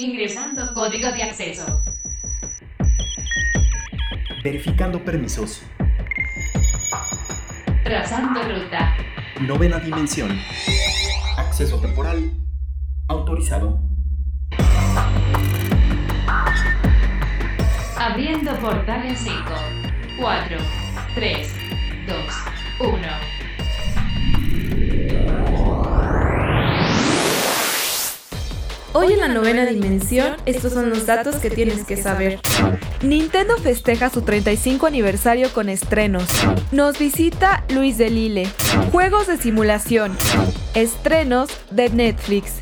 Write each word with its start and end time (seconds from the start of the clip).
Ingresando 0.00 0.72
código 0.72 1.12
de 1.12 1.22
acceso. 1.22 1.66
Verificando 4.42 5.04
permisos. 5.04 5.62
Trazando 7.84 8.40
ruta. 8.42 8.96
Novena 9.42 9.78
dimensión. 9.78 10.30
Acceso 11.36 11.78
temporal. 11.82 12.32
Autorizado. 13.08 13.78
Abriendo 17.98 18.56
portal 18.56 19.04
en 19.04 19.14
5, 19.14 19.36
4, 20.18 20.56
3, 21.14 21.54
2, 22.06 22.88
1. 22.88 23.29
Hoy 29.02 29.14
en 29.14 29.20
la 29.20 29.28
novena 29.28 29.64
dimensión, 29.64 30.36
estos 30.44 30.74
son 30.74 30.90
los 30.90 31.06
datos 31.06 31.36
que 31.36 31.48
tienes 31.48 31.86
que 31.86 31.96
saber. 31.96 32.38
Nintendo 33.00 33.56
festeja 33.56 34.10
su 34.10 34.20
35 34.20 34.86
aniversario 34.86 35.50
con 35.54 35.70
estrenos. 35.70 36.28
Nos 36.70 36.98
visita 36.98 37.64
Luis 37.70 37.96
de 37.96 38.10
Lille. 38.10 38.46
Juegos 38.92 39.26
de 39.26 39.38
simulación. 39.38 40.14
Estrenos 40.74 41.48
de 41.70 41.88
Netflix. 41.88 42.56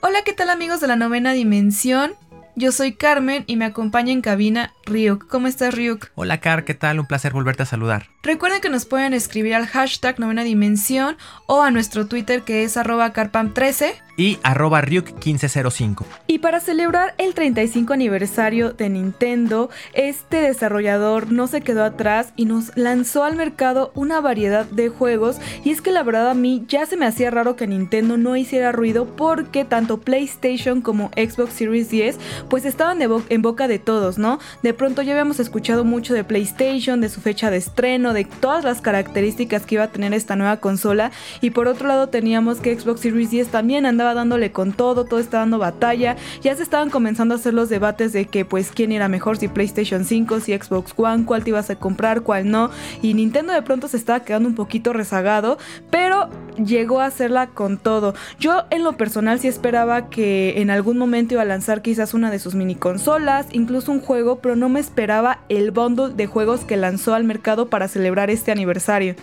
Hola, 0.00 0.22
¿qué 0.24 0.32
tal 0.32 0.48
amigos 0.48 0.80
de 0.80 0.86
la 0.86 0.94
novena 0.94 1.32
dimensión? 1.32 2.14
Yo 2.54 2.70
soy 2.70 2.92
Carmen 2.92 3.42
y 3.48 3.56
me 3.56 3.64
acompaña 3.64 4.12
en 4.12 4.20
cabina 4.20 4.72
Ryuk. 4.86 5.26
¿Cómo 5.28 5.46
estás, 5.46 5.74
Ryuk? 5.74 6.08
Hola, 6.14 6.40
Car, 6.40 6.64
¿qué 6.64 6.74
tal? 6.74 7.00
Un 7.00 7.06
placer 7.06 7.32
volverte 7.32 7.62
a 7.62 7.66
saludar. 7.66 8.08
Recuerden 8.22 8.60
que 8.60 8.68
nos 8.70 8.84
pueden 8.86 9.14
escribir 9.14 9.54
al 9.54 9.66
hashtag 9.66 10.18
novena 10.18 10.44
dimensión 10.44 11.16
o 11.46 11.62
a 11.62 11.70
nuestro 11.70 12.06
Twitter 12.06 12.42
que 12.42 12.64
es 12.64 12.76
arroba 12.76 13.12
carpam13 13.12 13.92
Y 14.16 14.38
arroba 14.42 14.80
Ryuk1505. 14.82 16.04
Y 16.26 16.38
para 16.38 16.60
celebrar 16.60 17.14
el 17.18 17.34
35 17.34 17.92
aniversario 17.92 18.72
de 18.72 18.88
Nintendo, 18.88 19.68
este 19.92 20.38
desarrollador 20.40 21.32
no 21.32 21.46
se 21.48 21.60
quedó 21.60 21.84
atrás 21.84 22.32
y 22.36 22.44
nos 22.46 22.74
lanzó 22.76 23.24
al 23.24 23.36
mercado 23.36 23.90
una 23.94 24.20
variedad 24.20 24.64
de 24.66 24.88
juegos. 24.88 25.36
Y 25.64 25.70
es 25.70 25.80
que 25.82 25.90
la 25.90 26.02
verdad 26.02 26.30
a 26.30 26.34
mí 26.34 26.64
ya 26.68 26.86
se 26.86 26.96
me 26.96 27.06
hacía 27.06 27.30
raro 27.30 27.56
que 27.56 27.66
Nintendo 27.66 28.16
no 28.16 28.36
hiciera 28.36 28.72
ruido 28.72 29.06
porque 29.16 29.64
tanto 29.64 30.00
PlayStation 30.00 30.80
como 30.80 31.08
Xbox 31.16 31.52
Series 31.54 31.90
10 31.90 32.18
pues 32.48 32.64
estaban 32.64 32.98
de 32.98 33.06
bo- 33.08 33.22
en 33.28 33.42
boca 33.42 33.68
de 33.68 33.78
todos, 33.78 34.16
¿no? 34.18 34.38
De 34.62 34.73
pronto 34.74 35.02
ya 35.02 35.12
habíamos 35.12 35.40
escuchado 35.40 35.84
mucho 35.84 36.14
de 36.14 36.24
PlayStation, 36.24 37.00
de 37.00 37.08
su 37.08 37.20
fecha 37.20 37.50
de 37.50 37.56
estreno, 37.56 38.12
de 38.12 38.24
todas 38.24 38.64
las 38.64 38.80
características 38.80 39.64
que 39.66 39.76
iba 39.76 39.84
a 39.84 39.88
tener 39.88 40.12
esta 40.12 40.36
nueva 40.36 40.58
consola. 40.58 41.12
Y 41.40 41.50
por 41.50 41.68
otro 41.68 41.88
lado 41.88 42.08
teníamos 42.08 42.60
que 42.60 42.78
Xbox 42.78 43.00
Series 43.00 43.30
10 43.30 43.48
también 43.48 43.86
andaba 43.86 44.14
dándole 44.14 44.52
con 44.52 44.72
todo, 44.72 45.04
todo 45.04 45.20
está 45.20 45.38
dando 45.38 45.58
batalla. 45.58 46.16
Ya 46.42 46.54
se 46.54 46.62
estaban 46.62 46.90
comenzando 46.90 47.34
a 47.34 47.38
hacer 47.38 47.54
los 47.54 47.68
debates 47.68 48.12
de 48.12 48.26
que 48.26 48.44
pues 48.44 48.70
quién 48.70 48.92
era 48.92 49.08
mejor, 49.08 49.36
si 49.36 49.48
PlayStation 49.48 50.04
5, 50.04 50.40
si 50.40 50.56
Xbox 50.56 50.92
One, 50.96 51.24
cuál 51.24 51.44
te 51.44 51.50
ibas 51.50 51.70
a 51.70 51.76
comprar, 51.76 52.22
cuál 52.22 52.50
no. 52.50 52.70
Y 53.02 53.14
Nintendo 53.14 53.52
de 53.52 53.62
pronto 53.62 53.88
se 53.88 53.96
estaba 53.96 54.20
quedando 54.20 54.48
un 54.48 54.54
poquito 54.54 54.92
rezagado, 54.92 55.58
pero 55.90 56.28
llegó 56.56 57.00
a 57.00 57.06
hacerla 57.06 57.48
con 57.48 57.78
todo. 57.78 58.14
Yo 58.38 58.64
en 58.70 58.84
lo 58.84 58.96
personal 58.96 59.40
sí 59.40 59.48
esperaba 59.48 60.08
que 60.10 60.60
en 60.60 60.70
algún 60.70 60.98
momento 60.98 61.34
iba 61.34 61.42
a 61.42 61.46
lanzar 61.46 61.82
quizás 61.82 62.14
una 62.14 62.30
de 62.30 62.38
sus 62.38 62.54
mini 62.54 62.74
consolas, 62.74 63.46
incluso 63.52 63.92
un 63.92 64.00
juego, 64.00 64.38
pero 64.38 64.56
no 64.56 64.63
me 64.68 64.80
esperaba 64.80 65.40
el 65.48 65.70
bundle 65.70 66.14
de 66.14 66.26
juegos 66.26 66.60
que 66.60 66.76
lanzó 66.76 67.14
al 67.14 67.24
mercado 67.24 67.68
para 67.68 67.88
celebrar 67.88 68.30
este 68.30 68.52
aniversario. 68.52 69.14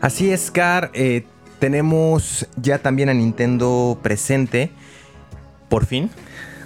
Así 0.00 0.30
es, 0.30 0.50
Car. 0.50 0.90
eh, 0.94 1.24
tenemos 1.58 2.46
ya 2.56 2.78
también 2.78 3.08
a 3.08 3.14
Nintendo 3.14 3.98
presente. 4.02 4.70
Por 5.68 5.84
fin. 5.86 6.10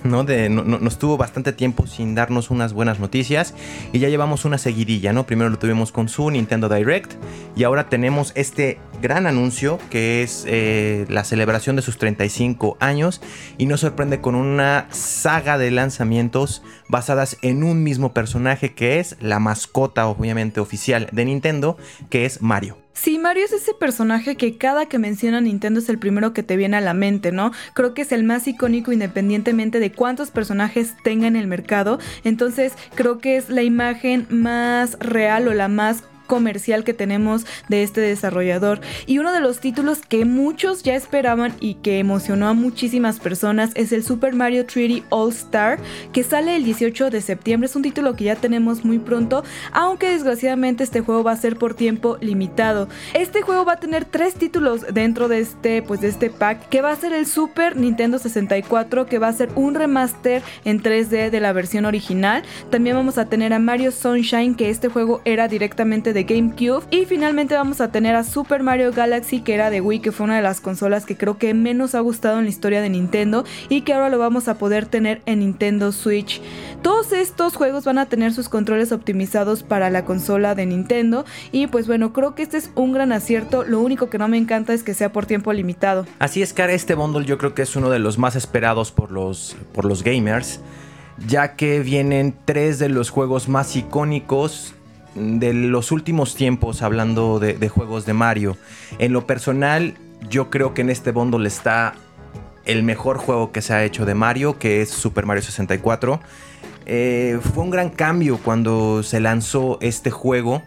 ¿no? 0.04 0.24
No- 0.24 0.64
no- 0.64 0.78
nos 0.80 0.98
tuvo 0.98 1.16
bastante 1.16 1.52
tiempo 1.52 1.86
sin 1.86 2.16
darnos 2.16 2.50
unas 2.50 2.72
buenas 2.72 2.98
noticias 2.98 3.54
y 3.92 4.00
ya 4.00 4.08
llevamos 4.08 4.44
una 4.44 4.58
seguidilla, 4.58 5.12
¿no? 5.12 5.26
Primero 5.26 5.48
lo 5.48 5.60
tuvimos 5.60 5.92
con 5.92 6.08
su 6.08 6.28
Nintendo 6.28 6.68
Direct 6.68 7.12
y 7.54 7.62
ahora 7.62 7.88
tenemos 7.88 8.32
este 8.34 8.80
gran 9.00 9.28
anuncio 9.28 9.78
que 9.90 10.24
es 10.24 10.44
eh, 10.48 11.06
la 11.08 11.22
celebración 11.22 11.76
de 11.76 11.82
sus 11.82 11.98
35 11.98 12.76
años 12.80 13.20
y 13.58 13.66
nos 13.66 13.78
sorprende 13.78 14.20
con 14.20 14.34
una 14.34 14.88
saga 14.90 15.56
de 15.56 15.70
lanzamientos 15.70 16.64
basadas 16.92 17.38
en 17.42 17.64
un 17.64 17.82
mismo 17.82 18.12
personaje 18.12 18.74
que 18.74 19.00
es 19.00 19.16
la 19.20 19.40
mascota 19.40 20.06
obviamente 20.06 20.60
oficial 20.60 21.08
de 21.10 21.24
Nintendo, 21.24 21.76
que 22.10 22.26
es 22.26 22.42
Mario. 22.42 22.76
Sí, 22.92 23.18
Mario 23.18 23.46
es 23.46 23.52
ese 23.52 23.72
personaje 23.72 24.36
que 24.36 24.58
cada 24.58 24.84
que 24.86 24.98
menciona 24.98 25.40
Nintendo 25.40 25.80
es 25.80 25.88
el 25.88 25.98
primero 25.98 26.34
que 26.34 26.42
te 26.42 26.56
viene 26.56 26.76
a 26.76 26.82
la 26.82 26.92
mente, 26.92 27.32
¿no? 27.32 27.50
Creo 27.72 27.94
que 27.94 28.02
es 28.02 28.12
el 28.12 28.22
más 28.22 28.46
icónico 28.46 28.92
independientemente 28.92 29.80
de 29.80 29.90
cuántos 29.90 30.30
personajes 30.30 30.94
tenga 31.02 31.26
en 31.26 31.36
el 31.36 31.46
mercado. 31.46 31.98
Entonces, 32.24 32.74
creo 32.94 33.18
que 33.18 33.38
es 33.38 33.48
la 33.48 33.62
imagen 33.62 34.26
más 34.28 34.98
real 35.00 35.48
o 35.48 35.54
la 35.54 35.68
más 35.68 36.04
comercial 36.32 36.82
que 36.82 36.94
tenemos 36.94 37.44
de 37.68 37.82
este 37.82 38.00
desarrollador. 38.00 38.80
Y 39.04 39.18
uno 39.18 39.34
de 39.34 39.40
los 39.40 39.60
títulos 39.60 39.98
que 39.98 40.24
muchos 40.24 40.82
ya 40.82 40.94
esperaban 40.94 41.52
y 41.60 41.74
que 41.74 41.98
emocionó 41.98 42.48
a 42.48 42.54
muchísimas 42.54 43.20
personas 43.20 43.72
es 43.74 43.92
el 43.92 44.02
Super 44.02 44.34
Mario 44.34 44.66
3D 44.66 45.02
All 45.10 45.30
Star 45.30 45.78
que 46.14 46.22
sale 46.22 46.56
el 46.56 46.64
18 46.64 47.10
de 47.10 47.20
septiembre. 47.20 47.66
Es 47.66 47.76
un 47.76 47.82
título 47.82 48.16
que 48.16 48.24
ya 48.24 48.36
tenemos 48.36 48.82
muy 48.82 48.98
pronto 48.98 49.44
aunque 49.72 50.08
desgraciadamente 50.08 50.84
este 50.84 51.02
juego 51.02 51.22
va 51.22 51.32
a 51.32 51.36
ser 51.36 51.58
por 51.58 51.74
tiempo 51.74 52.16
limitado. 52.22 52.88
Este 53.12 53.42
juego 53.42 53.66
va 53.66 53.74
a 53.74 53.80
tener 53.80 54.06
tres 54.06 54.32
títulos 54.32 54.86
dentro 54.90 55.28
de 55.28 55.40
este 55.40 55.82
pues 55.82 56.00
de 56.00 56.08
este 56.08 56.30
pack 56.30 56.70
que 56.70 56.80
va 56.80 56.92
a 56.92 56.96
ser 56.96 57.12
el 57.12 57.26
Super 57.26 57.76
Nintendo 57.76 58.18
64 58.18 59.04
que 59.04 59.18
va 59.18 59.28
a 59.28 59.34
ser 59.34 59.50
un 59.54 59.74
remaster 59.74 60.42
en 60.64 60.82
3D 60.82 61.28
de 61.28 61.40
la 61.40 61.52
versión 61.52 61.84
original. 61.84 62.42
También 62.70 62.96
vamos 62.96 63.18
a 63.18 63.26
tener 63.26 63.52
a 63.52 63.58
Mario 63.58 63.92
Sunshine 63.92 64.54
que 64.54 64.70
este 64.70 64.88
juego 64.88 65.20
era 65.26 65.46
directamente 65.46 66.14
de 66.14 66.21
GameCube 66.24 66.84
y 66.90 67.04
finalmente 67.04 67.54
vamos 67.54 67.80
a 67.80 67.90
tener 67.90 68.14
a 68.14 68.24
Super 68.24 68.62
Mario 68.62 68.92
Galaxy 68.92 69.40
que 69.40 69.54
era 69.54 69.70
de 69.70 69.80
Wii 69.80 70.00
que 70.00 70.12
fue 70.12 70.24
una 70.24 70.36
de 70.36 70.42
las 70.42 70.60
consolas 70.60 71.06
que 71.06 71.16
creo 71.16 71.38
que 71.38 71.54
menos 71.54 71.94
ha 71.94 72.00
gustado 72.00 72.38
en 72.38 72.44
la 72.44 72.50
historia 72.50 72.80
de 72.80 72.88
Nintendo 72.88 73.44
y 73.68 73.82
que 73.82 73.92
ahora 73.92 74.08
lo 74.08 74.18
vamos 74.18 74.48
a 74.48 74.58
poder 74.58 74.86
tener 74.86 75.22
en 75.26 75.40
Nintendo 75.40 75.92
Switch. 75.92 76.40
Todos 76.82 77.12
estos 77.12 77.56
juegos 77.56 77.84
van 77.84 77.98
a 77.98 78.06
tener 78.06 78.32
sus 78.32 78.48
controles 78.48 78.92
optimizados 78.92 79.62
para 79.62 79.90
la 79.90 80.04
consola 80.04 80.54
de 80.54 80.66
Nintendo 80.66 81.24
y 81.52 81.66
pues 81.66 81.86
bueno, 81.86 82.12
creo 82.12 82.34
que 82.34 82.42
este 82.42 82.58
es 82.58 82.70
un 82.74 82.92
gran 82.92 83.12
acierto, 83.12 83.64
lo 83.64 83.80
único 83.80 84.10
que 84.10 84.18
no 84.18 84.28
me 84.28 84.38
encanta 84.38 84.72
es 84.72 84.82
que 84.82 84.94
sea 84.94 85.12
por 85.12 85.26
tiempo 85.26 85.52
limitado. 85.52 86.06
Así 86.18 86.42
es, 86.42 86.52
Car, 86.52 86.70
este 86.70 86.94
bundle 86.94 87.24
yo 87.24 87.38
creo 87.38 87.54
que 87.54 87.62
es 87.62 87.76
uno 87.76 87.90
de 87.90 87.98
los 87.98 88.18
más 88.18 88.36
esperados 88.36 88.92
por 88.92 89.12
los, 89.12 89.56
por 89.72 89.84
los 89.84 90.02
gamers, 90.02 90.60
ya 91.26 91.56
que 91.56 91.80
vienen 91.80 92.34
tres 92.44 92.78
de 92.78 92.88
los 92.88 93.10
juegos 93.10 93.48
más 93.48 93.76
icónicos 93.76 94.74
de 95.14 95.52
los 95.52 95.92
últimos 95.92 96.34
tiempos 96.34 96.82
hablando 96.82 97.38
de, 97.38 97.68
juegos 97.68 98.06
de 98.06 98.12
Mario. 98.12 98.56
En 98.98 99.12
lo 99.12 99.26
personal, 99.26 99.94
yo 100.28 100.50
creo 100.50 100.74
que 100.74 100.82
en 100.82 100.90
este 100.90 101.12
bundle 101.12 101.46
está 101.46 101.94
el 102.64 102.82
mejor 102.82 103.18
juego 103.18 103.52
que 103.52 103.62
se 103.62 103.74
ha 103.74 103.84
hecho 103.84 104.06
de 104.06 104.14
Mario, 104.14 104.58
que 104.58 104.82
es 104.82 104.90
Super 104.90 105.26
Mario 105.26 105.42
64. 105.42 106.20
Eh, 106.86 107.38
fue 107.54 107.64
un 107.64 107.70
gran 107.70 107.90
cambio 107.90 108.38
cuando 108.38 109.02
se 109.02 109.20
lanzó 109.20 109.78
este 109.80 110.10
juego 110.10 110.62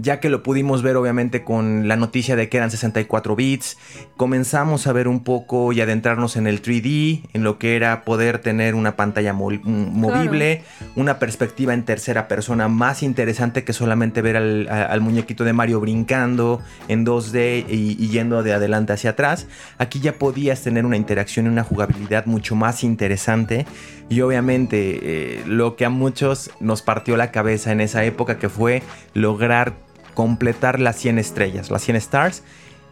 ya 0.00 0.20
que 0.20 0.28
lo 0.30 0.42
pudimos 0.42 0.82
ver 0.82 0.96
obviamente 0.96 1.42
con 1.42 1.88
la 1.88 1.96
noticia 1.96 2.36
de 2.36 2.48
que 2.48 2.56
eran 2.56 2.70
64 2.70 3.34
bits, 3.34 3.76
comenzamos 4.16 4.86
a 4.86 4.92
ver 4.92 5.08
un 5.08 5.24
poco 5.24 5.72
y 5.72 5.80
adentrarnos 5.80 6.36
en 6.36 6.46
el 6.46 6.62
3D, 6.62 7.22
en 7.32 7.42
lo 7.42 7.58
que 7.58 7.74
era 7.76 8.04
poder 8.04 8.38
tener 8.38 8.74
una 8.74 8.94
pantalla 8.96 9.32
mo- 9.32 9.50
movible, 9.64 10.62
una 10.96 11.18
perspectiva 11.18 11.74
en 11.74 11.84
tercera 11.84 12.28
persona 12.28 12.68
más 12.68 13.02
interesante 13.02 13.64
que 13.64 13.72
solamente 13.72 14.22
ver 14.22 14.36
al, 14.36 14.68
a- 14.70 14.84
al 14.84 15.00
muñequito 15.00 15.42
de 15.44 15.52
Mario 15.52 15.80
brincando 15.80 16.60
en 16.88 17.04
2D 17.04 17.64
y, 17.68 17.96
y 17.98 18.08
yendo 18.08 18.42
de 18.42 18.52
adelante 18.52 18.92
hacia 18.92 19.10
atrás. 19.10 19.46
Aquí 19.78 20.00
ya 20.00 20.12
podías 20.14 20.62
tener 20.62 20.86
una 20.86 20.96
interacción 20.96 21.46
y 21.46 21.48
una 21.48 21.64
jugabilidad 21.64 22.26
mucho 22.26 22.54
más 22.54 22.84
interesante 22.84 23.66
y 24.08 24.20
obviamente 24.20 24.98
eh, 25.02 25.42
lo 25.46 25.76
que 25.76 25.84
a 25.84 25.90
muchos 25.90 26.50
nos 26.60 26.82
partió 26.82 27.16
la 27.16 27.30
cabeza 27.30 27.72
en 27.72 27.80
esa 27.80 28.04
época 28.04 28.38
que 28.38 28.48
fue 28.48 28.82
lograr 29.14 29.74
completar 30.18 30.80
las 30.80 30.96
100 30.96 31.20
estrellas, 31.20 31.70
las 31.70 31.82
100 31.82 31.96
stars. 31.98 32.42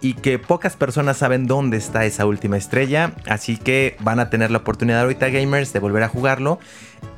Y 0.01 0.15
que 0.15 0.39
pocas 0.39 0.77
personas 0.77 1.17
saben 1.17 1.49
dónde 1.49 1.77
está 1.77 2.05
esa 2.05 2.25
última 2.25 2.57
estrella. 2.57 3.15
Así 3.29 3.57
que 3.57 3.97
van 3.99 4.21
a 4.21 4.31
tener 4.31 4.53
la 4.53 4.59
oportunidad 4.59 5.01
ahorita, 5.01 5.29
gamers, 5.31 5.73
de 5.73 5.81
volver 5.81 6.05
a 6.05 6.09
jugarlo. 6.09 6.61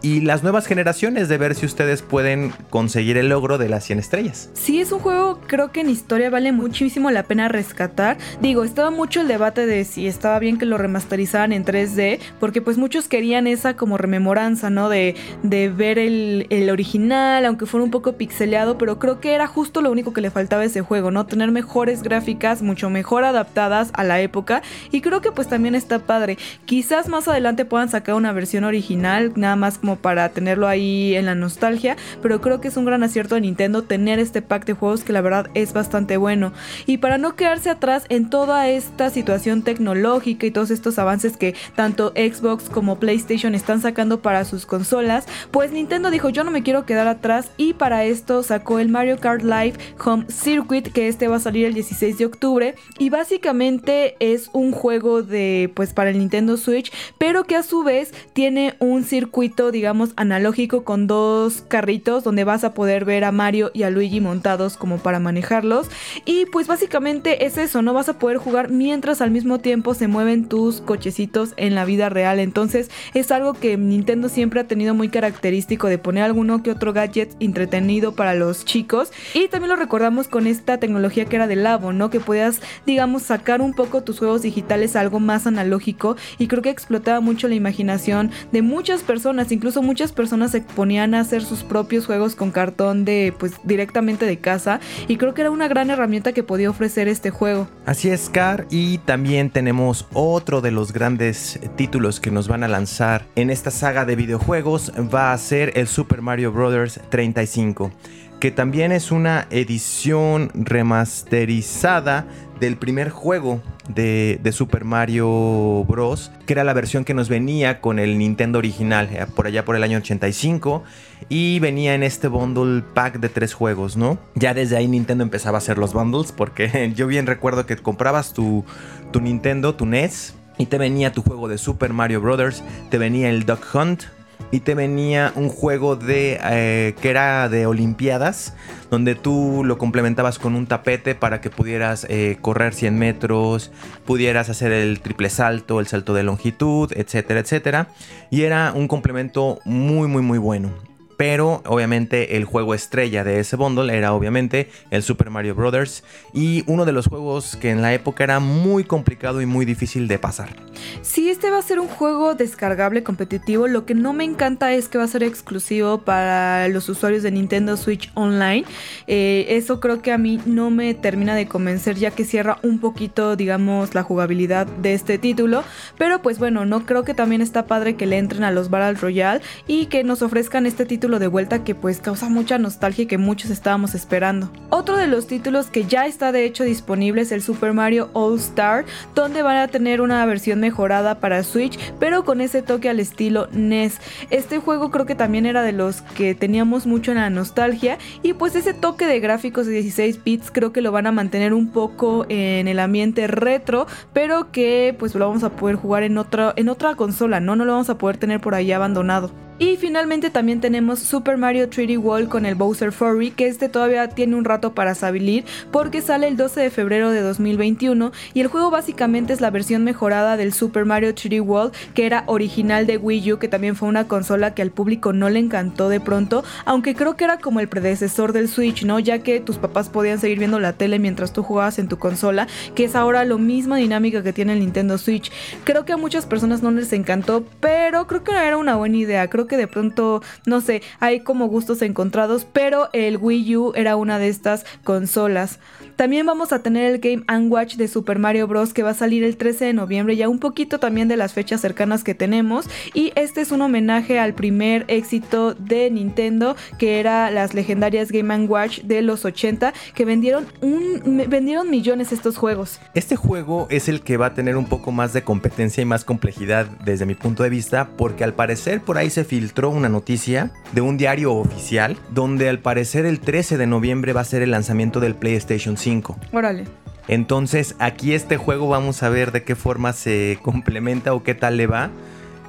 Y 0.01 0.21
las 0.21 0.43
nuevas 0.45 0.67
generaciones 0.67 1.29
de 1.29 1.39
ver 1.39 1.57
si 1.57 1.67
ustedes 1.67 2.03
pueden 2.03 2.53
conseguir 2.71 3.17
el 3.17 3.29
logro 3.29 3.59
de 3.59 3.69
las 3.69 3.85
100 3.85 3.99
estrellas. 3.99 4.51
Sí, 4.55 4.81
es 4.81 4.93
un 4.93 5.01
juego 5.01 5.41
creo 5.47 5.73
que 5.73 5.81
en 5.81 5.91
historia 5.91 6.31
vale 6.31 6.53
muchísimo 6.53 7.11
la 7.11 7.25
pena 7.25 7.49
rescatar. 7.49 8.17
Digo, 8.41 8.63
estaba 8.63 8.91
mucho 8.91 9.21
el 9.21 9.29
debate 9.29 9.67
de 9.67 9.85
si 9.85 10.07
estaba 10.07 10.39
bien 10.39 10.59
que 10.59 10.67
lo 10.67 10.79
remasterizaran 10.79 11.53
en 11.53 11.65
3D, 11.65 12.21
porque 12.39 12.63
pues 12.63 12.79
muchos 12.79 13.09
querían 13.09 13.47
esa 13.47 13.75
como 13.75 13.99
rememoranza, 13.99 14.71
¿no? 14.71 14.89
De, 14.89 15.17
de 15.43 15.69
ver 15.69 15.99
el, 15.99 16.47
el 16.51 16.71
original, 16.71 17.45
aunque 17.45 17.67
fuera 17.67 17.85
un 17.85 17.91
poco 17.91 18.13
pixeleado, 18.13 18.79
pero 18.79 18.99
creo 18.99 19.21
que 19.21 19.35
era 19.35 19.47
justo 19.47 19.81
lo 19.81 19.91
único 19.91 20.13
que 20.13 20.21
le 20.21 20.31
faltaba 20.31 20.63
a 20.63 20.67
ese 20.67 20.83
juego, 20.83 21.11
¿no? 21.11 21.27
Tener 21.27 21.51
mejores 21.51 22.03
gráficas, 22.03 22.63
mucho 22.63 22.91
mejor 22.91 23.25
adaptadas 23.25 23.91
a 23.95 24.05
la 24.05 24.21
época 24.21 24.63
y 24.91 25.01
creo 25.01 25.21
que 25.21 25.33
pues 25.33 25.49
también 25.49 25.75
está 25.75 25.99
padre. 25.99 26.39
Quizás 26.65 27.09
más 27.09 27.29
adelante 27.29 27.65
puedan 27.65 27.89
sacar 27.89 28.15
una 28.15 28.33
versión 28.33 28.65
original, 28.65 29.33
nada 29.37 29.57
más 29.57 29.68
como 29.77 29.97
para 29.97 30.31
tenerlo 30.31 30.67
ahí 30.67 31.15
en 31.15 31.27
la 31.27 31.35
nostalgia, 31.35 31.97
pero 32.23 32.41
creo 32.41 32.63
que 32.63 32.69
es 32.69 32.77
un 32.79 32.87
gran 32.87 33.03
acierto 33.03 33.35
de 33.35 33.43
Nintendo 33.43 33.83
tener 33.83 34.19
este 34.19 34.41
pack 34.41 34.65
de 34.65 34.73
juegos 34.73 35.05
que 35.05 35.13
la 35.13 35.21
verdad 35.21 35.51
es 35.53 35.75
bastante 35.75 36.17
bueno. 36.17 36.53
Y 36.87 36.99
para 36.99 37.19
no 37.19 37.37
quedarse 37.37 37.69
atrás 37.69 38.05
en 38.09 38.31
toda 38.31 38.69
esta 38.69 39.11
situación 39.11 39.63
tecnológica 39.63 40.47
y 40.47 40.51
todos 40.51 40.71
estos 40.71 40.99
avances 40.99 41.37
que 41.37 41.55
tanto 41.75 42.13
Xbox 42.15 42.71
como 42.71 42.99
PlayStation 42.99 43.55
están 43.55 43.81
sacando 43.81 44.23
para 44.23 44.45
sus 44.45 44.65
consolas, 44.65 45.27
pues 45.51 45.73
Nintendo 45.73 46.11
dijo 46.11 46.29
yo 46.29 46.45
no 46.45 46.51
me 46.51 46.63
quiero 46.63 46.87
quedar 46.87 47.09
atrás 47.09 47.51
y 47.57 47.75
para 47.75 48.05
esto 48.05 48.43
sacó 48.43 48.79
el 48.79 48.89
Mario 48.89 49.19
Kart 49.19 49.43
Live 49.43 49.75
Home 50.05 50.27
Circuit 50.29 50.93
que 50.93 51.09
este 51.09 51.29
va 51.29 51.37
a 51.37 51.41
salir 51.41 51.67
el 51.67 51.75
16 51.75 52.19
de 52.19 52.27
octubre 52.27 52.75
y 52.99 53.11
básicamente 53.11 54.17
es 54.21 54.51
un 54.53 54.73
juego 54.73 55.23
de 55.23 55.71
pues 55.75 55.93
para 55.93 56.11
el 56.11 56.19
Nintendo 56.19 56.57
Switch 56.57 56.93
pero 57.19 57.45
que 57.45 57.57
a 57.57 57.63
su 57.63 57.83
vez 57.83 58.13
tiene 58.33 58.77
un 58.79 59.05
circuito 59.05 59.58
digamos 59.67 60.11
analógico 60.17 60.85
con 60.85 61.07
dos 61.07 61.63
carritos 61.69 62.25
donde 62.25 62.45
vas 62.45 62.65
a 62.65 62.75
poder 62.75 63.05
ver 63.05 63.25
a 63.25 63.33
Mario 63.33 63.71
y 63.75 63.83
a 63.83 63.91
Luigi 63.91 64.21
montados 64.21 64.77
como 64.77 64.99
para 64.99 65.19
manejarlos. 65.19 65.89
Y 66.25 66.47
pues 66.47 66.67
básicamente 66.67 67.45
es 67.45 67.59
eso, 67.59 67.83
no 67.83 67.93
vas 67.93 68.09
a 68.09 68.19
poder 68.19 68.39
jugar 68.39 68.71
mientras 68.71 69.21
al 69.21 69.31
mismo 69.31 69.59
tiempo 69.59 69.95
se 69.95 70.09
mueven 70.09 70.49
tus 70.49 70.81
cochecitos 70.81 71.55
en 71.57 71.75
la 71.75 71.85
vida 71.85 72.09
real. 72.09 72.39
Entonces 72.39 72.91
es 73.15 73.31
algo 73.33 73.55
que 73.55 73.77
Nintendo 73.77 74.29
siempre 74.29 74.61
ha 74.61 74.69
tenido 74.69 74.95
muy 74.95 75.09
característico 75.09 75.89
de 75.89 75.99
poner 75.99 76.25
alguno 76.25 76.63
que 76.63 76.71
otro 76.71 76.93
gadget 76.93 77.35
entretenido 77.41 78.13
para 78.15 78.35
los 78.35 78.65
chicos. 78.65 79.11
Y 79.35 79.49
también 79.49 79.71
lo 79.71 79.77
recordamos 79.77 80.29
con 80.29 80.47
esta 80.47 80.79
tecnología 80.79 81.25
que 81.25 81.37
era 81.37 81.47
de 81.47 81.57
Labo, 81.57 81.93
¿no? 81.93 82.11
Que 82.11 82.21
podías 82.21 82.61
digamos 82.87 83.23
sacar 83.23 83.61
un 83.61 83.75
poco 83.75 84.03
tus 84.03 84.19
juegos 84.19 84.43
digitales 84.43 84.95
a 84.95 85.01
algo 85.01 85.21
más 85.21 85.47
analógico. 85.47 86.17
Y 86.39 86.47
creo 86.47 86.63
que 86.63 86.71
explotaba 86.71 87.21
mucho 87.21 87.49
la 87.49 87.55
imaginación 87.55 88.31
de 88.53 88.63
muchas 88.63 89.03
personas, 89.03 89.48
incluso 89.51 89.83
muchas 89.83 90.13
personas 90.13 90.51
se 90.51 90.61
ponían 90.61 91.15
a 91.15 91.21
hacer 91.21 91.43
sus 91.43 91.63
propios 91.63 92.07
juegos 92.07 92.35
con 92.35 92.51
cartón 92.51 93.05
de 93.05 93.35
pues 93.39 93.55
directamente 93.65 94.27
de 94.27 94.39
casa 94.39 94.81
y 95.09 95.17
creo 95.17 95.35
que 95.35 95.43
era 95.43 95.51
una 95.51 95.69
gran 95.69 95.91
herramienta 95.91 96.33
que 96.33 96.43
podía 96.43 96.71
ofrecer 96.71 97.09
este 97.09 97.31
juego. 97.31 97.69
Así 97.87 98.11
es, 98.11 98.29
Car, 98.31 98.67
y 98.71 98.99
también 98.99 99.51
tenemos 99.51 100.07
otro 100.13 100.61
de 100.61 100.71
los 100.71 100.93
grandes 100.93 101.59
títulos 101.77 102.21
que 102.21 102.31
nos 102.31 102.49
van 102.49 102.65
a 102.65 102.69
lanzar 102.69 103.27
en 103.35 103.51
esta 103.51 103.71
saga 103.71 104.05
de 104.05 104.17
videojuegos, 104.17 104.93
va 105.13 105.33
a 105.33 105.39
ser 105.39 105.73
el 105.77 105.89
Super 105.89 106.23
Mario 106.23 106.53
Bros. 106.53 106.69
35 107.09 107.91
que 108.41 108.51
también 108.51 108.93
es 108.93 109.11
una 109.11 109.47
edición 109.51 110.51
remasterizada 110.55 112.27
del 112.61 112.77
primer 112.77 113.11
juego 113.11 113.61
de, 113.89 114.41
Super 114.53 114.85
Mario 114.85 115.85
Bros. 115.85 116.31
Que 116.47 116.53
era 116.53 116.65
la 116.65 116.73
versión 116.73 117.05
que 117.05 117.15
nos 117.15 117.29
venía 117.29 117.81
con 117.81 117.99
el 117.99 118.19
Nintendo 118.19 118.59
original, 118.59 119.09
eh, 119.13 119.27
por 119.35 119.47
allá 119.47 119.65
por 119.65 119.77
el 119.77 119.83
año 119.83 119.99
85. 119.99 120.85
Y 121.29 121.59
venía 121.61 121.95
en 121.95 122.03
este 122.03 122.29
bundle 122.29 122.83
pack 122.95 123.19
de 123.19 123.29
tres 123.29 123.55
juegos, 123.55 123.97
¿no? 123.97 124.19
Ya 124.35 124.55
desde 124.55 124.77
ahí 124.77 124.89
Nintendo 124.89 125.25
empezaba 125.25 125.59
a 125.59 125.59
hacer 125.59 125.79
los 125.79 125.93
bundles, 125.93 126.33
porque 126.33 126.93
yo 126.97 127.07
bien 127.07 127.27
recuerdo 127.27 127.67
que 127.67 127.77
comprabas 127.77 128.33
tu, 128.33 128.65
tu 129.13 129.21
Nintendo, 129.21 129.75
tu 129.75 129.87
NES, 129.87 130.35
y 130.59 130.67
te 130.67 130.79
venía 130.79 131.13
tu 131.13 131.23
juego 131.23 131.49
de 131.49 131.59
Super 131.59 131.93
Mario 131.93 132.21
Bros., 132.21 132.63
te 132.91 132.99
venía 132.99 133.31
el 133.31 133.47
Duck 133.47 133.65
Hunt, 133.75 134.05
y 134.51 134.61
te 134.61 134.75
venía 134.75 135.33
un 135.35 135.49
juego 135.49 135.97
de 135.97 136.39
eh, 136.43 136.95
que 137.01 137.11
era 137.11 137.49
de 137.49 137.67
olimpiadas 137.67 138.55
donde 138.91 139.15
tú 139.15 139.63
lo 139.65 139.77
complementabas 139.77 140.39
con 140.39 140.55
un 140.55 140.67
tapete 140.67 141.15
para 141.15 141.41
que 141.41 141.51
pudieras 141.51 142.07
eh, 142.09 142.39
correr 142.41 142.75
100 142.75 142.99
metros 142.99 143.71
pudieras 144.07 144.49
hacer 144.49 144.73
el 144.73 145.01
triple 145.01 145.31
salto 145.31 145.81
el 145.81 145.87
salto 145.87 146.15
de 146.15 146.23
longitud 146.23 146.91
etcétera 146.95 147.41
etcétera. 147.41 147.89
Y 148.31 148.43
era 148.43 148.73
un 148.75 148.89
complemento 148.89 149.61
muy 149.65 150.09
muy 150.09 150.23
muy 150.23 150.39
bueno 150.39 150.88
pero 151.19 151.63
obviamente 151.67 152.37
el 152.37 152.45
juego 152.45 152.75
estrella 152.75 153.25
de 153.25 153.41
ese 153.41 153.57
bundle 153.57 153.93
era 153.93 154.15
obviamente 154.15 154.71
el 154.93 155.03
Super 155.03 155.31
Mario 155.31 155.57
Bros. 155.57 156.05
Y 156.33 156.63
uno 156.69 156.85
de 156.85 156.93
los 156.93 157.09
juegos 157.09 157.57
que 157.57 157.71
en 157.71 157.83
la 157.83 157.93
época 157.93 158.23
era 158.23 158.39
muy 158.39 158.85
complicado 158.85 159.43
y 159.43 159.47
muy 159.47 159.67
difícil 159.67 160.07
de 160.07 160.21
pasar. 160.21 160.55
Sí, 161.03 161.29
este 161.29 161.51
va 161.51 161.59
a 161.59 161.63
ser 161.63 161.81
un 161.81 161.89
juego 161.89 162.37
descargable 162.37 163.03
competitivo. 163.03 163.67
Lo 163.67 163.85
que 163.85 163.97
no 163.97 164.13
me 164.13 164.23
encanta 164.23 164.73
es 164.73 164.89
que 164.89 164.97
va 164.97 165.05
a 165.05 165.09
ser 165.09 165.25
exclusivo 165.25 166.03
para 166.03 166.69
los 166.69 166.89
usuarios 166.89 167.25
de 167.25 167.33
Nintendo 167.33 167.77
Switch 167.77 168.13
Online. 168.15 168.65
Eh, 169.09 169.47
eso 169.49 169.81
creo 169.81 170.01
que 170.01 170.13
a 170.13 170.19
mí 170.19 170.41
no 170.47 170.71
me 170.71 170.95
termina 170.95 171.35
de 171.35 171.49
convencer 171.49 171.97
ya 171.97 172.13
que 172.13 172.25
cierra 172.25 172.59
un 172.63 172.79
poquito, 172.79 173.35
digamos, 173.35 173.93
la 173.93 174.05
jugabilidad 174.05 174.69
de 174.69 174.95
este 174.95 175.19
título. 175.19 175.65
Pero 175.99 176.23
pues 176.23 176.39
bueno, 176.39 176.65
no 176.65 176.87
creo 176.87 177.03
que 177.03 177.15
también 177.15 177.43
está 177.43 177.67
padre 177.67 177.97
que 177.97 178.07
le 178.07 178.19
entren 178.19 178.45
a 178.45 178.53
los 178.53 178.71
Battle 178.71 179.01
Royale 179.01 179.41
y 179.67 179.87
que 179.87 180.05
nos 180.05 180.23
ofrezcan 180.23 180.65
este 180.65 180.87
título 180.87 181.08
de 181.19 181.29
vuelta 181.29 181.65
que 181.65 181.75
pues 181.75 182.01
causa 182.01 182.29
mucha 182.29 182.59
nostalgia 182.59 183.05
y 183.05 183.07
que 183.07 183.17
muchos 183.17 183.51
estábamos 183.51 183.95
esperando. 183.95 184.53
Otro 184.69 184.99
de 184.99 185.07
los 185.07 185.27
títulos 185.27 185.71
que 185.71 185.87
ya 185.87 186.07
está 186.07 186.31
de 186.31 186.45
hecho 186.45 186.65
disponible 186.65 187.23
es 187.23 187.33
el 187.33 187.41
Super 187.41 187.73
Mario 187.73 188.11
All 188.13 188.37
Star, 188.39 188.85
donde 189.15 189.41
van 189.41 189.57
a 189.57 189.69
tener 189.69 190.03
una 190.03 190.25
versión 190.27 190.61
mejorada 190.61 191.21
para 191.21 191.43
Switch, 191.43 191.79
pero 191.99 192.27
con 192.27 192.43
ese 192.43 192.61
toque 192.61 192.91
al 192.91 193.01
estilo 193.01 193.49
NES. 193.53 193.99
Este 194.29 194.59
juego 194.59 194.91
creo 194.91 195.07
que 195.07 195.15
también 195.15 195.47
era 195.47 195.63
de 195.63 195.73
los 195.73 196.03
que 196.03 196.35
teníamos 196.35 196.87
mucho 196.87 197.13
en 197.13 197.17
la 197.17 197.31
nostalgia 197.31 197.97
y 198.23 198.35
pues 198.35 198.55
ese 198.55 198.75
toque 198.75 199.07
de 199.07 199.21
gráficos 199.21 199.67
de 199.67 199.73
16 199.73 200.23
bits 200.23 200.51
creo 200.51 200.73
que 200.73 200.83
lo 200.83 200.93
van 200.93 201.07
a 201.07 201.13
mantener 201.13 201.55
un 201.55 201.69
poco 201.69 202.27
en 202.29 202.69
el 202.69 202.79
ambiente 202.79 203.27
retro, 203.27 203.87
pero 204.13 204.53
que 204.53 204.95
pues 204.99 205.15
lo 205.15 205.27
vamos 205.27 205.45
a 205.45 205.51
poder 205.51 205.77
jugar 205.77 206.03
en 206.03 206.19
otra 206.19 206.53
en 206.57 206.69
otra 206.69 206.95
consola, 206.95 207.41
¿no? 207.41 207.57
No 207.57 207.65
lo 207.65 207.73
vamos 207.73 207.91
a 207.91 207.99
poder 207.99 208.17
tener 208.17 208.41
por 208.41 208.55
ahí 208.55 208.73
abandonado. 208.73 209.48
Y 209.61 209.77
finalmente 209.77 210.31
también 210.31 210.61
tenemos 210.61 211.01
Super 211.01 211.37
Mario 211.37 211.69
3D 211.69 211.99
World 211.99 212.29
con 212.29 212.47
el 212.47 212.55
Bowser 212.55 212.93
Furry, 212.93 213.33
que 213.33 213.49
este 213.49 213.69
todavía 213.69 214.09
tiene 214.09 214.37
un 214.37 214.45
rato 214.45 214.73
para 214.73 214.95
salir 214.95 215.45
porque 215.73 216.01
sale 216.01 216.29
el 216.29 216.37
12 216.37 216.61
de 216.61 216.71
febrero 216.71 217.11
de 217.11 217.23
2021 217.23 218.13
y 218.35 218.41
el 218.41 218.47
juego 218.47 218.71
básicamente 218.71 219.33
es 219.33 219.41
la 219.41 219.51
versión 219.51 219.83
mejorada 219.83 220.37
del 220.37 220.53
Super 220.53 220.85
Mario 220.85 221.13
3D 221.13 221.45
World 221.45 221.73
que 221.95 222.07
era 222.07 222.23
original 222.27 222.87
de 222.87 222.99
Wii 222.99 223.33
U, 223.33 223.39
que 223.41 223.49
también 223.49 223.75
fue 223.75 223.89
una 223.89 224.07
consola 224.07 224.55
que 224.55 224.63
al 224.63 224.71
público 224.71 225.13
no 225.13 225.29
le 225.29 225.41
encantó 225.41 225.89
de 225.89 225.99
pronto, 225.99 226.45
aunque 226.65 226.95
creo 226.95 227.17
que 227.17 227.25
era 227.25 227.39
como 227.39 227.59
el 227.59 227.69
predecesor 227.69 228.33
del 228.33 228.49
Switch, 228.49 228.85
¿no? 228.85 229.01
Ya 229.01 229.25
que 229.25 229.41
tus 229.41 229.59
papás 229.59 229.89
podían 229.89 230.21
seguir 230.21 230.39
viendo 230.39 230.61
la 230.61 230.75
tele 230.75 231.01
mientras 231.01 231.33
tú 231.33 231.43
jugabas 231.43 231.81
en 231.81 231.89
tu 231.89 231.99
consola, 231.99 232.47
que 232.77 232.85
es 232.85 232.95
ahora 232.95 233.25
lo 233.25 233.39
misma 233.39 233.77
dinámica 233.77 234.23
que 234.23 234.33
tiene 234.33 234.53
el 234.53 234.61
Nintendo 234.61 234.99
Switch. 234.99 235.33
Creo 235.65 235.85
que 235.85 235.95
a 235.95 235.97
muchas 235.97 236.27
personas 236.27 236.63
no 236.63 236.71
les 236.71 236.93
encantó, 236.93 237.45
pero 237.59 238.07
creo 238.07 238.23
que 238.23 238.31
era 238.31 238.57
una 238.57 238.77
buena 238.77 238.99
idea. 238.99 239.29
Creo 239.29 239.48
que 239.49 239.57
de 239.57 239.67
pronto, 239.67 240.23
no 240.47 240.61
sé, 240.61 240.83
hay 241.01 241.21
como 241.21 241.47
gustos 241.47 241.83
encontrados, 241.83 242.47
pero 242.51 242.89
el 242.93 243.17
Wii 243.17 243.57
U 243.57 243.73
era 243.75 243.97
una 243.97 244.19
de 244.19 244.29
estas 244.29 244.65
consolas. 244.85 245.59
También 245.97 246.27
vamos 246.27 246.53
a 246.53 246.63
tener 246.63 246.95
el 246.95 247.01
Game 247.01 247.25
Watch 247.49 247.75
de 247.75 247.89
Super 247.89 248.19
Mario 248.19 248.47
Bros. 248.47 248.73
que 248.73 248.83
va 248.83 248.91
a 248.91 248.95
salir 248.95 249.25
el 249.25 249.37
13 249.37 249.65
de 249.65 249.73
noviembre, 249.73 250.17
ya 250.17 250.29
un 250.29 250.39
poquito 250.39 250.79
también 250.79 251.09
de 251.09 251.17
las 251.17 251.33
fechas 251.33 251.61
cercanas 251.61 252.05
que 252.05 252.15
tenemos. 252.15 252.67
Y 252.95 253.13
este 253.17 253.41
es 253.41 253.51
un 253.51 253.63
homenaje 253.63 254.19
al 254.19 254.35
primer 254.35 254.85
éxito 254.89 255.55
de 255.55 255.91
Nintendo, 255.91 256.55
que 256.79 257.01
era 257.01 257.31
las 257.31 257.55
legendarias 257.55 258.13
Game 258.13 258.47
Watch 258.47 258.83
de 258.83 259.03
los 259.03 259.25
80, 259.25 259.73
que 259.95 260.05
vendieron, 260.05 260.47
un, 260.61 261.25
vendieron 261.29 261.71
millones 261.71 262.13
estos 262.13 262.37
juegos. 262.37 262.81
Este 262.95 263.17
juego 263.17 263.67
es 263.71 263.89
el 263.89 264.03
que 264.03 264.17
va 264.17 264.27
a 264.27 264.35
tener 264.35 264.57
un 264.57 264.67
poco 264.67 264.93
más 264.93 265.13
de 265.13 265.23
competencia 265.23 265.83
y 265.83 265.85
más 265.85 266.05
complejidad 266.05 266.67
desde 266.85 267.07
mi 267.07 267.15
punto 267.15 267.43
de 267.43 267.51
vista, 267.51 267.91
porque 267.97 268.25
al 268.25 268.35
parecer 268.35 268.81
por 268.81 268.99
ahí 268.99 269.11
se 269.11 269.25
filtró 269.39 269.71
una 269.71 269.89
noticia 269.89 270.51
de 270.73 270.81
un 270.81 270.97
diario 270.97 271.33
oficial, 271.33 271.97
donde 272.11 272.49
al 272.49 272.59
parecer 272.59 273.07
el 273.07 273.21
13 273.21 273.57
de 273.57 273.69
noviembre 273.69 274.13
va 274.13 274.23
a 274.23 274.25
ser 274.25 274.43
el 274.43 274.51
lanzamiento 274.51 274.99
del 274.99 275.15
PlayStation 275.15 275.77
5 275.77 276.19
Órale. 276.33 276.65
Entonces 277.07 277.77
aquí 277.79 278.15
este 278.15 278.37
juego 278.37 278.69
vamos 278.69 279.05
a 279.05 279.09
ver 279.11 279.31
de 279.31 279.45
qué 279.45 279.55
forma 279.55 279.93
se 279.93 280.41
complementa 280.43 281.15
o 281.15 281.23
qué 281.23 281.37
tal 281.37 281.57
le 281.57 281.69
va. 281.69 281.91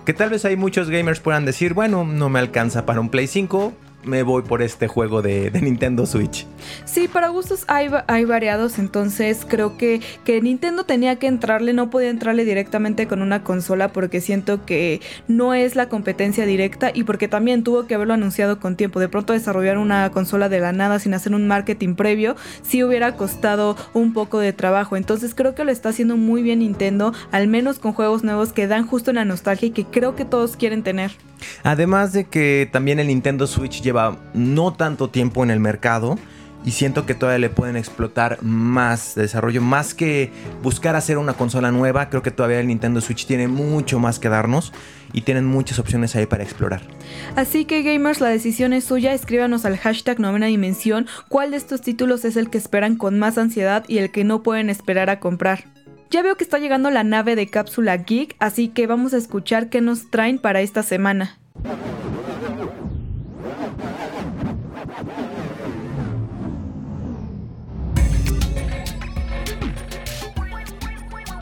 Que 0.04 0.16
tal 0.16 0.32
vez 0.32 0.46
hay 0.46 0.56
muchos 0.56 0.90
gamers 0.90 1.20
puedan 1.20 1.46
decir, 1.46 1.76
bueno, 1.76 2.06
no 2.06 2.28
me 2.30 2.40
alcanza 2.40 2.88
para 2.88 3.00
un 3.00 3.10
Play 3.10 3.28
5, 3.28 3.72
me 4.04 4.24
voy 4.24 4.44
por 4.44 4.62
este 4.62 4.88
juego 4.88 5.22
de, 5.22 5.52
Nintendo 5.62 6.06
Switch. 6.06 6.46
Sí, 6.86 7.08
para 7.08 7.30
gustos 7.30 7.66
hay, 7.68 7.90
variados, 8.26 8.80
entonces 8.80 9.46
creo 9.48 9.78
que, 9.78 10.02
que 10.24 10.42
Nintendo 10.42 10.84
tenía 10.84 11.18
que 11.18 11.28
entrarle, 11.28 11.74
no 11.74 11.90
podía 11.90 12.10
entrarle 12.10 12.46
directamente 12.46 13.08
con 13.08 13.22
una 13.22 13.44
consola 13.44 13.92
porque 13.92 14.22
siento 14.22 14.66
que 14.66 15.02
no 15.28 15.54
es 15.54 15.76
la 15.76 15.90
competencia 15.90 16.46
directa 16.46 16.92
y 16.94 17.04
porque 17.04 17.28
también 17.28 17.64
tuvo 17.64 17.88
que 17.88 17.96
haberlo 17.96 18.14
anunciado 18.14 18.60
con 18.60 18.76
tiempo. 18.76 19.00
De 19.00 19.10
pronto 19.10 19.34
desarrollar 19.34 19.78
una 19.78 20.10
consola 20.12 20.50
de 20.50 20.60
la 20.60 20.72
nada 20.72 21.00
sin 21.00 21.14
hacer 21.14 21.34
un 21.34 21.48
marketing 21.48 21.96
previo, 21.96 22.36
sí 22.62 22.84
hubiera 22.84 23.16
costado 23.16 23.76
un 23.94 24.14
poco 24.14 24.40
de 24.40 24.54
trabajo. 24.54 24.96
Entonces 24.96 25.34
creo 25.36 25.56
que 25.56 25.64
lo 25.64 25.72
está 25.72 25.90
haciendo 25.90 26.18
muy 26.18 26.42
bien 26.42 26.60
Nintendo, 26.60 27.14
al 27.32 27.48
menos 27.48 27.80
con 27.80 27.94
juegos 27.94 28.24
nuevos 28.24 28.54
que 28.54 28.68
dan 28.68 28.86
justo 28.86 29.14
la 29.14 29.26
nostalgia 29.26 29.68
y 29.68 29.72
que 29.72 29.86
creo 29.86 30.16
que 30.16 30.26
todos 30.26 30.56
quieren 30.56 30.84
tener. 30.84 31.12
Además 31.64 32.14
de 32.14 32.26
que 32.26 32.70
también 32.72 33.00
el 33.00 33.08
Nintendo 33.08 33.48
Switch 33.48 33.82
lleva 33.82 34.18
no 34.34 34.74
tanto 34.74 35.10
tiempo 35.10 35.44
en 35.44 35.52
el 35.52 35.60
mercado 35.60 36.18
y 36.66 36.72
siento 36.72 37.06
que 37.06 37.16
todavía 37.16 37.40
le 37.40 37.50
pueden 37.50 37.78
explotar 37.78 38.40
más 38.42 39.16
desarrollo, 39.16 39.62
más 39.62 39.94
que 39.94 40.32
buscar 40.62 40.96
hacer 40.96 41.18
una 41.18 41.34
consola 41.34 41.72
nueva, 41.72 42.10
creo 42.10 42.22
que 42.22 42.32
todavía 42.32 42.60
el 42.60 42.68
Nintendo 42.68 43.00
Switch 43.02 43.26
tiene 43.26 43.48
mucho 43.48 44.00
más 44.00 44.20
que 44.20 44.30
darnos 44.30 44.74
y 45.14 45.22
tienen 45.22 45.46
muchas 45.46 45.80
opciones 45.80 46.16
ahí 46.16 46.26
para 46.26 46.44
explorar. 46.44 46.82
Así 47.36 47.66
que 47.66 47.82
gamers, 47.82 48.20
la 48.20 48.30
decisión 48.30 48.74
es 48.74 48.84
suya, 48.84 49.14
escríbanos 49.14 49.66
al 49.66 49.78
hashtag 49.78 50.20
novena 50.20 50.48
dimensión 50.48 51.08
cuál 51.30 51.52
de 51.52 51.58
estos 51.58 51.82
títulos 51.82 52.26
es 52.26 52.36
el 52.36 52.50
que 52.50 52.58
esperan 52.58 52.96
con 52.98 53.18
más 53.18 53.38
ansiedad 53.38 53.86
y 53.88 54.00
el 54.00 54.12
que 54.12 54.24
no 54.24 54.44
pueden 54.44 54.70
esperar 54.70 55.10
a 55.10 55.20
comprar. 55.20 55.66
Ya 56.10 56.24
veo 56.24 56.36
que 56.36 56.44
está 56.44 56.58
llegando 56.58 56.90
la 56.90 57.04
nave 57.04 57.36
de 57.36 57.48
cápsula 57.48 57.96
geek, 57.98 58.36
así 58.40 58.70
que 58.70 58.88
vamos 58.88 59.14
a 59.14 59.18
escuchar 59.18 59.70
qué 59.70 59.80
nos 59.80 60.10
traen 60.10 60.40
para 60.40 60.62
esta 60.62 60.82
semana. 60.82 61.38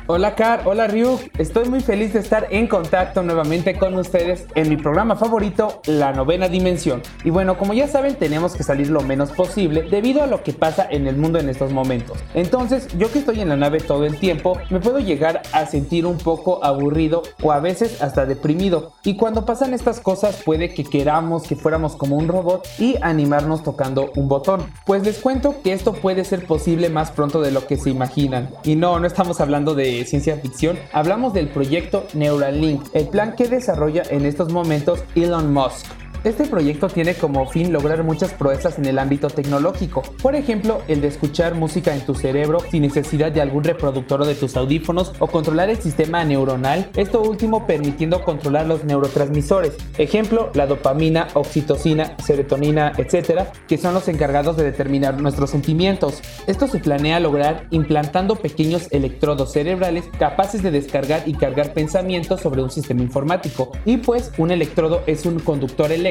Hola 0.10 0.36
Car, 0.36 0.62
hola 0.64 0.88
Ryuk, 0.88 1.20
estoy 1.38 1.68
muy 1.68 1.82
feliz 1.82 2.14
de 2.14 2.20
estar 2.20 2.48
en 2.50 2.68
contacto 2.68 3.24
nuevamente 3.24 3.78
con 3.78 3.94
ustedes 3.96 4.48
en 4.56 4.70
mi 4.70 4.78
programa 4.78 5.18
favorito, 5.18 5.82
La 5.86 6.14
Novena 6.14 6.48
Dimensión. 6.48 7.02
Y 7.26 7.30
bueno, 7.30 7.58
como 7.58 7.74
ya 7.74 7.90
saben, 7.90 8.16
tenemos 8.16 8.56
que 8.56 8.64
salir 8.64 8.90
lo 8.90 9.02
menos 9.02 9.32
posible 9.32 9.82
debido 9.82 10.24
a 10.24 10.28
lo 10.28 10.44
que 10.44 10.54
pasa 10.54 10.88
en 10.90 11.08
el 11.08 11.18
mundo 11.18 11.40
en 11.40 11.50
estos 11.50 11.74
momentos. 11.74 12.20
Entonces, 12.36 12.88
yo 12.98 13.12
que 13.12 13.20
estoy 13.20 13.42
en 13.42 13.50
la 13.50 13.58
nave 13.58 13.82
todo 13.82 14.06
el 14.06 14.18
tiempo, 14.18 14.58
me 14.70 14.80
puedo 14.80 15.00
llegar 15.00 15.42
a 15.52 15.66
sentir 15.66 16.06
un 16.06 16.18
poco 16.18 16.64
aburrido 16.64 17.24
o 17.44 17.52
a 17.52 17.60
veces 17.60 18.02
hasta 18.02 18.26
deprimido. 18.26 18.94
Y 19.04 19.18
cuando 19.18 19.46
pasan 19.46 19.74
estas 19.74 20.00
cosas 20.00 20.42
puede 20.46 20.74
que 20.74 20.86
queramos 20.86 21.44
que 21.44 21.58
fuéramos 21.58 21.98
como 21.98 22.16
un 22.16 22.30
robot 22.30 22.66
y 22.80 22.96
animarnos 23.02 23.62
tocando 23.62 24.14
un 24.16 24.30
botón. 24.30 24.68
Pues 24.86 25.04
les 25.04 25.20
cuento 25.20 25.56
que 25.62 25.74
esto 25.74 25.92
puede 25.92 26.24
ser 26.24 26.46
posible 26.46 26.88
más 26.88 27.12
pronto 27.12 27.42
de 27.42 27.52
lo 27.52 27.68
que 27.68 27.76
se 27.76 27.90
imaginan. 27.90 28.52
Y 28.64 28.78
no, 28.78 29.02
no 29.02 29.06
estamos 29.06 29.42
hablando 29.42 29.76
de 29.76 29.97
ciencia 30.06 30.38
ficción, 30.38 30.78
hablamos 30.92 31.34
del 31.34 31.50
proyecto 31.50 32.08
Neuralink, 32.14 32.84
el 32.94 33.08
plan 33.08 33.36
que 33.36 33.48
desarrolla 33.48 34.04
en 34.10 34.26
estos 34.26 34.52
momentos 34.52 35.04
Elon 35.16 35.54
Musk. 35.54 35.86
Este 36.24 36.46
proyecto 36.46 36.88
tiene 36.88 37.14
como 37.14 37.46
fin 37.48 37.72
lograr 37.72 38.04
muchas 38.04 38.34
proezas 38.34 38.80
en 38.80 38.86
el 38.86 38.98
ámbito 38.98 39.30
tecnológico, 39.30 40.02
por 40.22 40.36
ejemplo, 40.36 40.82
el 40.88 41.00
de 41.00 41.08
escuchar 41.08 41.54
música 41.54 41.94
en 41.94 42.06
tu 42.06 42.16
cerebro 42.16 42.60
sin 42.72 42.82
necesidad 42.82 43.32
de 43.32 43.40
algún 43.40 43.64
reproductor 43.64 44.26
de 44.26 44.34
tus 44.36 44.58
audífonos 44.58 45.14
o 45.20 45.28
controlar 45.28 45.70
el 45.70 45.78
sistema 45.78 46.24
neuronal, 46.26 46.90
esto 46.96 47.22
último 47.22 47.68
permitiendo 47.68 48.24
controlar 48.24 48.66
los 48.66 48.84
neurotransmisores, 48.84 49.74
ejemplo, 49.98 50.50
la 50.56 50.66
dopamina, 50.66 51.28
oxitocina, 51.36 52.18
serotonina, 52.26 52.94
etcétera, 52.98 53.52
que 53.68 53.78
son 53.78 53.94
los 53.94 54.08
encargados 54.08 54.58
de 54.58 54.64
determinar 54.64 55.22
nuestros 55.22 55.52
sentimientos. 55.52 56.22
Esto 56.48 56.68
se 56.68 56.80
planea 56.80 57.20
lograr 57.20 57.68
implantando 57.70 58.36
pequeños 58.36 58.88
electrodos 58.92 59.54
cerebrales 59.54 60.06
capaces 60.18 60.64
de 60.64 60.72
descargar 60.72 61.24
y 61.26 61.34
cargar 61.36 61.74
pensamientos 61.74 62.42
sobre 62.42 62.64
un 62.64 62.72
sistema 62.72 63.04
informático, 63.04 63.72
y 63.86 63.98
pues 63.98 64.32
un 64.40 64.50
electrodo 64.52 65.04
es 65.06 65.26
un 65.26 65.40
conductor 65.40 65.92
eléctrico 65.92 66.07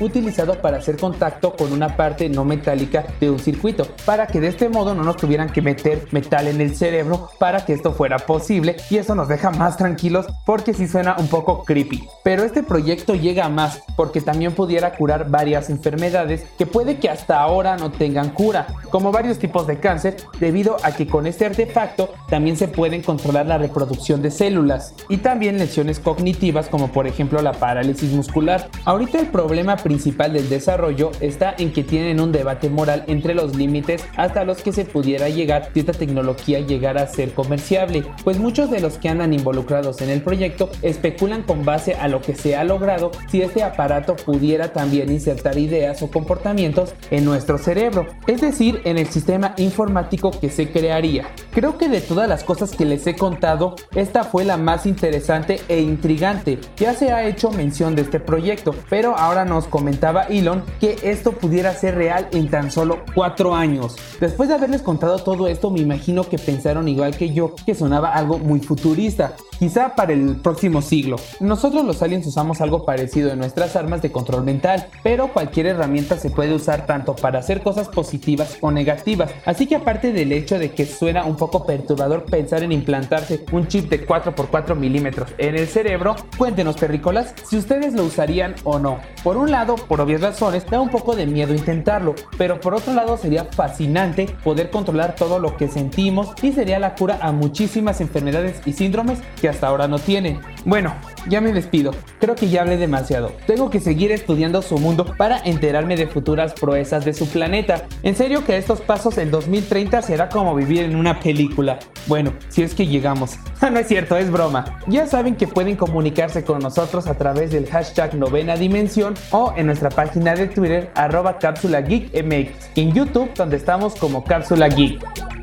utilizado 0.00 0.60
para 0.60 0.78
hacer 0.78 0.96
contacto 0.96 1.54
con 1.54 1.72
una 1.72 1.96
parte 1.96 2.28
no 2.28 2.44
metálica 2.44 3.04
de 3.20 3.30
un 3.30 3.38
circuito, 3.38 3.86
para 4.04 4.26
que 4.26 4.40
de 4.40 4.48
este 4.48 4.68
modo 4.68 4.94
no 4.94 5.02
nos 5.02 5.16
tuvieran 5.16 5.50
que 5.50 5.62
meter 5.62 6.06
metal 6.10 6.48
en 6.48 6.60
el 6.60 6.76
cerebro 6.76 7.30
para 7.38 7.64
que 7.64 7.72
esto 7.72 7.92
fuera 7.92 8.18
posible 8.18 8.76
y 8.90 8.98
eso 8.98 9.14
nos 9.14 9.28
deja 9.28 9.50
más 9.50 9.76
tranquilos 9.76 10.26
porque 10.44 10.74
si 10.74 10.86
suena 10.86 11.16
un 11.18 11.28
poco 11.28 11.64
creepy. 11.64 12.06
Pero 12.24 12.44
este 12.44 12.62
proyecto 12.62 13.14
llega 13.14 13.46
a 13.46 13.48
más 13.48 13.82
porque 13.96 14.20
también 14.20 14.52
pudiera 14.52 14.94
curar 14.94 15.30
varias 15.30 15.70
enfermedades 15.70 16.44
que 16.58 16.66
puede 16.66 16.98
que 16.98 17.08
hasta 17.08 17.40
ahora 17.40 17.76
no 17.76 17.90
tengan 17.90 18.30
cura, 18.30 18.66
como 18.90 19.12
varios 19.12 19.38
tipos 19.38 19.66
de 19.66 19.78
cáncer, 19.78 20.16
debido 20.38 20.76
a 20.82 20.92
que 20.92 21.06
con 21.06 21.26
este 21.26 21.46
artefacto 21.46 22.10
también 22.28 22.56
se 22.56 22.68
pueden 22.68 23.02
controlar 23.02 23.46
la 23.46 23.58
reproducción 23.58 24.22
de 24.22 24.30
células 24.30 24.94
y 25.08 25.18
también 25.18 25.58
lesiones 25.58 25.98
cognitivas 25.98 26.68
como 26.68 26.88
por 26.88 27.06
ejemplo 27.06 27.40
la 27.42 27.52
parálisis 27.52 28.12
muscular. 28.12 28.68
Ahorita 28.84 29.18
el 29.18 29.26
problema 29.32 29.76
principal 29.76 30.32
del 30.32 30.48
desarrollo 30.48 31.10
está 31.20 31.54
en 31.58 31.72
que 31.72 31.82
tienen 31.82 32.20
un 32.20 32.30
debate 32.30 32.70
moral 32.70 33.04
entre 33.08 33.34
los 33.34 33.56
límites 33.56 34.04
hasta 34.16 34.44
los 34.44 34.62
que 34.62 34.72
se 34.72 34.84
pudiera 34.84 35.28
llegar 35.28 35.70
si 35.72 35.80
esta 35.80 35.92
tecnología 35.92 36.60
llegara 36.60 37.02
a 37.02 37.06
ser 37.08 37.32
comerciable, 37.32 38.04
pues 38.22 38.38
muchos 38.38 38.70
de 38.70 38.80
los 38.80 38.98
que 38.98 39.08
andan 39.08 39.32
involucrados 39.32 40.00
en 40.02 40.10
el 40.10 40.22
proyecto 40.22 40.70
especulan 40.82 41.42
con 41.42 41.64
base 41.64 41.94
a 41.94 42.08
lo 42.08 42.20
que 42.20 42.36
se 42.36 42.54
ha 42.54 42.64
logrado 42.64 43.10
si 43.28 43.42
este 43.42 43.62
aparato 43.62 44.14
pudiera 44.16 44.72
también 44.72 45.10
insertar 45.10 45.58
ideas 45.58 46.02
o 46.02 46.10
comportamientos 46.10 46.94
en 47.10 47.24
nuestro 47.24 47.58
cerebro, 47.58 48.06
es 48.26 48.40
decir, 48.40 48.80
en 48.84 48.98
el 48.98 49.06
sistema 49.06 49.54
informático 49.56 50.30
que 50.30 50.50
se 50.50 50.70
crearía. 50.70 51.28
Creo 51.52 51.78
que 51.78 51.88
de 51.88 52.00
todas 52.00 52.28
las 52.28 52.44
cosas 52.44 52.72
que 52.72 52.84
les 52.84 53.06
he 53.06 53.16
contado, 53.16 53.76
esta 53.94 54.24
fue 54.24 54.44
la 54.44 54.56
más 54.56 54.86
interesante 54.86 55.60
e 55.68 55.80
intrigante. 55.80 56.58
Ya 56.76 56.94
se 56.94 57.12
ha 57.12 57.26
hecho 57.26 57.50
mención 57.50 57.94
de 57.94 58.02
este 58.02 58.20
proyecto, 58.20 58.74
pero 58.90 59.16
ahora 59.22 59.44
nos 59.44 59.68
comentaba 59.68 60.22
Elon 60.24 60.64
que 60.80 60.98
esto 61.04 61.32
pudiera 61.32 61.72
ser 61.74 61.94
real 61.94 62.28
en 62.32 62.50
tan 62.50 62.72
solo 62.72 63.04
4 63.14 63.54
años. 63.54 63.96
Después 64.20 64.48
de 64.48 64.56
haberles 64.56 64.82
contado 64.82 65.20
todo 65.20 65.46
esto, 65.46 65.70
me 65.70 65.80
imagino 65.80 66.24
que 66.24 66.38
pensaron 66.38 66.88
igual 66.88 67.16
que 67.16 67.32
yo 67.32 67.54
que 67.64 67.76
sonaba 67.76 68.12
algo 68.12 68.38
muy 68.38 68.58
futurista, 68.60 69.34
quizá 69.62 69.94
para 69.94 70.12
el 70.12 70.38
próximo 70.38 70.82
siglo. 70.82 71.14
Nosotros 71.38 71.84
los 71.84 72.02
aliens 72.02 72.26
usamos 72.26 72.60
algo 72.60 72.84
parecido 72.84 73.30
en 73.30 73.38
nuestras 73.38 73.76
armas 73.76 74.02
de 74.02 74.10
control 74.10 74.42
mental, 74.42 74.88
pero 75.04 75.28
cualquier 75.28 75.66
herramienta 75.66 76.16
se 76.16 76.30
puede 76.30 76.52
usar 76.52 76.84
tanto 76.84 77.14
para 77.14 77.38
hacer 77.38 77.62
cosas 77.62 77.88
positivas 77.88 78.56
o 78.60 78.72
negativas. 78.72 79.30
Así 79.44 79.68
que 79.68 79.76
aparte 79.76 80.12
del 80.12 80.32
hecho 80.32 80.58
de 80.58 80.72
que 80.72 80.84
suena 80.84 81.24
un 81.26 81.36
poco 81.36 81.64
perturbador 81.64 82.24
pensar 82.24 82.64
en 82.64 82.72
implantarse 82.72 83.44
un 83.52 83.68
chip 83.68 83.88
de 83.88 84.04
4x4 84.04 84.74
milímetros 84.74 85.30
en 85.38 85.54
el 85.54 85.68
cerebro, 85.68 86.16
cuéntenos 86.36 86.74
perrícolas 86.74 87.32
si 87.48 87.56
ustedes 87.56 87.94
lo 87.94 88.02
usarían 88.02 88.56
o 88.64 88.80
no. 88.80 88.98
Por 89.22 89.36
un 89.36 89.52
lado, 89.52 89.76
por 89.76 90.00
obvias 90.00 90.22
razones, 90.22 90.66
da 90.68 90.80
un 90.80 90.90
poco 90.90 91.14
de 91.14 91.26
miedo 91.26 91.54
intentarlo, 91.54 92.16
pero 92.36 92.58
por 92.58 92.74
otro 92.74 92.94
lado 92.94 93.16
sería 93.16 93.44
fascinante 93.44 94.26
poder 94.42 94.70
controlar 94.70 95.14
todo 95.14 95.38
lo 95.38 95.56
que 95.56 95.68
sentimos 95.68 96.32
y 96.42 96.50
sería 96.50 96.80
la 96.80 96.96
cura 96.96 97.20
a 97.22 97.30
muchísimas 97.30 98.00
enfermedades 98.00 98.60
y 98.66 98.72
síndromes 98.72 99.20
que 99.40 99.51
hasta 99.52 99.68
ahora 99.68 99.86
no 99.88 99.98
tienen. 99.98 100.40
Bueno, 100.64 100.94
ya 101.28 101.40
me 101.40 101.52
despido, 101.52 101.92
creo 102.20 102.34
que 102.34 102.48
ya 102.48 102.62
hablé 102.62 102.76
demasiado. 102.76 103.32
Tengo 103.46 103.70
que 103.70 103.80
seguir 103.80 104.12
estudiando 104.12 104.62
su 104.62 104.78
mundo 104.78 105.14
para 105.16 105.38
enterarme 105.44 105.96
de 105.96 106.06
futuras 106.06 106.52
proezas 106.52 107.04
de 107.04 107.14
su 107.14 107.28
planeta. 107.28 107.86
En 108.02 108.16
serio 108.16 108.44
que 108.44 108.56
estos 108.56 108.80
pasos 108.80 109.18
en 109.18 109.30
2030 109.30 110.02
será 110.02 110.28
como 110.28 110.54
vivir 110.54 110.82
en 110.82 110.96
una 110.96 111.20
película. 111.20 111.78
Bueno, 112.06 112.32
si 112.48 112.62
es 112.62 112.74
que 112.74 112.86
llegamos. 112.86 113.38
no 113.60 113.78
es 113.78 113.86
cierto, 113.86 114.16
es 114.16 114.30
broma. 114.30 114.80
Ya 114.88 115.06
saben 115.06 115.36
que 115.36 115.46
pueden 115.46 115.76
comunicarse 115.76 116.44
con 116.44 116.60
nosotros 116.60 117.06
a 117.06 117.14
través 117.14 117.52
del 117.52 117.68
hashtag 117.68 118.14
novena 118.14 118.56
dimensión 118.56 119.14
o 119.30 119.52
en 119.56 119.66
nuestra 119.66 119.90
página 119.90 120.34
de 120.34 120.48
Twitter 120.48 120.90
arroba 120.94 121.38
cápsula 121.38 121.80
geek 121.80 122.10
en 122.14 122.92
YouTube 122.92 123.32
donde 123.34 123.56
estamos 123.56 123.94
como 123.96 124.24
cápsula 124.24 124.68
geek. 124.68 125.41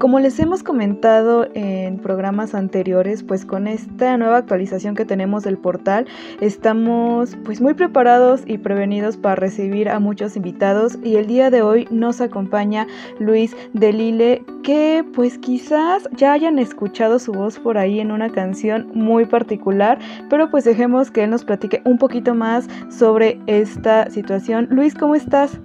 Como 0.00 0.18
les 0.18 0.40
hemos 0.40 0.62
comentado 0.62 1.46
en 1.52 1.98
programas 1.98 2.54
anteriores, 2.54 3.22
pues 3.22 3.44
con 3.44 3.66
esta 3.66 4.16
nueva 4.16 4.38
actualización 4.38 4.94
que 4.94 5.04
tenemos 5.04 5.42
del 5.42 5.58
portal, 5.58 6.06
estamos 6.40 7.36
pues 7.44 7.60
muy 7.60 7.74
preparados 7.74 8.40
y 8.46 8.56
prevenidos 8.56 9.18
para 9.18 9.34
recibir 9.34 9.90
a 9.90 10.00
muchos 10.00 10.36
invitados 10.36 10.98
y 11.04 11.16
el 11.16 11.26
día 11.26 11.50
de 11.50 11.60
hoy 11.60 11.86
nos 11.90 12.22
acompaña 12.22 12.86
Luis 13.18 13.54
Delile, 13.74 14.42
que 14.62 15.04
pues 15.12 15.36
quizás 15.36 16.08
ya 16.16 16.32
hayan 16.32 16.58
escuchado 16.58 17.18
su 17.18 17.32
voz 17.32 17.58
por 17.58 17.76
ahí 17.76 18.00
en 18.00 18.10
una 18.10 18.30
canción 18.30 18.90
muy 18.94 19.26
particular, 19.26 19.98
pero 20.30 20.50
pues 20.50 20.64
dejemos 20.64 21.10
que 21.10 21.24
él 21.24 21.30
nos 21.30 21.44
platique 21.44 21.82
un 21.84 21.98
poquito 21.98 22.34
más 22.34 22.66
sobre 22.88 23.38
esta 23.46 24.08
situación. 24.08 24.66
Luis, 24.70 24.94
¿cómo 24.94 25.14
estás? 25.14 25.60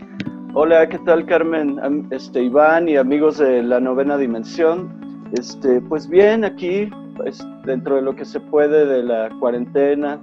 Hola, 0.57 0.87
¿qué 0.87 0.97
tal 0.99 1.25
Carmen? 1.25 2.07
Este, 2.11 2.43
Iván 2.43 2.87
y 2.87 2.95
amigos 2.95 3.39
de 3.39 3.61
la 3.61 3.81
novena 3.81 4.17
dimensión. 4.17 5.27
Este, 5.33 5.81
pues 5.81 6.07
bien, 6.07 6.45
aquí, 6.45 6.89
pues, 7.17 7.45
dentro 7.65 7.97
de 7.97 8.01
lo 8.01 8.15
que 8.15 8.23
se 8.23 8.39
puede 8.39 8.85
de 8.85 9.03
la 9.03 9.29
cuarentena, 9.41 10.21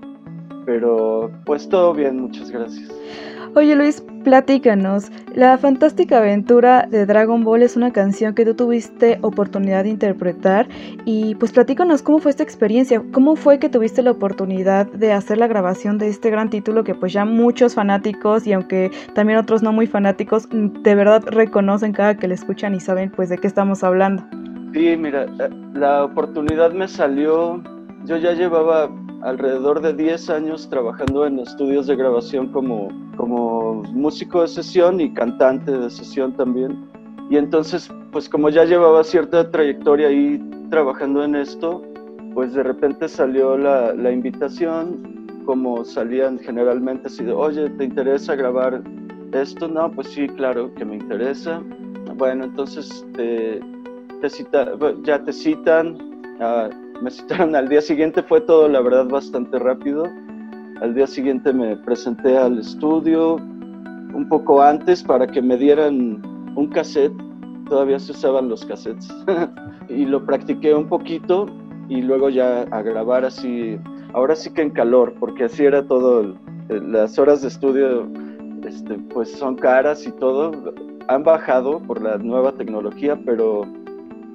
pero 0.65 1.31
pues 1.45 1.69
todo 1.69 1.93
bien, 1.93 2.19
muchas 2.19 2.51
gracias. 2.51 2.91
Oye 3.55 3.77
Luis, 3.77 4.03
platícanos. 4.25 5.13
La 5.35 5.59
fantástica 5.59 6.19
aventura 6.19 6.87
de 6.91 7.05
Dragon 7.05 7.45
Ball 7.45 7.63
es 7.63 7.77
una 7.77 7.93
canción 7.93 8.35
que 8.35 8.47
tú 8.47 8.55
tuviste 8.55 9.19
oportunidad 9.21 9.85
de 9.85 9.91
interpretar 9.91 10.69
y 11.05 11.35
pues 11.35 11.53
platícanos 11.53 12.01
cómo 12.03 12.19
fue 12.19 12.31
esta 12.31 12.43
experiencia, 12.43 13.03
cómo 13.13 13.37
fue 13.37 13.59
que 13.59 13.69
tuviste 13.69 14.03
la 14.03 14.13
oportunidad 14.13 14.87
de 14.87 15.13
hacer 15.13 15.37
la 15.37 15.49
grabación 15.49 15.99
de 15.99 16.09
este 16.09 16.31
gran 16.31 16.49
título 16.49 16.83
que 16.83 16.95
pues 16.95 17.13
ya 17.13 17.27
muchos 17.27 17.75
fanáticos 17.75 18.47
y 18.47 18.55
aunque 18.55 18.91
también 19.15 19.39
otros 19.39 19.63
no 19.63 19.71
muy 19.71 19.87
fanáticos 19.87 20.49
de 20.51 20.95
verdad 20.95 21.23
reconocen 21.27 21.93
cada 21.93 22.17
que 22.17 22.29
le 22.29 22.35
escuchan 22.35 22.75
y 22.75 22.81
saben 22.81 23.11
pues 23.11 23.29
de 23.29 23.37
qué 23.37 23.49
estamos 23.49 23.85
hablando. 23.85 24.25
Sí, 24.73 24.97
mira, 24.97 25.25
eh, 25.25 25.51
la 25.75 26.05
oportunidad 26.05 26.73
me 26.73 26.89
salió, 26.89 27.63
yo 28.07 28.17
ya 28.17 28.33
llevaba 28.33 28.89
alrededor 29.23 29.81
de 29.81 29.95
10 29.95 30.31
años 30.31 30.69
trabajando 30.69 31.27
en 31.27 31.39
estudios 31.39 31.87
de 31.87 31.97
grabación 31.97 32.49
como, 32.49 32.89
como 33.17 33.83
músico 33.93 34.43
de 34.43 34.49
sesión 34.49 35.01
y 35.01 35.13
cantante 35.15 35.71
de 35.71 35.91
sesión 35.91 36.33
también. 36.37 36.89
Y 37.31 37.37
entonces, 37.37 37.89
pues 38.11 38.29
como 38.29 38.51
ya 38.51 38.65
llevaba 38.65 39.05
cierta 39.05 39.51
trayectoria 39.51 40.09
ahí 40.09 40.41
trabajando 40.71 41.25
en 41.25 41.37
esto, 41.37 41.83
pues 42.35 42.53
de 42.55 42.63
repente 42.63 43.09
salió 43.09 43.57
la, 43.57 43.95
la 43.95 44.11
invitación, 44.11 45.27
como 45.45 45.85
salían 45.85 46.39
generalmente 46.39 47.09
así 47.09 47.25
de, 47.25 47.33
oye, 47.33 47.71
¿te 47.71 47.85
interesa 47.85 48.35
grabar 48.35 48.83
esto? 49.33 49.69
No, 49.69 49.91
pues 49.91 50.09
sí, 50.09 50.29
claro 50.29 50.73
que 50.75 50.85
me 50.85 50.97
interesa. 50.97 51.63
Bueno, 52.17 52.45
entonces 52.45 53.07
te, 53.15 53.61
te 54.21 54.31
cita, 54.31 54.73
ya 55.05 55.23
te 55.25 55.33
citan, 55.33 55.97
ah, 56.41 56.69
me 57.03 57.11
citaron 57.11 57.57
al 57.57 57.69
día 57.69 57.81
siguiente, 57.81 58.23
fue 58.23 58.41
todo 58.41 58.69
la 58.69 58.81
verdad 58.81 59.07
bastante 59.09 59.59
rápido. 59.59 60.05
Al 60.81 60.95
día 60.95 61.07
siguiente 61.07 61.53
me 61.53 61.77
presenté 61.77 62.39
al 62.39 62.61
estudio 62.61 63.37
un 64.15 64.29
poco 64.29 64.63
antes 64.63 65.03
para 65.03 65.27
que 65.27 65.43
me 65.43 65.57
dieran 65.57 66.23
un 66.55 66.69
cassette, 66.69 67.13
todavía 67.69 67.99
se 67.99 68.13
usaban 68.13 68.49
los 68.49 68.65
cassettes, 68.65 69.09
y 69.89 70.05
lo 70.05 70.25
practiqué 70.25 70.75
un 70.75 70.89
poquito 70.89 71.47
y 71.89 72.03
luego 72.03 72.29
ya 72.29 72.63
a 72.71 72.83
grabar 72.83 73.25
así, 73.25 73.79
ahora 74.13 74.37
sí 74.37 74.51
que 74.51 74.63
en 74.63 74.71
calor, 74.71 75.15
porque 75.19 75.45
así 75.45 75.65
era 75.65 75.85
todo, 75.85 76.35
las 76.69 77.19
horas 77.19 77.43
de 77.43 77.49
estudio 77.49 78.07
este, 78.65 78.95
pues 79.13 79.31
son 79.33 79.57
caras 79.57 80.07
y 80.07 80.13
todo, 80.13 80.53
han 81.09 81.25
bajado 81.25 81.81
por 81.81 82.01
la 82.01 82.19
nueva 82.19 82.53
tecnología, 82.53 83.19
pero 83.25 83.63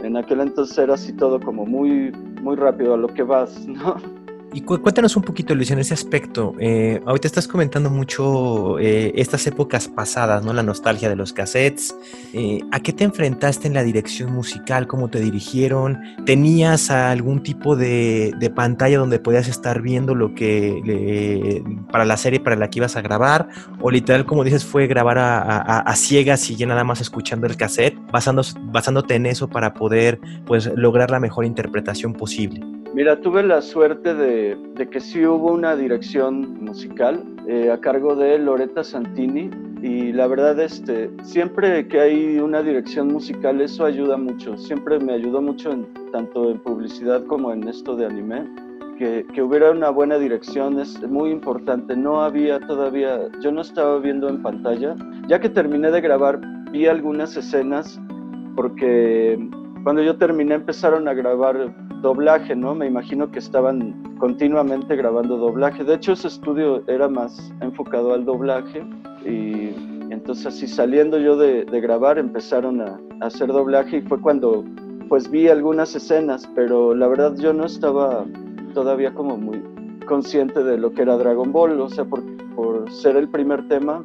en 0.03 0.17
aquel 0.17 0.41
entonces 0.41 0.77
era 0.77 0.95
así 0.95 1.13
todo 1.13 1.39
como 1.39 1.65
muy, 1.65 2.11
muy 2.47 2.55
rápido 2.55 2.93
a 2.93 2.97
lo 2.97 3.09
que 3.09 3.23
vas, 3.23 3.67
¿no? 3.67 4.16
Y 4.53 4.61
cuéntanos 4.61 5.17
un 5.17 5.23
poquito, 5.23 5.53
Luis, 5.53 5.71
en 5.71 5.79
ese 5.79 5.93
aspecto. 5.93 6.55
Eh, 6.59 7.01
ahorita 7.05 7.27
estás 7.27 7.47
comentando 7.47 7.89
mucho 7.89 8.79
eh, 8.79 9.11
estas 9.15 9.45
épocas 9.45 9.89
pasadas, 9.89 10.43
¿no? 10.43 10.53
La 10.53 10.63
nostalgia 10.63 11.09
de 11.09 11.17
los 11.17 11.33
cassettes. 11.33 11.93
Eh, 12.33 12.61
¿A 12.71 12.79
qué 12.79 12.93
te 12.93 13.03
enfrentaste 13.03 13.67
en 13.67 13.73
la 13.73 13.83
dirección 13.83 14.33
musical? 14.33 14.87
¿Cómo 14.87 15.09
te 15.09 15.19
dirigieron? 15.19 15.99
¿Tenías 16.25 16.89
algún 16.91 17.43
tipo 17.43 17.75
de, 17.75 18.33
pantalla 18.55 18.97
donde 18.97 19.19
podías 19.19 19.49
estar 19.49 19.81
viendo 19.81 20.15
lo 20.15 20.33
que 20.33 21.61
para 21.91 22.05
la 22.05 22.15
serie 22.15 22.39
para 22.39 22.55
la 22.55 22.69
que 22.69 22.79
ibas 22.79 22.95
a 22.95 23.01
grabar? 23.01 23.49
¿O 23.81 23.91
literal, 23.91 24.25
como 24.25 24.45
dices, 24.45 24.63
fue 24.63 24.87
grabar 24.87 25.17
a, 25.19 25.93
ciegas 25.97 26.49
y 26.49 26.55
ya 26.55 26.65
nada 26.67 26.85
más 26.85 27.01
escuchando 27.01 27.47
el 27.47 27.57
cassette, 27.57 27.97
basándote 28.11 29.15
en 29.15 29.25
eso 29.25 29.49
para 29.49 29.73
poder 29.73 30.19
pues, 30.45 30.71
lograr 30.75 31.11
la 31.11 31.19
mejor 31.19 31.43
interpretación 31.43 32.13
posible? 32.13 32.76
Mira, 32.97 33.21
tuve 33.21 33.43
la 33.43 33.61
suerte 33.61 34.15
de, 34.15 34.57
que 34.89 34.99
sí 34.99 35.23
hubo 35.23 35.51
una 35.51 35.75
dirección 35.75 36.63
musical 36.63 37.23
eh, 37.47 37.69
a 37.69 37.79
cargo 37.79 38.15
de 38.15 38.39
Loretta 38.39 38.83
Santini 38.83 39.51
y 39.83 40.11
la 40.13 40.25
verdad 40.25 40.59
este, 40.59 41.11
siempre 41.21 41.87
que 41.87 41.99
hay 41.99 42.39
una 42.39 42.63
dirección 42.63 43.09
musical 43.09 43.61
eso 43.61 43.85
ayuda 43.85 44.17
mucho, 44.17 44.57
siempre 44.57 44.97
me 44.97 45.13
ayudó 45.13 45.43
mucho 45.43 45.73
en, 45.73 45.85
tanto 46.11 46.49
en 46.49 46.57
publicidad 46.57 47.23
como 47.27 47.53
en 47.53 47.67
esto 47.67 47.95
de 47.95 48.07
anime. 48.07 48.47
Que, 48.97 49.27
que, 49.31 49.43
hubiera 49.43 49.69
una 49.69 49.91
buena 49.91 50.17
dirección 50.17 50.79
es 50.79 50.99
muy 51.03 51.29
importante. 51.29 51.95
No 51.95 52.23
había 52.23 52.59
todavía, 52.61 53.29
yo 53.43 53.51
no 53.51 53.61
estaba 53.61 53.99
viendo 53.99 54.27
en 54.27 54.41
pantalla. 54.41 54.95
Ya 55.27 55.39
que 55.39 55.49
terminé 55.49 55.91
de 55.91 56.01
grabar, 56.01 56.41
vi 56.71 56.87
algunas 56.87 57.37
escenas 57.37 58.01
porque 58.55 59.37
cuando 59.83 60.01
yo 60.01 60.17
terminé 60.17 60.55
empezaron 60.55 61.07
a 61.07 61.13
grabar 61.13 61.73
doblaje, 62.01 62.55
¿no? 62.55 62.75
Me 62.75 62.87
imagino 62.87 63.31
que 63.31 63.39
estaban 63.39 64.03
continuamente 64.19 64.95
grabando 64.95 65.37
doblaje. 65.37 65.83
De 65.83 65.95
hecho, 65.95 66.13
ese 66.13 66.27
estudio 66.27 66.83
era 66.87 67.07
más 67.07 67.53
enfocado 67.61 68.13
al 68.13 68.25
doblaje 68.25 68.83
y 69.25 69.73
entonces 70.09 70.47
así 70.47 70.67
saliendo 70.67 71.17
yo 71.17 71.37
de, 71.37 71.65
grabar 71.81 72.17
empezaron 72.17 72.81
a, 72.81 72.99
hacer 73.21 73.47
doblaje 73.47 73.97
y 73.97 74.01
fue 74.01 74.19
cuando 74.21 74.63
pues 75.09 75.29
vi 75.29 75.47
algunas 75.47 75.95
escenas, 75.95 76.49
pero 76.53 76.93
la 76.93 77.07
verdad 77.07 77.35
yo 77.37 77.53
no 77.53 77.65
estaba 77.65 78.25
todavía 78.73 79.13
como 79.13 79.37
muy 79.37 79.63
consciente 80.05 80.63
de 80.63 80.77
lo 80.77 80.91
que 80.91 81.01
era 81.03 81.17
Dragon 81.17 81.51
Ball, 81.51 81.79
o 81.79 81.89
sea, 81.89 82.05
por, 82.05 82.21
por 82.55 82.91
ser 82.91 83.15
el 83.15 83.29
primer 83.29 83.67
tema, 83.67 84.03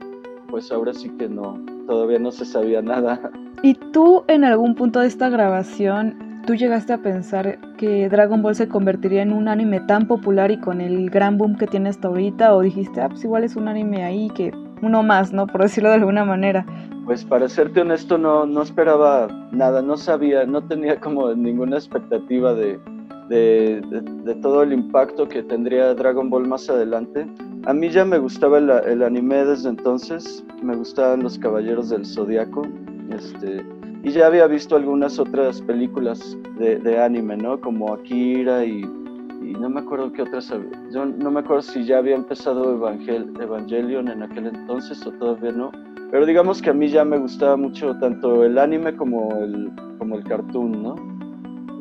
pues 0.52 0.70
ahora 0.70 0.94
sí 0.94 1.10
que 1.18 1.28
no, 1.28 1.58
todavía 1.88 2.20
no 2.20 2.30
se 2.30 2.44
sabía 2.44 2.80
nada. 2.80 3.32
¿Y 3.64 3.74
tú 3.74 4.22
en 4.28 4.44
algún 4.44 4.76
punto 4.76 5.00
de 5.00 5.08
esta 5.08 5.28
grabación 5.28 6.32
¿Tú 6.46 6.56
llegaste 6.56 6.92
a 6.92 6.98
pensar 6.98 7.60
que 7.76 8.08
Dragon 8.08 8.42
Ball 8.42 8.56
se 8.56 8.68
convertiría 8.68 9.22
en 9.22 9.32
un 9.32 9.46
anime 9.46 9.78
tan 9.78 10.08
popular 10.08 10.50
y 10.50 10.58
con 10.58 10.80
el 10.80 11.08
gran 11.08 11.38
boom 11.38 11.56
que 11.56 11.68
tiene 11.68 11.88
hasta 11.88 12.08
ahorita? 12.08 12.56
¿O 12.56 12.62
dijiste, 12.62 13.00
ah, 13.00 13.08
pues 13.08 13.22
igual 13.22 13.44
es 13.44 13.54
un 13.54 13.68
anime 13.68 14.02
ahí 14.02 14.28
que 14.30 14.50
uno 14.82 15.04
más, 15.04 15.32
¿no? 15.32 15.46
Por 15.46 15.62
decirlo 15.62 15.90
de 15.90 15.96
alguna 15.96 16.24
manera. 16.24 16.66
Pues 17.04 17.24
para 17.24 17.48
serte 17.48 17.82
honesto, 17.82 18.18
no, 18.18 18.44
no 18.44 18.62
esperaba 18.62 19.28
nada, 19.52 19.82
no 19.82 19.96
sabía, 19.96 20.44
no 20.44 20.62
tenía 20.66 20.98
como 20.98 21.32
ninguna 21.32 21.76
expectativa 21.76 22.54
de, 22.54 22.80
de, 23.28 24.34
todo 24.42 24.64
el 24.64 24.72
impacto 24.72 25.28
que 25.28 25.44
tendría 25.44 25.94
Dragon 25.94 26.28
Ball 26.28 26.48
más 26.48 26.68
adelante. 26.68 27.24
A 27.64 27.72
mí 27.72 27.90
ya 27.90 28.04
me 28.04 28.18
gustaba 28.18 28.58
el, 28.58 29.02
anime 29.02 29.44
desde 29.44 29.68
entonces, 29.68 30.44
me 30.62 30.74
gustaban 30.74 31.22
los 31.22 31.38
Caballeros 31.38 31.90
del 31.90 32.04
Zodiaco. 32.04 32.66
Este, 33.10 33.64
y 34.02 34.10
ya 34.10 34.26
había 34.26 34.48
visto 34.48 34.74
algunas 34.74 35.20
otras 35.20 35.62
películas 35.62 36.36
de, 36.58 36.98
anime, 36.98 37.36
¿no? 37.36 37.60
Como 37.60 37.94
Akira 37.94 38.64
y, 38.64 38.82
no 38.82 39.68
me 39.68 39.80
acuerdo 39.80 40.12
qué 40.12 40.22
otras. 40.22 40.52
Yo 40.92 41.06
no 41.06 41.30
me 41.30 41.40
acuerdo 41.40 41.62
si 41.62 41.84
ya 41.84 41.98
había 41.98 42.16
empezado 42.16 42.74
Evangel, 42.74 43.32
Evangelion 43.40 44.08
en 44.08 44.24
aquel 44.24 44.48
entonces 44.48 45.06
o 45.06 45.12
todavía 45.12 45.52
no. 45.52 45.70
Pero 46.10 46.26
digamos 46.26 46.60
que 46.60 46.70
a 46.70 46.74
mí 46.74 46.88
ya 46.88 47.04
me 47.04 47.18
gustaba 47.18 47.56
mucho 47.56 47.96
tanto 47.98 48.44
el 48.44 48.58
anime 48.58 48.96
como 48.96 49.36
el, 49.36 49.70
como 49.98 50.16
el 50.16 50.24
cartoon, 50.24 50.82
¿no? 50.82 50.96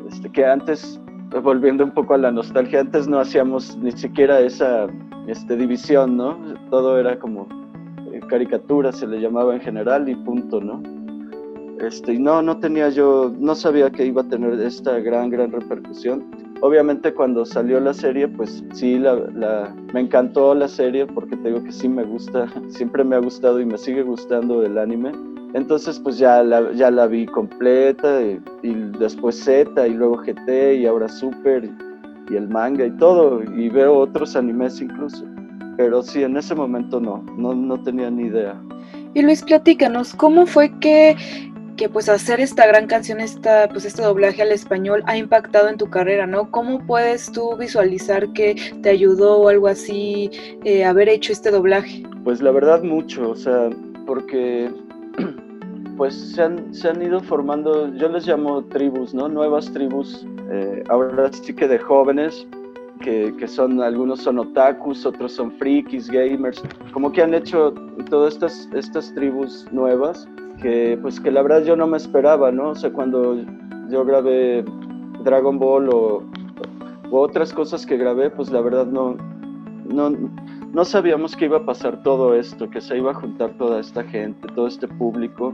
Este, 0.08 0.30
que 0.30 0.44
antes, 0.44 1.00
volviendo 1.40 1.84
un 1.84 1.92
poco 1.92 2.14
a 2.14 2.18
la 2.18 2.30
nostalgia, 2.30 2.80
antes 2.80 3.08
no 3.08 3.18
hacíamos 3.18 3.76
ni 3.78 3.92
siquiera 3.92 4.40
esa 4.40 4.86
este, 5.26 5.56
división, 5.56 6.16
¿no? 6.16 6.38
Todo 6.70 6.98
era 6.98 7.18
como 7.18 7.46
eh, 8.12 8.20
caricatura, 8.28 8.92
se 8.92 9.06
le 9.06 9.20
llamaba 9.20 9.54
en 9.54 9.60
general 9.60 10.08
y 10.08 10.14
punto, 10.16 10.60
¿no? 10.60 10.82
Este, 11.80 12.14
y 12.14 12.18
no, 12.18 12.42
no 12.42 12.58
tenía 12.58 12.90
yo, 12.90 13.32
no 13.38 13.54
sabía 13.54 13.90
que 13.90 14.06
iba 14.06 14.22
a 14.22 14.28
tener 14.28 14.52
esta 14.60 14.98
gran, 15.00 15.30
gran 15.30 15.50
repercusión. 15.50 16.24
Obviamente 16.60 17.12
cuando 17.12 17.44
salió 17.44 17.80
la 17.80 17.92
serie, 17.92 18.28
pues 18.28 18.62
sí, 18.72 18.98
la, 18.98 19.74
me 19.92 20.00
encantó 20.00 20.54
la 20.54 20.68
serie 20.68 21.06
porque 21.06 21.36
te 21.36 21.48
digo 21.48 21.64
que 21.64 21.72
sí 21.72 21.88
me 21.88 22.04
gusta, 22.04 22.46
siempre 22.68 23.02
me 23.02 23.16
ha 23.16 23.18
gustado 23.18 23.60
y 23.60 23.66
me 23.66 23.78
sigue 23.78 24.02
gustando 24.02 24.64
el 24.64 24.78
anime. 24.78 25.10
Entonces 25.54 25.98
pues 25.98 26.18
ya 26.18 26.42
la, 26.42 26.72
ya 26.72 26.90
la 26.90 27.06
vi 27.06 27.26
completa 27.26 28.20
y, 28.22 28.40
después 28.98 29.38
Z 29.42 29.86
y 29.86 29.94
luego 29.94 30.16
GT 30.16 30.76
y 30.76 30.86
ahora 30.86 31.08
Super 31.08 31.64
y, 31.64 32.32
y 32.32 32.36
el 32.36 32.48
manga 32.48 32.86
y 32.86 32.90
todo 32.92 33.42
y 33.42 33.68
veo 33.68 33.98
otros 33.98 34.34
animes 34.36 34.80
incluso. 34.80 35.24
Pero 35.76 36.02
sí, 36.02 36.22
en 36.22 36.36
ese 36.36 36.54
momento 36.54 37.00
no, 37.00 37.24
no, 37.36 37.54
no 37.54 37.82
tenía 37.82 38.10
ni 38.10 38.24
idea. 38.24 38.54
Y 39.14 39.22
Luis, 39.22 39.42
platícanos, 39.42 40.14
¿cómo 40.14 40.46
fue 40.46 40.70
que 40.80 41.16
que 41.76 41.88
pues 41.88 42.08
hacer 42.08 42.40
esta 42.40 42.66
gran 42.66 42.86
canción, 42.86 43.20
esta, 43.20 43.68
pues 43.68 43.84
este 43.84 44.02
doblaje 44.02 44.42
al 44.42 44.52
español 44.52 45.02
ha 45.06 45.16
impactado 45.16 45.68
en 45.68 45.76
tu 45.76 45.88
carrera, 45.88 46.26
¿no? 46.26 46.50
¿Cómo 46.50 46.84
puedes 46.86 47.30
tú 47.32 47.56
visualizar 47.56 48.32
que 48.32 48.56
te 48.82 48.90
ayudó 48.90 49.38
o 49.38 49.48
algo 49.48 49.68
así 49.68 50.30
eh, 50.64 50.84
haber 50.84 51.08
hecho 51.08 51.32
este 51.32 51.50
doblaje? 51.50 52.02
Pues 52.24 52.42
la 52.42 52.50
verdad 52.50 52.82
mucho, 52.82 53.30
o 53.30 53.34
sea, 53.34 53.70
porque 54.06 54.70
pues 55.96 56.14
se 56.14 56.42
han, 56.42 56.74
se 56.74 56.88
han 56.88 57.02
ido 57.02 57.20
formando, 57.20 57.92
yo 57.94 58.08
les 58.08 58.26
llamo 58.26 58.62
tribus, 58.64 59.14
¿no? 59.14 59.28
Nuevas 59.28 59.72
tribus, 59.72 60.26
eh, 60.50 60.82
ahora 60.88 61.30
sí 61.32 61.54
que 61.54 61.68
de 61.68 61.78
jóvenes, 61.78 62.46
que, 63.00 63.34
que, 63.36 63.48
son, 63.48 63.80
algunos 63.80 64.20
son 64.20 64.38
otakus, 64.38 65.04
otros 65.04 65.32
son 65.32 65.52
frikis, 65.52 66.08
gamers, 66.08 66.62
como 66.92 67.10
que 67.10 67.22
han 67.22 67.34
hecho 67.34 67.74
todas 68.08 68.34
estas, 68.34 68.68
estas 68.72 69.12
tribus 69.14 69.66
nuevas 69.72 70.28
que 70.62 70.98
pues 71.02 71.20
que 71.20 71.30
la 71.30 71.42
verdad 71.42 71.64
yo 71.64 71.76
no 71.76 71.86
me 71.86 71.96
esperaba, 71.96 72.52
¿no? 72.52 72.70
O 72.70 72.74
sea, 72.74 72.92
cuando 72.92 73.36
yo 73.90 74.04
grabé 74.04 74.64
Dragon 75.24 75.58
Ball 75.58 75.88
o, 75.92 76.22
otras 77.10 77.52
cosas 77.52 77.84
que 77.84 77.98
grabé, 77.98 78.30
pues 78.30 78.50
la 78.50 78.62
verdad 78.62 78.86
no, 78.86 79.16
no, 79.84 80.10
no 80.72 80.84
sabíamos 80.84 81.36
que 81.36 81.44
iba 81.44 81.58
a 81.58 81.66
pasar 81.66 82.02
todo 82.02 82.34
esto, 82.34 82.70
que 82.70 82.80
se 82.80 82.96
iba 82.96 83.10
a 83.10 83.14
juntar 83.14 83.50
toda 83.58 83.80
esta 83.80 84.02
gente, 84.04 84.48
todo 84.54 84.66
este 84.66 84.88
público. 84.88 85.50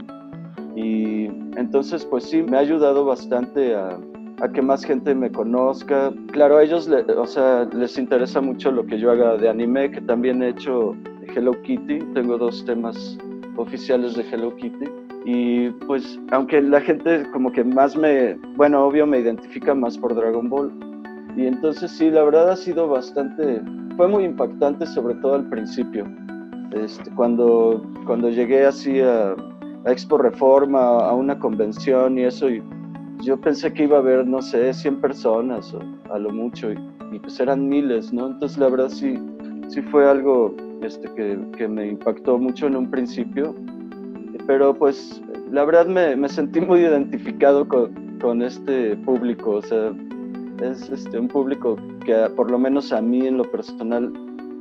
Y 0.79 1.25
entonces, 1.57 2.05
pues 2.05 2.23
sí, 2.23 2.41
me 2.41 2.55
ha 2.55 2.61
ayudado 2.61 3.03
bastante 3.03 3.75
a, 3.75 3.99
a 4.41 4.49
que 4.49 4.61
más 4.61 4.85
gente 4.85 5.13
me 5.13 5.29
conozca. 5.29 6.13
Claro, 6.31 6.57
a 6.57 6.63
ellos 6.63 6.89
o 7.17 7.25
sea, 7.25 7.65
les 7.73 7.97
interesa 7.97 8.39
mucho 8.39 8.71
lo 8.71 8.85
que 8.85 8.97
yo 8.97 9.11
haga 9.11 9.35
de 9.35 9.49
anime, 9.49 9.91
que 9.91 9.99
también 9.99 10.41
he 10.41 10.49
hecho 10.49 10.95
Hello 11.35 11.51
Kitty. 11.63 11.99
Tengo 12.13 12.37
dos 12.37 12.63
temas 12.63 13.17
oficiales 13.57 14.15
de 14.15 14.23
Hello 14.31 14.55
Kitty. 14.55 14.85
Y 15.25 15.69
pues, 15.85 16.17
aunque 16.31 16.61
la 16.61 16.79
gente 16.79 17.29
como 17.33 17.51
que 17.51 17.65
más 17.65 17.97
me, 17.97 18.35
bueno, 18.55 18.85
obvio 18.85 19.05
me 19.05 19.19
identifica 19.19 19.75
más 19.75 19.97
por 19.97 20.15
Dragon 20.15 20.49
Ball. 20.49 20.71
Y 21.35 21.45
entonces 21.45 21.91
sí, 21.91 22.09
la 22.09 22.23
verdad 22.23 22.51
ha 22.51 22.55
sido 22.55 22.87
bastante, 22.87 23.61
fue 23.97 24.07
muy 24.07 24.23
impactante 24.23 24.85
sobre 24.87 25.15
todo 25.15 25.35
al 25.35 25.49
principio. 25.49 26.05
Este, 26.71 27.09
cuando, 27.15 27.83
cuando 28.05 28.29
llegué 28.29 28.65
así 28.65 29.01
a, 29.01 29.35
a 29.85 29.91
Expo 29.91 30.17
Reforma, 30.17 30.79
a 30.79 31.13
una 31.13 31.37
convención 31.37 32.17
y 32.17 32.23
eso, 32.23 32.49
y 32.49 32.63
yo 33.21 33.39
pensé 33.39 33.71
que 33.73 33.83
iba 33.83 33.97
a 33.97 33.99
haber, 33.99 34.25
no 34.25 34.41
sé, 34.41 34.73
100 34.73 35.01
personas 35.01 35.75
a 36.11 36.19
lo 36.19 36.31
mucho, 36.31 36.71
y, 36.71 36.77
y 37.11 37.19
pues 37.19 37.39
eran 37.39 37.67
miles, 37.67 38.13
¿no? 38.13 38.27
Entonces 38.27 38.57
la 38.57 38.69
verdad 38.69 38.89
sí, 38.89 39.19
sí 39.67 39.81
fue 39.81 40.09
algo 40.09 40.55
este, 40.81 41.09
que, 41.13 41.37
que, 41.57 41.67
me 41.67 41.87
impactó 41.87 42.37
mucho 42.37 42.67
en 42.67 42.75
un 42.75 42.89
principio, 42.89 43.53
pero 44.47 44.73
pues 44.73 45.21
la 45.51 45.65
verdad 45.65 45.87
me, 45.87 46.15
me 46.15 46.29
sentí 46.29 46.61
muy 46.61 46.81
identificado 46.81 47.67
con, 47.67 48.17
con, 48.19 48.41
este 48.41 48.95
público, 48.97 49.51
o 49.51 49.61
sea, 49.61 49.93
es 50.61 50.89
este, 50.89 51.19
un 51.19 51.27
público 51.27 51.77
que 52.05 52.15
por 52.35 52.49
lo 52.49 52.57
menos 52.57 52.91
a 52.91 53.01
mí 53.01 53.27
en 53.27 53.37
lo 53.37 53.43
personal 53.43 54.11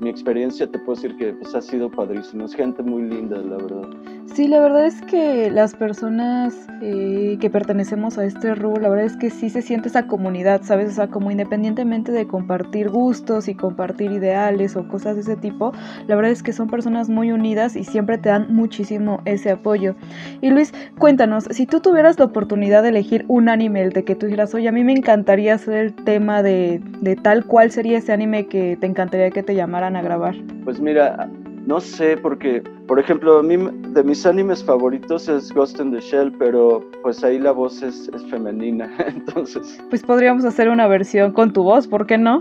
mi 0.00 0.08
experiencia 0.08 0.66
te 0.70 0.78
puedo 0.78 1.00
decir 1.00 1.16
que 1.16 1.32
pues, 1.32 1.54
ha 1.54 1.62
sido 1.62 1.90
padrísimo. 1.90 2.44
Es 2.44 2.54
gente 2.54 2.82
muy 2.82 3.02
linda, 3.02 3.38
la 3.38 3.56
verdad. 3.56 3.88
Sí, 4.34 4.46
la 4.46 4.60
verdad 4.60 4.86
es 4.86 5.02
que 5.02 5.50
las 5.50 5.74
personas 5.74 6.54
eh, 6.80 7.38
que 7.40 7.50
pertenecemos 7.50 8.18
a 8.18 8.24
este 8.24 8.54
rubro, 8.54 8.80
la 8.80 8.88
verdad 8.88 9.06
es 9.06 9.16
que 9.16 9.30
sí 9.30 9.50
se 9.50 9.62
siente 9.62 9.88
esa 9.88 10.06
comunidad, 10.06 10.62
¿sabes? 10.62 10.90
O 10.90 10.94
sea, 10.94 11.08
como 11.08 11.30
independientemente 11.30 12.12
de 12.12 12.28
compartir 12.28 12.88
gustos 12.88 13.48
y 13.48 13.54
compartir 13.54 14.12
ideales 14.12 14.76
o 14.76 14.86
cosas 14.86 15.16
de 15.16 15.22
ese 15.22 15.36
tipo, 15.36 15.72
la 16.06 16.14
verdad 16.14 16.30
es 16.30 16.44
que 16.44 16.52
son 16.52 16.68
personas 16.68 17.08
muy 17.08 17.32
unidas 17.32 17.74
y 17.74 17.82
siempre 17.82 18.18
te 18.18 18.28
dan 18.28 18.54
muchísimo 18.54 19.22
ese 19.24 19.50
apoyo. 19.50 19.96
Y 20.40 20.50
Luis, 20.50 20.72
cuéntanos, 20.98 21.44
si 21.50 21.66
tú 21.66 21.80
tuvieras 21.80 22.18
la 22.18 22.26
oportunidad 22.26 22.84
de 22.84 22.90
elegir 22.90 23.24
un 23.26 23.48
anime, 23.48 23.82
el 23.82 23.90
de 23.90 24.04
que 24.04 24.14
tú 24.14 24.26
dijeras, 24.26 24.54
oye, 24.54 24.68
a 24.68 24.72
mí 24.72 24.84
me 24.84 24.92
encantaría 24.92 25.54
hacer 25.54 25.74
el 25.74 25.94
tema 25.94 26.42
de, 26.44 26.80
de 27.00 27.16
tal, 27.16 27.44
¿cuál 27.44 27.72
sería 27.72 27.98
ese 27.98 28.12
anime 28.12 28.46
que 28.46 28.76
te 28.76 28.86
encantaría 28.86 29.30
que 29.30 29.42
te 29.42 29.54
llamara? 29.54 29.88
a 29.96 30.02
grabar? 30.02 30.34
Pues 30.64 30.80
mira, 30.80 31.30
no 31.68 31.80
sé, 31.80 32.16
porque, 32.16 32.62
por 32.86 32.98
ejemplo, 32.98 33.40
a 33.40 33.42
mí 33.42 33.58
de 33.58 34.02
mis 34.02 34.24
animes 34.24 34.64
favoritos 34.64 35.28
es 35.28 35.52
Ghost 35.52 35.78
in 35.78 35.92
the 35.92 36.00
Shell, 36.00 36.32
pero 36.38 36.82
pues 37.02 37.22
ahí 37.22 37.38
la 37.38 37.52
voz 37.52 37.82
es, 37.82 38.10
es 38.14 38.24
femenina, 38.30 38.90
entonces. 39.06 39.78
Pues 39.90 40.02
podríamos 40.02 40.46
hacer 40.46 40.70
una 40.70 40.88
versión 40.88 41.30
con 41.30 41.52
tu 41.52 41.62
voz, 41.62 41.86
¿por 41.86 42.06
qué 42.06 42.16
no? 42.16 42.38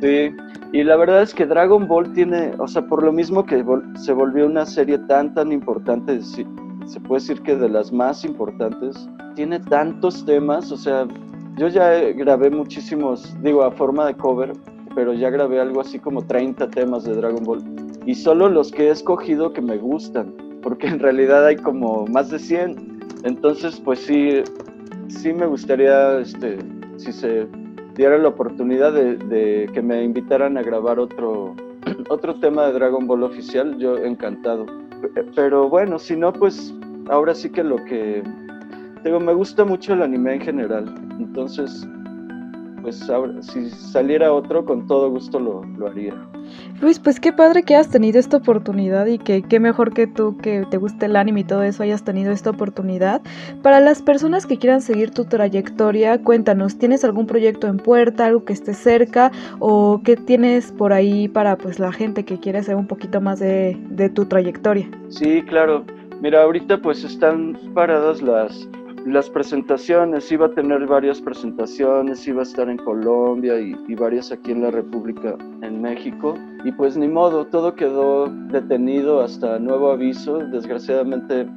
Sí, 0.00 0.32
y 0.72 0.84
la 0.84 0.96
verdad 0.96 1.22
es 1.22 1.34
que 1.34 1.46
Dragon 1.46 1.88
Ball 1.88 2.12
tiene, 2.12 2.52
o 2.60 2.68
sea, 2.68 2.86
por 2.86 3.02
lo 3.02 3.12
mismo 3.12 3.44
que 3.44 3.64
se 3.96 4.12
volvió 4.12 4.46
una 4.46 4.64
serie 4.64 4.98
tan, 4.98 5.34
tan 5.34 5.50
importante, 5.50 6.22
se 6.22 6.44
puede 7.00 7.20
decir 7.20 7.42
que 7.42 7.56
de 7.56 7.68
las 7.68 7.92
más 7.92 8.24
importantes, 8.24 9.10
tiene 9.34 9.58
tantos 9.58 10.24
temas, 10.24 10.70
o 10.70 10.76
sea, 10.76 11.08
yo 11.56 11.66
ya 11.66 11.90
grabé 12.12 12.50
muchísimos, 12.50 13.36
digo, 13.42 13.64
a 13.64 13.72
forma 13.72 14.06
de 14.06 14.14
cover, 14.14 14.52
pero 14.94 15.12
ya 15.12 15.30
grabé 15.30 15.60
algo 15.60 15.80
así 15.80 15.98
como 15.98 16.22
30 16.22 16.70
temas 16.70 17.04
de 17.04 17.14
Dragon 17.14 17.44
Ball. 17.44 17.62
Y 18.06 18.14
solo 18.14 18.48
los 18.48 18.70
que 18.72 18.88
he 18.88 18.90
escogido 18.90 19.52
que 19.52 19.60
me 19.60 19.76
gustan, 19.76 20.34
porque 20.62 20.86
en 20.86 20.98
realidad 20.98 21.46
hay 21.46 21.56
como 21.56 22.06
más 22.06 22.30
de 22.30 22.38
100. 22.38 23.00
Entonces, 23.24 23.80
pues 23.84 24.00
sí, 24.00 24.42
sí 25.08 25.32
me 25.32 25.46
gustaría, 25.46 26.18
este, 26.18 26.58
si 26.96 27.12
se 27.12 27.46
diera 27.94 28.18
la 28.18 28.28
oportunidad 28.28 28.92
de, 28.92 29.70
que 29.72 29.82
me 29.82 30.02
invitaran 30.02 30.56
a 30.56 30.62
grabar 30.62 30.98
otro, 30.98 31.54
otro 32.08 32.34
tema 32.40 32.66
de 32.66 32.72
Dragon 32.72 33.06
Ball 33.06 33.22
oficial, 33.22 33.76
yo 33.78 33.98
encantado. 33.98 34.66
Pero 35.34 35.68
bueno, 35.68 35.98
si 35.98 36.16
no, 36.16 36.32
pues 36.32 36.74
ahora 37.08 37.34
sí 37.34 37.50
que 37.50 37.64
lo 37.64 37.76
que... 37.84 38.22
Digo, 39.04 39.18
me 39.18 39.32
gusta 39.32 39.64
mucho 39.64 39.94
el 39.94 40.02
anime 40.02 40.34
en 40.34 40.40
general. 40.42 40.94
Entonces, 41.18 41.86
pues 42.82 43.06
si 43.42 43.70
saliera 43.70 44.32
otro, 44.32 44.64
con 44.64 44.86
todo 44.86 45.10
gusto 45.10 45.38
lo, 45.38 45.62
lo, 45.78 45.86
haría. 45.86 46.14
Luis, 46.80 46.98
pues 46.98 47.20
qué 47.20 47.32
padre 47.32 47.62
que 47.62 47.76
has 47.76 47.88
tenido 47.88 48.18
esta 48.18 48.38
oportunidad 48.38 49.06
y 49.06 49.18
que 49.18 49.42
qué 49.42 49.60
mejor 49.60 49.92
que 49.92 50.06
tú, 50.06 50.36
que 50.38 50.66
te 50.70 50.76
guste 50.76 51.06
el 51.06 51.16
anime 51.16 51.40
y 51.40 51.44
todo 51.44 51.62
eso, 51.62 51.82
hayas 51.82 52.04
tenido 52.04 52.32
esta 52.32 52.50
oportunidad. 52.50 53.22
Para 53.62 53.80
las 53.80 54.02
personas 54.02 54.46
que 54.46 54.58
quieran 54.58 54.82
seguir 54.82 55.10
tu 55.10 55.24
trayectoria, 55.24 56.22
cuéntanos, 56.22 56.78
¿tienes 56.78 57.04
algún 57.04 57.26
proyecto 57.26 57.66
en 57.66 57.76
puerta, 57.76 58.26
algo 58.26 58.44
que 58.44 58.52
esté 58.52 58.74
cerca 58.74 59.30
o 59.58 60.00
qué 60.04 60.16
tienes 60.16 60.72
por 60.72 60.92
ahí 60.92 61.28
para 61.28 61.56
pues 61.56 61.78
la 61.78 61.92
gente 61.92 62.24
que 62.24 62.38
quiere 62.38 62.62
saber 62.62 62.76
un 62.76 62.86
poquito 62.86 63.20
más 63.20 63.38
de, 63.40 63.76
de 63.90 64.08
tu 64.08 64.26
trayectoria? 64.26 64.88
Sí, 65.08 65.42
claro. 65.42 65.84
Mira, 66.20 66.42
ahorita 66.42 66.82
pues 66.82 67.02
están 67.02 67.58
paradas 67.74 68.20
las 68.20 68.68
las 69.06 69.30
presentaciones, 69.30 70.30
iba 70.30 70.46
a 70.46 70.50
tener 70.50 70.86
varias 70.86 71.20
presentaciones, 71.20 72.26
iba 72.26 72.40
a 72.40 72.42
estar 72.42 72.68
en 72.68 72.76
Colombia 72.76 73.58
y, 73.58 73.94
varias 73.94 74.32
aquí 74.32 74.52
en 74.52 74.62
la 74.62 74.70
República, 74.70 75.36
en 75.62 75.80
México. 75.80 76.34
Y 76.64 76.72
pues 76.72 76.96
ni 76.96 77.08
modo, 77.08 77.46
todo 77.46 77.74
quedó 77.74 78.28
detenido 78.28 79.20
hasta 79.20 79.58
nuevo 79.58 79.90
aviso. 79.90 80.38
Desgraciadamente 80.38 81.42
eh, 81.42 81.48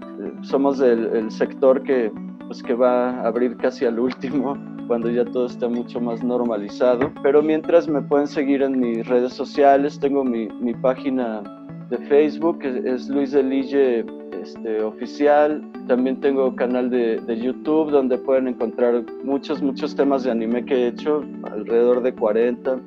somos 0.41 0.79
el, 0.79 1.05
el, 1.07 1.31
sector 1.31 1.83
que, 1.83 2.11
pues, 2.47 2.63
que 2.63 2.73
va 2.73 3.09
a 3.09 3.27
abrir 3.27 3.55
casi 3.57 3.85
al 3.85 3.99
último 3.99 4.57
cuando 4.87 5.09
ya 5.09 5.25
todo 5.25 5.45
está 5.45 5.67
mucho 5.67 5.99
más 5.99 6.23
normalizado. 6.23 7.11
Pero 7.21 7.41
mientras 7.41 7.87
me 7.87 8.01
pueden 8.01 8.27
seguir 8.27 8.61
en 8.61 8.79
mis 8.79 9.05
redes 9.07 9.33
sociales, 9.33 9.99
tengo 9.99 10.23
mi, 10.23 10.47
mi 10.61 10.73
página 10.73 11.41
de 11.89 11.97
Facebook, 12.07 12.59
es 12.63 13.09
Luis 13.09 13.31
Delille 13.31 14.05
este, 14.43 14.81
oficial. 14.81 15.63
También 15.87 16.19
tengo 16.19 16.55
canal 16.55 16.89
de, 16.89 17.19
de, 17.21 17.39
YouTube 17.39 17.91
donde 17.91 18.17
pueden 18.17 18.47
encontrar 18.47 19.03
muchos, 19.23 19.61
muchos 19.61 19.95
temas 19.95 20.23
de 20.23 20.31
anime 20.31 20.63
que 20.65 20.75
he 20.75 20.87
hecho, 20.87 21.23
alrededor 21.51 22.03
de 22.03 22.13
40. 22.13 22.79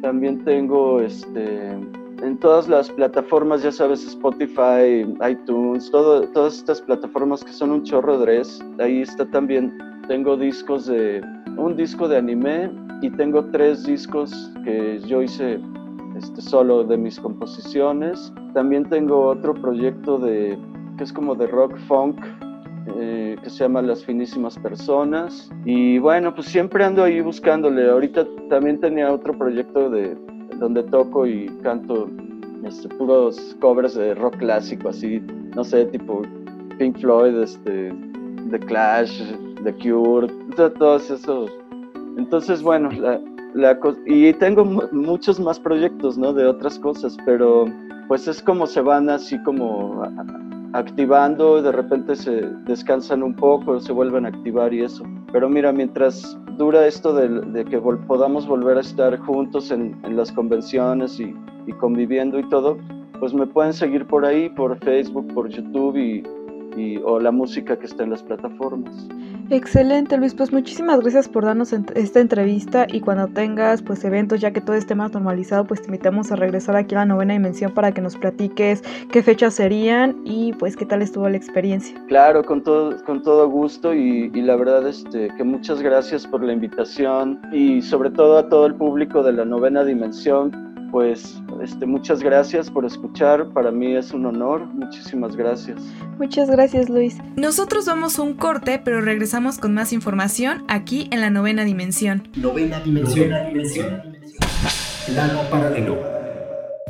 También 0.00 0.44
tengo 0.44 1.00
este, 1.00 1.76
en 2.22 2.38
todas 2.38 2.68
las 2.68 2.90
plataformas, 2.90 3.62
ya 3.62 3.72
sabes, 3.72 4.06
Spotify, 4.06 5.06
iTunes, 5.28 5.90
todo, 5.90 6.22
todas 6.28 6.58
estas 6.58 6.80
plataformas 6.82 7.44
que 7.44 7.52
son 7.52 7.70
un 7.70 7.82
chorro 7.82 8.18
de. 8.18 8.62
Ahí 8.78 9.02
está 9.02 9.24
también, 9.30 9.76
tengo 10.08 10.36
discos 10.36 10.86
de, 10.86 11.22
un 11.56 11.76
disco 11.76 12.08
de 12.08 12.18
anime 12.18 12.70
y 13.02 13.10
tengo 13.10 13.44
tres 13.46 13.84
discos 13.84 14.52
que 14.64 15.00
yo 15.06 15.22
hice 15.22 15.60
este, 16.16 16.40
solo 16.42 16.84
de 16.84 16.96
mis 16.96 17.18
composiciones. 17.18 18.32
También 18.54 18.88
tengo 18.88 19.28
otro 19.28 19.54
proyecto 19.54 20.18
de 20.18 20.58
que 21.00 21.04
es 21.04 21.14
como 21.14 21.34
de 21.34 21.46
rock 21.46 21.78
funk, 21.88 22.22
eh, 22.98 23.34
que 23.42 23.48
se 23.48 23.64
llama 23.64 23.80
Las 23.80 24.04
Finísimas 24.04 24.58
Personas. 24.58 25.50
Y 25.64 25.98
bueno, 25.98 26.34
pues 26.34 26.48
siempre 26.48 26.84
ando 26.84 27.02
ahí 27.02 27.22
buscándole. 27.22 27.88
Ahorita 27.88 28.26
también 28.50 28.78
tenía 28.78 29.10
otro 29.10 29.32
proyecto 29.32 29.88
de 29.88 30.14
donde 30.58 30.82
toco 30.82 31.26
y 31.26 31.46
canto 31.62 32.10
este, 32.66 32.86
puros 32.96 33.56
covers 33.62 33.94
de 33.94 34.14
rock 34.14 34.36
clásico, 34.36 34.90
así, 34.90 35.22
no 35.56 35.64
sé, 35.64 35.86
tipo 35.86 36.20
Pink 36.78 36.98
Floyd, 36.98 37.34
este, 37.40 37.94
The 38.50 38.58
Clash, 38.58 39.22
The 39.64 39.72
Cure, 39.76 40.28
todos 40.54 41.10
esos. 41.10 41.50
Entonces, 42.18 42.62
bueno, 42.62 42.90
la, 42.90 43.18
la 43.54 43.78
y 44.04 44.34
tengo 44.34 44.66
muchos 44.92 45.40
más 45.40 45.58
proyectos, 45.58 46.18
¿no? 46.18 46.34
De 46.34 46.44
otras 46.44 46.78
cosas, 46.78 47.16
pero 47.24 47.64
pues 48.06 48.28
es 48.28 48.42
como 48.42 48.66
se 48.66 48.82
van 48.82 49.08
así 49.08 49.42
como 49.44 50.02
activando, 50.72 51.62
de 51.62 51.72
repente 51.72 52.14
se 52.16 52.42
descansan 52.66 53.22
un 53.22 53.34
poco, 53.34 53.80
se 53.80 53.92
vuelven 53.92 54.26
a 54.26 54.28
activar 54.28 54.72
y 54.72 54.82
eso. 54.82 55.04
Pero 55.32 55.48
mira, 55.48 55.72
mientras 55.72 56.38
dura 56.56 56.86
esto 56.86 57.12
de, 57.14 57.28
de 57.28 57.64
que 57.64 57.78
podamos 57.78 58.46
volver 58.46 58.76
a 58.76 58.80
estar 58.80 59.16
juntos 59.18 59.70
en, 59.70 59.98
en 60.04 60.16
las 60.16 60.30
convenciones 60.32 61.18
y, 61.20 61.34
y, 61.66 61.72
conviviendo 61.74 62.38
y 62.38 62.48
todo, 62.48 62.78
pues 63.18 63.34
me 63.34 63.46
pueden 63.46 63.72
seguir 63.72 64.06
por 64.06 64.24
ahí, 64.24 64.48
por 64.48 64.78
Facebook, 64.78 65.32
por 65.34 65.48
YouTube 65.48 65.96
y, 65.96 66.22
y, 66.76 66.98
o 66.98 67.18
la 67.20 67.30
música 67.30 67.78
que 67.78 67.86
está 67.86 68.04
en 68.04 68.10
las 68.10 68.22
plataformas. 68.22 69.08
Excelente 69.50 70.16
Luis, 70.16 70.32
pues 70.32 70.52
muchísimas 70.52 71.00
gracias 71.00 71.28
por 71.28 71.44
darnos 71.44 71.72
esta 71.72 72.20
entrevista 72.20 72.86
y 72.88 73.00
cuando 73.00 73.26
tengas 73.26 73.82
pues 73.82 74.04
eventos 74.04 74.40
ya 74.40 74.52
que 74.52 74.60
todo 74.60 74.76
esté 74.76 74.94
más 74.94 75.12
normalizado 75.12 75.64
pues 75.64 75.82
te 75.82 75.88
invitamos 75.88 76.30
a 76.30 76.36
regresar 76.36 76.76
aquí 76.76 76.94
a 76.94 76.98
la 76.98 77.06
novena 77.06 77.32
dimensión 77.32 77.74
para 77.74 77.90
que 77.90 78.00
nos 78.00 78.16
platiques 78.16 78.82
qué 79.10 79.22
fechas 79.24 79.54
serían 79.54 80.16
y 80.24 80.52
pues 80.52 80.76
qué 80.76 80.86
tal 80.86 81.02
estuvo 81.02 81.28
la 81.28 81.36
experiencia. 81.36 82.00
Claro, 82.06 82.44
con 82.44 82.62
todo, 82.62 83.02
con 83.04 83.22
todo 83.22 83.48
gusto 83.48 83.92
y, 83.92 84.30
y 84.32 84.42
la 84.42 84.54
verdad 84.54 84.86
este, 84.86 85.28
que 85.36 85.42
muchas 85.42 85.82
gracias 85.82 86.28
por 86.28 86.44
la 86.44 86.52
invitación 86.52 87.40
y 87.52 87.82
sobre 87.82 88.10
todo 88.10 88.38
a 88.38 88.48
todo 88.48 88.66
el 88.66 88.76
público 88.76 89.24
de 89.24 89.32
la 89.32 89.44
novena 89.44 89.82
dimensión 89.82 90.69
pues 90.90 91.40
este, 91.62 91.86
muchas 91.86 92.22
gracias 92.22 92.70
por 92.70 92.84
escuchar. 92.84 93.52
Para 93.52 93.70
mí 93.70 93.96
es 93.96 94.12
un 94.12 94.26
honor. 94.26 94.66
Muchísimas 94.66 95.36
gracias. 95.36 95.80
Muchas 96.18 96.50
gracias, 96.50 96.88
Luis. 96.88 97.18
Nosotros 97.36 97.86
vamos 97.86 98.18
un 98.18 98.34
corte, 98.34 98.80
pero 98.82 99.00
regresamos 99.00 99.58
con 99.58 99.74
más 99.74 99.92
información 99.92 100.64
aquí 100.68 101.08
en 101.10 101.20
la 101.20 101.30
novena 101.30 101.64
dimensión. 101.64 102.28
Novena 102.36 102.80
dimensión. 102.80 103.30
Novena 103.30 103.48
dimensión. 103.48 104.02
Plano 105.06 105.40
paralelo. 105.50 106.20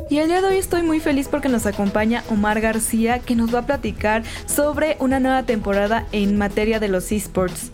Y 0.09 0.19
el 0.19 0.27
día 0.27 0.41
de 0.41 0.47
hoy 0.47 0.57
estoy 0.57 0.83
muy 0.83 0.99
feliz 0.99 1.29
porque 1.29 1.47
nos 1.47 1.65
acompaña 1.65 2.23
Omar 2.29 2.59
García, 2.59 3.19
que 3.19 3.35
nos 3.35 3.55
va 3.55 3.59
a 3.59 3.65
platicar 3.65 4.23
sobre 4.45 4.97
una 4.99 5.21
nueva 5.21 5.43
temporada 5.43 6.05
en 6.11 6.37
materia 6.37 6.81
de 6.81 6.89
los 6.89 7.11
esports. 7.13 7.71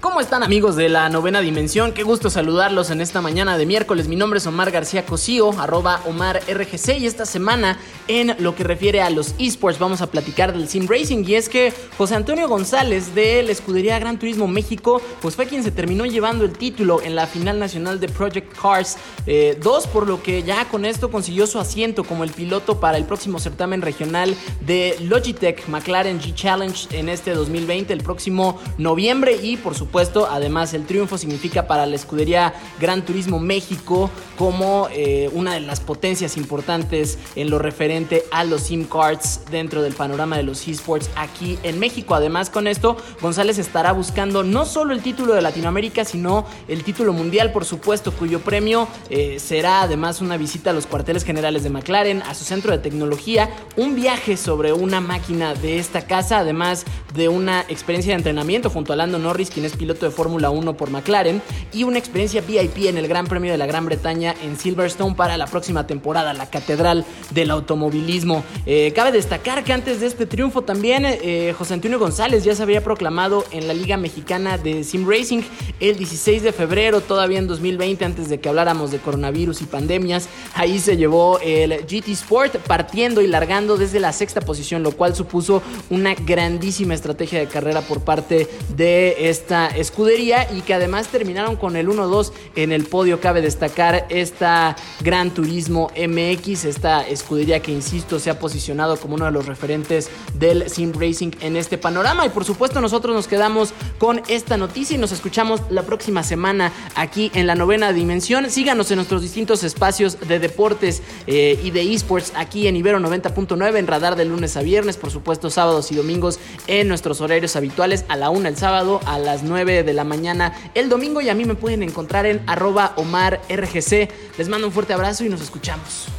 ¿Cómo 0.00 0.20
están 0.20 0.44
amigos 0.44 0.76
de 0.76 0.88
la 0.88 1.08
novena 1.08 1.40
dimensión? 1.40 1.90
Qué 1.90 2.04
gusto 2.04 2.30
saludarlos 2.30 2.90
en 2.90 3.00
esta 3.00 3.20
mañana 3.20 3.58
de 3.58 3.66
miércoles. 3.66 4.06
Mi 4.06 4.14
nombre 4.14 4.38
es 4.38 4.46
Omar 4.46 4.70
García 4.70 5.04
Cosío, 5.04 5.50
arroba 5.58 6.02
Omar 6.06 6.40
RGC 6.48 6.98
y 7.00 7.06
esta 7.06 7.26
semana 7.26 7.80
en 8.06 8.36
lo 8.38 8.54
que 8.54 8.62
refiere 8.62 9.00
a 9.02 9.10
los 9.10 9.34
esports 9.40 9.80
vamos 9.80 10.00
a 10.00 10.06
platicar 10.06 10.52
del 10.52 10.68
Sim 10.68 10.86
Racing 10.88 11.24
y 11.26 11.34
es 11.34 11.48
que 11.48 11.72
José 11.98 12.14
Antonio 12.14 12.48
González 12.48 13.12
de 13.16 13.42
la 13.42 13.50
escudería 13.50 13.98
Gran 13.98 14.20
Turismo 14.20 14.46
México 14.46 15.02
pues 15.20 15.34
fue 15.34 15.46
quien 15.46 15.64
se 15.64 15.72
terminó 15.72 16.06
llevando 16.06 16.44
el 16.44 16.52
título 16.52 17.02
en 17.02 17.16
la 17.16 17.26
final 17.26 17.58
nacional 17.58 17.98
de 17.98 18.08
Project 18.08 18.56
Cars 18.56 18.98
2 19.26 19.26
eh, 19.26 19.88
por 19.92 20.06
lo 20.06 20.22
que 20.22 20.44
ya 20.44 20.64
con 20.68 20.84
esto 20.84 21.10
consiguió 21.10 21.46
su 21.48 21.58
asiento 21.58 22.04
como 22.04 22.22
el 22.22 22.30
piloto 22.30 22.78
para 22.78 22.98
el 22.98 23.04
próximo 23.04 23.40
certamen 23.40 23.82
regional 23.82 24.36
de 24.60 24.96
Logitech 25.00 25.66
McLaren 25.68 26.20
G 26.20 26.34
Challenge 26.34 26.96
en 26.96 27.08
este 27.08 27.34
2020 27.34 27.92
el 27.92 28.02
próximo 28.04 28.60
noviembre 28.78 29.38
y 29.42 29.56
por 29.56 29.74
supuesto 29.74 29.87
además 30.30 30.74
el 30.74 30.86
triunfo 30.86 31.18
significa 31.18 31.66
para 31.66 31.86
la 31.86 31.96
escudería 31.96 32.54
Gran 32.80 33.04
Turismo 33.04 33.38
México 33.38 34.10
como 34.36 34.88
eh, 34.92 35.30
una 35.32 35.54
de 35.54 35.60
las 35.60 35.80
potencias 35.80 36.36
importantes 36.36 37.18
en 37.34 37.50
lo 37.50 37.58
referente 37.58 38.24
a 38.30 38.44
los 38.44 38.62
SIM 38.62 38.84
cards 38.84 39.40
dentro 39.50 39.82
del 39.82 39.94
panorama 39.94 40.36
de 40.36 40.44
los 40.44 40.66
esports 40.68 41.10
aquí 41.16 41.58
en 41.62 41.78
México. 41.78 42.14
Además 42.14 42.50
con 42.50 42.66
esto, 42.66 42.96
González 43.20 43.58
estará 43.58 43.92
buscando 43.92 44.44
no 44.44 44.64
solo 44.64 44.92
el 44.92 45.02
título 45.02 45.34
de 45.34 45.42
Latinoamérica, 45.42 46.04
sino 46.04 46.46
el 46.68 46.84
título 46.84 47.12
mundial, 47.12 47.52
por 47.52 47.64
supuesto, 47.64 48.12
cuyo 48.12 48.40
premio 48.40 48.86
eh, 49.10 49.38
será 49.40 49.82
además 49.82 50.20
una 50.20 50.36
visita 50.36 50.70
a 50.70 50.72
los 50.72 50.86
cuarteles 50.86 51.24
generales 51.24 51.62
de 51.62 51.70
McLaren, 51.70 52.22
a 52.22 52.34
su 52.34 52.44
centro 52.44 52.72
de 52.72 52.78
tecnología, 52.78 53.50
un 53.76 53.94
viaje 53.94 54.36
sobre 54.36 54.72
una 54.72 55.00
máquina 55.00 55.54
de 55.54 55.78
esta 55.78 56.06
casa, 56.06 56.38
además 56.38 56.84
de 57.14 57.28
una 57.28 57.62
experiencia 57.68 58.12
de 58.12 58.18
entrenamiento 58.18 58.70
junto 58.70 58.92
a 58.92 58.96
Lando 58.96 59.18
Norris, 59.18 59.50
quien 59.50 59.64
es 59.64 59.76
piloto 59.78 60.04
de 60.04 60.12
Fórmula 60.12 60.50
1 60.50 60.76
por 60.76 60.90
McLaren, 60.90 61.40
y 61.72 61.84
una 61.84 61.98
experiencia 61.98 62.40
VIP 62.40 62.86
en 62.86 62.98
el 62.98 63.08
Gran 63.08 63.26
Premio 63.26 63.52
de 63.52 63.58
la 63.58 63.66
Gran 63.66 63.86
Bretaña 63.86 64.34
en 64.42 64.58
Silverstone 64.58 65.14
para 65.14 65.36
la 65.36 65.46
próxima 65.46 65.86
temporada, 65.86 66.34
la 66.34 66.50
Catedral 66.50 67.04
del 67.30 67.50
Automovilismo. 67.50 68.44
Eh, 68.66 68.92
cabe 68.94 69.12
destacar 69.12 69.64
que 69.64 69.72
antes 69.72 70.00
de 70.00 70.06
este 70.06 70.26
triunfo 70.26 70.62
también 70.62 71.04
eh, 71.06 71.54
José 71.56 71.74
Antonio 71.74 71.98
González 71.98 72.44
ya 72.44 72.54
se 72.54 72.62
había 72.62 72.82
proclamado 72.82 73.44
en 73.52 73.68
la 73.68 73.74
Liga 73.74 73.96
Mexicana 73.96 74.58
de 74.58 74.84
Sim 74.84 75.08
Racing 75.08 75.42
el 75.80 75.96
16 75.96 76.42
de 76.42 76.52
febrero, 76.52 77.00
todavía 77.00 77.38
en 77.38 77.46
2020, 77.46 78.04
antes 78.04 78.28
de 78.28 78.40
que 78.40 78.48
habláramos 78.48 78.90
de 78.90 78.98
coronavirus 78.98 79.62
y 79.62 79.64
pandemias. 79.64 80.28
Ahí 80.54 80.78
se 80.78 80.96
llevó 80.96 81.38
el 81.40 81.72
GT 81.86 82.08
Sport 82.08 82.56
partiendo 82.66 83.20
y 83.20 83.26
largando 83.26 83.76
desde 83.76 84.00
la 84.00 84.12
sexta 84.12 84.40
posición, 84.40 84.82
lo 84.82 84.92
cual 84.92 85.14
supuso 85.14 85.62
una 85.90 86.14
grandísima 86.14 86.94
estrategia 86.94 87.38
de 87.38 87.46
carrera 87.46 87.82
por 87.82 88.00
parte 88.00 88.48
de 88.76 89.28
esta 89.28 89.67
escudería 89.68 90.46
y 90.52 90.62
que 90.62 90.74
además 90.74 91.08
terminaron 91.08 91.56
con 91.56 91.76
el 91.76 91.88
1-2 91.88 92.32
en 92.56 92.72
el 92.72 92.84
podio. 92.84 93.20
Cabe 93.20 93.40
destacar 93.40 94.06
esta 94.08 94.76
Gran 95.00 95.30
Turismo 95.30 95.90
MX, 95.96 96.64
esta 96.64 97.06
escudería 97.06 97.60
que, 97.60 97.72
insisto, 97.72 98.18
se 98.18 98.30
ha 98.30 98.38
posicionado 98.38 98.96
como 98.96 99.14
uno 99.14 99.26
de 99.26 99.30
los 99.30 99.46
referentes 99.46 100.10
del 100.34 100.68
Sim 100.70 100.92
Racing 100.92 101.30
en 101.40 101.56
este 101.56 101.78
panorama. 101.78 102.26
Y 102.26 102.30
por 102.30 102.44
supuesto, 102.44 102.80
nosotros 102.80 103.14
nos 103.14 103.28
quedamos 103.28 103.72
con 103.98 104.22
esta 104.28 104.56
noticia 104.56 104.96
y 104.96 104.98
nos 104.98 105.12
escuchamos 105.12 105.60
la 105.70 105.82
próxima 105.82 106.22
semana 106.22 106.72
aquí 106.94 107.30
en 107.34 107.46
la 107.46 107.54
novena 107.54 107.92
dimensión. 107.92 108.50
Síganos 108.50 108.90
en 108.90 108.96
nuestros 108.96 109.22
distintos 109.22 109.64
espacios 109.64 110.18
de 110.20 110.38
deportes 110.38 111.02
eh, 111.26 111.58
y 111.62 111.70
de 111.70 111.92
esports 111.94 112.32
aquí 112.36 112.66
en 112.66 112.76
Ibero 112.76 112.98
90.9, 112.98 113.76
en 113.76 113.86
radar 113.86 114.16
de 114.16 114.24
lunes 114.24 114.56
a 114.56 114.62
viernes, 114.62 114.96
por 114.96 115.10
supuesto, 115.10 115.50
sábados 115.50 115.90
y 115.92 115.96
domingos 115.96 116.38
en 116.66 116.88
nuestros 116.88 117.20
horarios 117.20 117.56
habituales, 117.56 118.04
a 118.08 118.16
la 118.16 118.30
una 118.30 118.48
el 118.48 118.56
sábado, 118.56 119.00
a 119.06 119.18
las 119.18 119.42
9 119.42 119.57
de 119.64 119.92
la 119.92 120.04
mañana 120.04 120.52
el 120.74 120.88
domingo 120.88 121.20
y 121.20 121.28
a 121.28 121.34
mí 121.34 121.44
me 121.44 121.54
pueden 121.54 121.82
encontrar 121.82 122.26
en 122.26 122.40
arroba 122.46 122.92
omarrgc. 122.96 124.10
Les 124.38 124.48
mando 124.48 124.66
un 124.66 124.72
fuerte 124.72 124.92
abrazo 124.92 125.24
y 125.24 125.28
nos 125.28 125.40
escuchamos. 125.40 126.17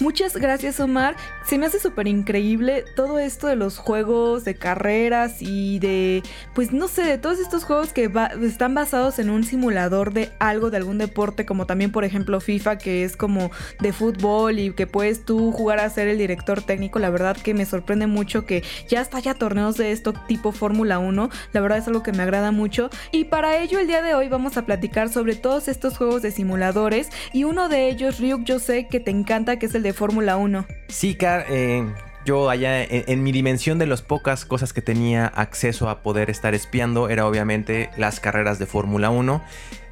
Muchas 0.00 0.36
gracias 0.36 0.78
Omar. 0.78 1.16
Se 1.44 1.58
me 1.58 1.66
hace 1.66 1.80
súper 1.80 2.06
increíble 2.06 2.84
todo 2.94 3.18
esto 3.18 3.48
de 3.48 3.56
los 3.56 3.78
juegos 3.78 4.44
de 4.44 4.54
carreras 4.54 5.42
y 5.42 5.80
de, 5.80 6.22
pues 6.54 6.72
no 6.72 6.86
sé, 6.86 7.02
de 7.02 7.18
todos 7.18 7.40
estos 7.40 7.64
juegos 7.64 7.92
que 7.92 8.08
están 8.42 8.74
basados 8.74 9.18
en 9.18 9.28
un 9.28 9.42
simulador 9.42 10.12
de 10.12 10.30
algo, 10.38 10.70
de 10.70 10.76
algún 10.76 10.98
deporte, 10.98 11.46
como 11.46 11.66
también 11.66 11.90
por 11.90 12.04
ejemplo 12.04 12.40
FIFA, 12.40 12.78
que 12.78 13.02
es 13.02 13.16
como 13.16 13.50
de 13.80 13.92
fútbol 13.92 14.60
y 14.60 14.72
que 14.72 14.86
puedes 14.86 15.24
tú 15.24 15.50
jugar 15.50 15.80
a 15.80 15.90
ser 15.90 16.06
el 16.06 16.18
director 16.18 16.62
técnico. 16.62 17.00
La 17.00 17.10
verdad 17.10 17.36
que 17.36 17.52
me 17.52 17.66
sorprende 17.66 18.06
mucho 18.06 18.46
que 18.46 18.62
ya 18.88 19.00
hasta 19.00 19.16
haya 19.16 19.34
torneos 19.34 19.76
de 19.76 19.90
esto 19.90 20.12
tipo 20.28 20.52
Fórmula 20.52 21.00
1. 21.00 21.28
La 21.52 21.60
verdad 21.60 21.78
es 21.78 21.88
algo 21.88 22.04
que 22.04 22.12
me 22.12 22.22
agrada 22.22 22.52
mucho. 22.52 22.88
Y 23.10 23.24
para 23.24 23.58
ello 23.58 23.80
el 23.80 23.88
día 23.88 24.02
de 24.02 24.14
hoy 24.14 24.28
vamos 24.28 24.56
a 24.58 24.64
platicar 24.64 25.08
sobre 25.08 25.34
todos 25.34 25.66
estos 25.66 25.96
juegos 25.96 26.22
de 26.22 26.30
simuladores 26.30 27.08
y 27.32 27.42
uno 27.42 27.68
de 27.68 27.88
ellos, 27.88 28.20
Ryuk, 28.20 28.44
yo 28.44 28.60
sé 28.60 28.86
que 28.86 29.00
te 29.00 29.10
encanta, 29.10 29.58
que 29.58 29.66
es 29.66 29.74
el 29.74 29.82
de 29.82 29.87
Fórmula 29.92 30.36
1. 30.36 30.66
Sí, 30.88 31.14
Car, 31.14 31.46
eh, 31.48 31.84
yo 32.24 32.50
allá 32.50 32.84
en, 32.84 33.22
mi 33.22 33.32
dimensión 33.32 33.78
de 33.78 33.86
las 33.86 34.02
pocas 34.02 34.44
cosas 34.44 34.72
que 34.74 34.82
tenía 34.82 35.26
acceso 35.26 35.88
a 35.88 36.02
poder 36.02 36.28
estar 36.28 36.54
espiando 36.54 37.08
era 37.08 37.26
obviamente 37.26 37.88
las 37.96 38.20
carreras 38.20 38.58
de 38.58 38.66
Fórmula 38.66 39.08
1 39.08 39.42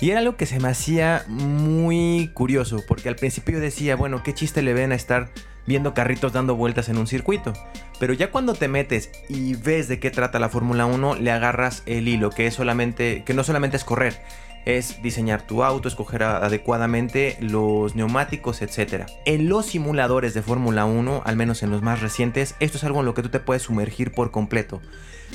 y 0.00 0.10
era 0.10 0.20
algo 0.20 0.36
que 0.36 0.44
se 0.44 0.60
me 0.60 0.68
hacía 0.68 1.24
muy 1.28 2.30
curioso 2.34 2.84
porque 2.86 3.08
al 3.08 3.16
principio 3.16 3.58
decía, 3.58 3.96
bueno, 3.96 4.22
qué 4.22 4.34
chiste 4.34 4.60
le 4.60 4.74
ven 4.74 4.92
a 4.92 4.96
estar 4.96 5.30
viendo 5.66 5.94
carritos 5.94 6.32
dando 6.32 6.56
vueltas 6.56 6.88
en 6.88 6.98
un 6.98 7.06
circuito. 7.06 7.52
Pero 7.98 8.12
ya 8.12 8.30
cuando 8.30 8.54
te 8.54 8.68
metes 8.68 9.10
y 9.28 9.54
ves 9.54 9.88
de 9.88 9.98
qué 9.98 10.10
trata 10.10 10.38
la 10.38 10.48
Fórmula 10.48 10.86
1, 10.86 11.16
le 11.16 11.30
agarras 11.30 11.82
el 11.86 12.08
hilo, 12.08 12.30
que 12.30 12.46
es 12.46 12.54
solamente 12.54 13.22
que 13.24 13.34
no 13.34 13.44
solamente 13.44 13.76
es 13.76 13.84
correr, 13.84 14.20
es 14.66 15.00
diseñar 15.00 15.46
tu 15.46 15.64
auto, 15.64 15.88
escoger 15.88 16.24
adecuadamente 16.24 17.38
los 17.40 17.94
neumáticos, 17.94 18.60
etc. 18.60 19.06
En 19.24 19.48
los 19.48 19.66
simuladores 19.66 20.34
de 20.34 20.42
Fórmula 20.42 20.84
1, 20.84 21.22
al 21.24 21.36
menos 21.36 21.62
en 21.62 21.70
los 21.70 21.80
más 21.80 22.02
recientes, 22.02 22.54
esto 22.60 22.76
es 22.76 22.84
algo 22.84 23.00
en 23.00 23.06
lo 23.06 23.14
que 23.14 23.22
tú 23.22 23.30
te 23.30 23.40
puedes 23.40 23.62
sumergir 23.62 24.12
por 24.12 24.30
completo. 24.30 24.82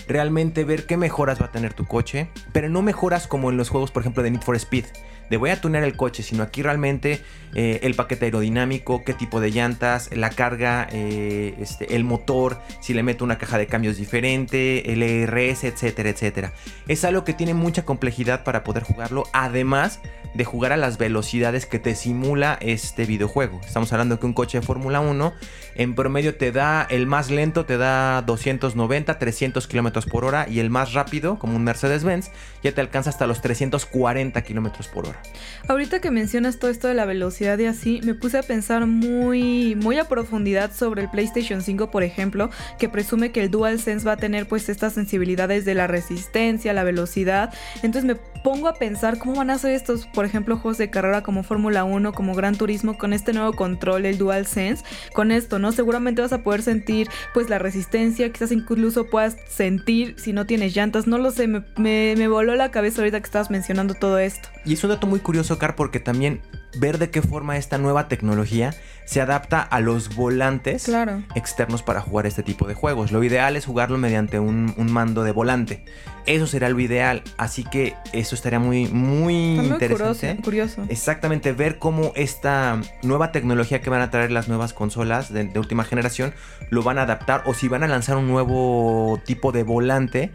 Realmente 0.07 0.63
ver 0.65 0.85
qué 0.85 0.97
mejoras 0.97 1.41
va 1.41 1.47
a 1.47 1.51
tener 1.51 1.73
tu 1.73 1.85
coche, 1.85 2.29
pero 2.53 2.69
no 2.69 2.81
mejoras 2.81 3.27
como 3.27 3.49
en 3.49 3.57
los 3.57 3.69
juegos, 3.69 3.91
por 3.91 4.03
ejemplo, 4.03 4.21
de 4.21 4.31
Need 4.31 4.41
for 4.41 4.55
Speed 4.55 4.85
de 5.31 5.37
voy 5.37 5.49
a 5.49 5.61
tunear 5.61 5.85
el 5.85 5.95
coche, 5.95 6.23
sino 6.23 6.43
aquí 6.43 6.61
realmente 6.61 7.21
eh, 7.55 7.79
el 7.83 7.95
paquete 7.95 8.25
aerodinámico, 8.25 9.05
qué 9.05 9.13
tipo 9.13 9.39
de 9.39 9.49
llantas, 9.49 10.09
la 10.13 10.29
carga, 10.29 10.89
eh, 10.91 11.55
este, 11.57 11.95
el 11.95 12.03
motor, 12.03 12.59
si 12.81 12.93
le 12.93 13.01
meto 13.01 13.23
una 13.23 13.37
caja 13.37 13.57
de 13.57 13.65
cambios 13.65 13.95
diferente, 13.95 14.91
el 14.91 15.01
ERS, 15.01 15.63
etcétera, 15.63 16.09
etcétera. 16.09 16.51
Es 16.89 17.05
algo 17.05 17.23
que 17.23 17.33
tiene 17.33 17.53
mucha 17.53 17.85
complejidad 17.85 18.43
para 18.43 18.65
poder 18.65 18.83
jugarlo, 18.83 19.23
además 19.31 20.01
de 20.33 20.43
jugar 20.43 20.73
a 20.73 20.77
las 20.77 20.97
velocidades 20.97 21.65
que 21.65 21.79
te 21.79 21.95
simula 21.95 22.57
este 22.59 23.05
videojuego. 23.05 23.61
Estamos 23.65 23.91
hablando 23.93 24.19
que 24.19 24.25
un 24.25 24.33
coche 24.33 24.59
de 24.59 24.65
Fórmula 24.65 24.99
1 24.99 25.33
en 25.75 25.95
promedio 25.95 26.35
te 26.35 26.51
da, 26.51 26.85
el 26.89 27.07
más 27.07 27.29
lento 27.29 27.65
te 27.65 27.77
da 27.77 28.21
290, 28.21 29.17
300 29.17 29.65
kilómetros 29.67 30.05
por 30.05 30.25
hora 30.25 30.47
y 30.49 30.59
el 30.59 30.69
más 30.69 30.91
rápido, 30.91 31.39
como 31.39 31.55
un 31.55 31.63
Mercedes-Benz, 31.63 32.31
ya 32.63 32.73
te 32.73 32.81
alcanza 32.81 33.09
hasta 33.09 33.27
los 33.27 33.41
340 33.41 34.41
kilómetros 34.41 34.89
por 34.89 35.07
hora. 35.07 35.20
Ahorita 35.67 35.99
que 35.99 36.11
mencionas 36.11 36.59
todo 36.59 36.71
esto 36.71 36.87
de 36.87 36.93
la 36.93 37.05
velocidad 37.05 37.57
y 37.59 37.65
así, 37.65 38.01
me 38.03 38.13
puse 38.13 38.37
a 38.37 38.43
pensar 38.43 38.85
muy, 38.87 39.75
muy 39.75 39.97
a 39.97 40.05
profundidad 40.05 40.71
sobre 40.73 41.03
el 41.03 41.09
PlayStation 41.09 41.61
5, 41.61 41.91
por 41.91 42.03
ejemplo, 42.03 42.49
que 42.79 42.89
presume 42.89 43.31
que 43.31 43.41
el 43.41 43.51
DualSense 43.51 44.05
va 44.05 44.13
a 44.13 44.17
tener 44.17 44.47
pues 44.47 44.69
estas 44.69 44.93
sensibilidades 44.93 45.65
de 45.65 45.75
la 45.75 45.87
resistencia, 45.87 46.73
la 46.73 46.83
velocidad. 46.83 47.53
Entonces 47.83 48.05
me 48.05 48.15
pongo 48.43 48.67
a 48.67 48.73
pensar 48.73 49.17
cómo 49.19 49.35
van 49.35 49.49
a 49.49 49.57
ser 49.57 49.71
estos, 49.71 50.07
por 50.07 50.25
ejemplo, 50.25 50.57
juegos 50.57 50.77
de 50.77 50.89
carrera 50.89 51.21
como 51.21 51.43
Fórmula 51.43 51.83
1, 51.83 52.13
como 52.13 52.35
Gran 52.35 52.55
Turismo, 52.55 52.97
con 52.97 53.13
este 53.13 53.33
nuevo 53.33 53.53
control, 53.53 54.05
el 54.05 54.17
DualSense. 54.17 54.83
Con 55.13 55.31
esto, 55.31 55.59
¿no? 55.59 55.71
Seguramente 55.71 56.21
vas 56.21 56.33
a 56.33 56.43
poder 56.43 56.61
sentir 56.61 57.07
pues 57.33 57.49
la 57.49 57.59
resistencia, 57.59 58.31
quizás 58.31 58.51
incluso 58.51 59.05
puedas 59.05 59.37
sentir 59.47 60.15
si 60.17 60.33
no 60.33 60.45
tienes 60.45 60.75
llantas, 60.75 61.07
no 61.07 61.17
lo 61.17 61.31
sé, 61.31 61.47
me, 61.47 62.27
voló 62.27 62.55
la 62.55 62.71
cabeza 62.71 63.01
ahorita 63.01 63.19
que 63.19 63.25
estabas 63.25 63.49
mencionando 63.49 63.93
todo 63.93 64.19
esto. 64.19 64.49
Y 64.65 64.75
muy 65.11 65.19
curioso, 65.19 65.59
Car, 65.59 65.75
porque 65.75 65.99
también 65.99 66.39
ver 66.79 66.97
de 66.97 67.09
qué 67.09 67.21
forma 67.21 67.57
esta 67.57 67.77
nueva 67.77 68.07
tecnología 68.07 68.73
se 69.03 69.19
adapta 69.19 69.61
a 69.61 69.81
los 69.81 70.15
volantes 70.15 70.89
externos 71.35 71.83
para 71.83 71.99
jugar 71.99 72.25
este 72.27 72.43
tipo 72.43 72.65
de 72.65 72.75
juegos. 72.75 73.11
Lo 73.11 73.21
ideal 73.21 73.57
es 73.57 73.65
jugarlo 73.65 73.97
mediante 73.97 74.39
un, 74.39 74.73
mando 74.89 75.23
de 75.23 75.33
volante. 75.33 75.83
Eso 76.25 76.47
será 76.47 76.69
lo 76.69 76.79
ideal, 76.79 77.23
así 77.37 77.65
que 77.65 77.95
eso 78.13 78.35
estaría 78.35 78.59
muy, 78.59 78.87
muy 78.87 79.57
interesante. 79.57 80.41
Curioso, 80.41 80.85
Exactamente, 80.87 81.51
ver 81.51 81.77
cómo 81.77 82.13
esta 82.15 82.79
nueva 83.03 83.33
tecnología 83.33 83.81
que 83.81 83.89
van 83.89 84.01
a 84.01 84.11
traer 84.11 84.31
las 84.31 84.47
nuevas 84.47 84.71
consolas 84.71 85.33
de, 85.33 85.43
de 85.43 85.59
última 85.59 85.83
generación 85.83 86.33
lo 86.69 86.83
van 86.83 86.99
a 86.99 87.01
adaptar 87.01 87.43
o 87.47 87.53
si 87.53 87.67
van 87.67 87.83
a 87.83 87.87
lanzar 87.89 88.15
un 88.15 88.29
nuevo 88.29 89.19
tipo 89.25 89.51
de 89.51 89.63
volante 89.63 90.31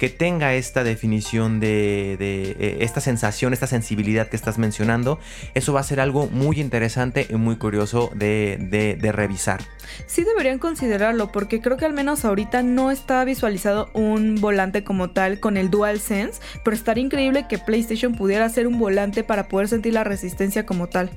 que 0.00 0.08
tenga 0.08 0.54
esta 0.54 0.82
definición 0.82 1.60
de, 1.60 2.16
eh, 2.18 2.78
esta 2.80 3.02
sensación, 3.02 3.52
esta 3.52 3.66
sensibilidad 3.66 4.28
que 4.28 4.36
estás 4.36 4.56
mencionando, 4.56 5.20
eso 5.52 5.74
va 5.74 5.80
a 5.80 5.82
ser 5.82 6.00
algo 6.00 6.26
muy 6.26 6.58
interesante 6.58 7.26
y 7.28 7.34
muy 7.34 7.56
curioso 7.56 8.10
de, 8.14 8.98
revisar. 9.12 9.60
Sí 10.06 10.24
deberían 10.24 10.58
considerarlo 10.58 11.30
porque 11.30 11.60
creo 11.60 11.76
que 11.76 11.84
al 11.84 11.92
menos 11.92 12.24
ahorita 12.24 12.62
no 12.62 12.90
está 12.90 13.22
visualizado 13.26 13.90
un 13.92 14.36
volante 14.36 14.84
como 14.84 15.10
tal 15.10 15.38
con 15.38 15.58
el 15.58 15.68
DualSense, 15.70 16.40
pero 16.64 16.74
estaría 16.74 17.04
increíble 17.04 17.44
que 17.46 17.58
PlayStation 17.58 18.14
pudiera 18.14 18.46
hacer 18.46 18.66
un 18.66 18.78
volante 18.78 19.22
para 19.22 19.48
poder 19.48 19.68
sentir 19.68 19.92
la 19.92 20.04
resistencia 20.04 20.64
como 20.64 20.88
tal. 20.88 21.10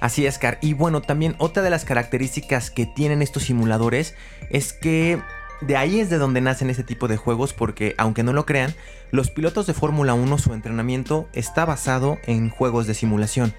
Así 0.00 0.24
es, 0.24 0.38
Car. 0.38 0.56
Y 0.62 0.72
bueno, 0.72 1.02
también 1.02 1.34
otra 1.36 1.62
de 1.62 1.68
las 1.68 1.84
características 1.84 2.70
que 2.70 2.86
tienen 2.86 3.20
estos 3.20 3.42
simuladores 3.42 4.14
es 4.48 4.72
que 4.72 5.20
de 5.66 5.76
ahí 5.76 6.00
es 6.00 6.10
de 6.10 6.18
donde 6.18 6.40
nacen 6.40 6.70
este 6.70 6.82
tipo 6.82 7.08
de 7.08 7.16
juegos 7.16 7.52
porque, 7.52 7.94
aunque 7.98 8.22
no 8.22 8.32
lo 8.32 8.46
crean, 8.46 8.74
los 9.10 9.30
pilotos 9.30 9.66
de 9.66 9.74
Fórmula 9.74 10.14
1 10.14 10.38
su 10.38 10.54
entrenamiento 10.54 11.28
está 11.32 11.64
basado 11.64 12.18
en 12.26 12.50
juegos 12.50 12.86
de 12.86 12.94
simulación 12.94 13.54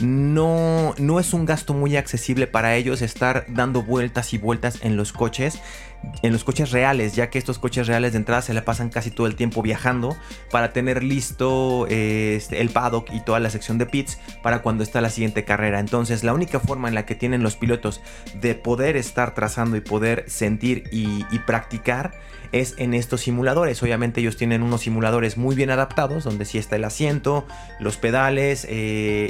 no, 0.00 0.94
no 0.98 1.20
es 1.20 1.32
un 1.32 1.46
gasto 1.46 1.72
muy 1.74 1.96
accesible 1.96 2.46
para 2.46 2.76
ellos 2.76 3.02
estar 3.02 3.46
dando 3.48 3.82
vueltas 3.82 4.34
y 4.34 4.38
vueltas 4.38 4.78
en 4.82 4.96
los 4.96 5.12
coches, 5.12 5.60
en 6.22 6.32
los 6.32 6.44
coches 6.44 6.70
reales, 6.70 7.14
ya 7.14 7.30
que 7.30 7.38
estos 7.38 7.58
coches 7.58 7.86
reales 7.86 8.12
de 8.12 8.18
entrada 8.18 8.42
se 8.42 8.54
le 8.54 8.62
pasan 8.62 8.90
casi 8.90 9.10
todo 9.10 9.26
el 9.26 9.36
tiempo 9.36 9.62
viajando 9.62 10.16
para 10.50 10.72
tener 10.72 11.02
listo 11.02 11.86
este, 11.88 12.60
el 12.60 12.70
paddock 12.70 13.12
y 13.12 13.20
toda 13.20 13.40
la 13.40 13.50
sección 13.50 13.78
de 13.78 13.86
pits 13.86 14.18
para 14.42 14.62
cuando 14.62 14.82
está 14.82 15.00
la 15.00 15.10
siguiente 15.10 15.44
carrera. 15.44 15.80
Entonces, 15.80 16.24
la 16.24 16.34
única 16.34 16.60
forma 16.60 16.88
en 16.88 16.94
la 16.94 17.06
que 17.06 17.14
tienen 17.14 17.42
los 17.42 17.56
pilotos 17.56 18.00
de 18.40 18.54
poder 18.54 18.96
estar 18.96 19.34
trazando 19.34 19.76
y 19.76 19.80
poder 19.80 20.24
sentir 20.28 20.84
y, 20.92 21.24
practicar 21.46 22.12
es 22.50 22.74
en 22.78 22.94
estos 22.94 23.20
simuladores. 23.20 23.82
Obviamente 23.82 24.20
ellos 24.20 24.36
tienen 24.36 24.62
unos 24.62 24.80
simuladores 24.80 25.36
muy 25.36 25.54
bien 25.54 25.70
adaptados, 25.70 26.24
donde 26.24 26.44
sí 26.44 26.58
está 26.58 26.76
el 26.76 26.84
asiento, 26.84 27.46
los 27.78 27.98
pedales, 27.98 28.64
eh, 28.64 28.68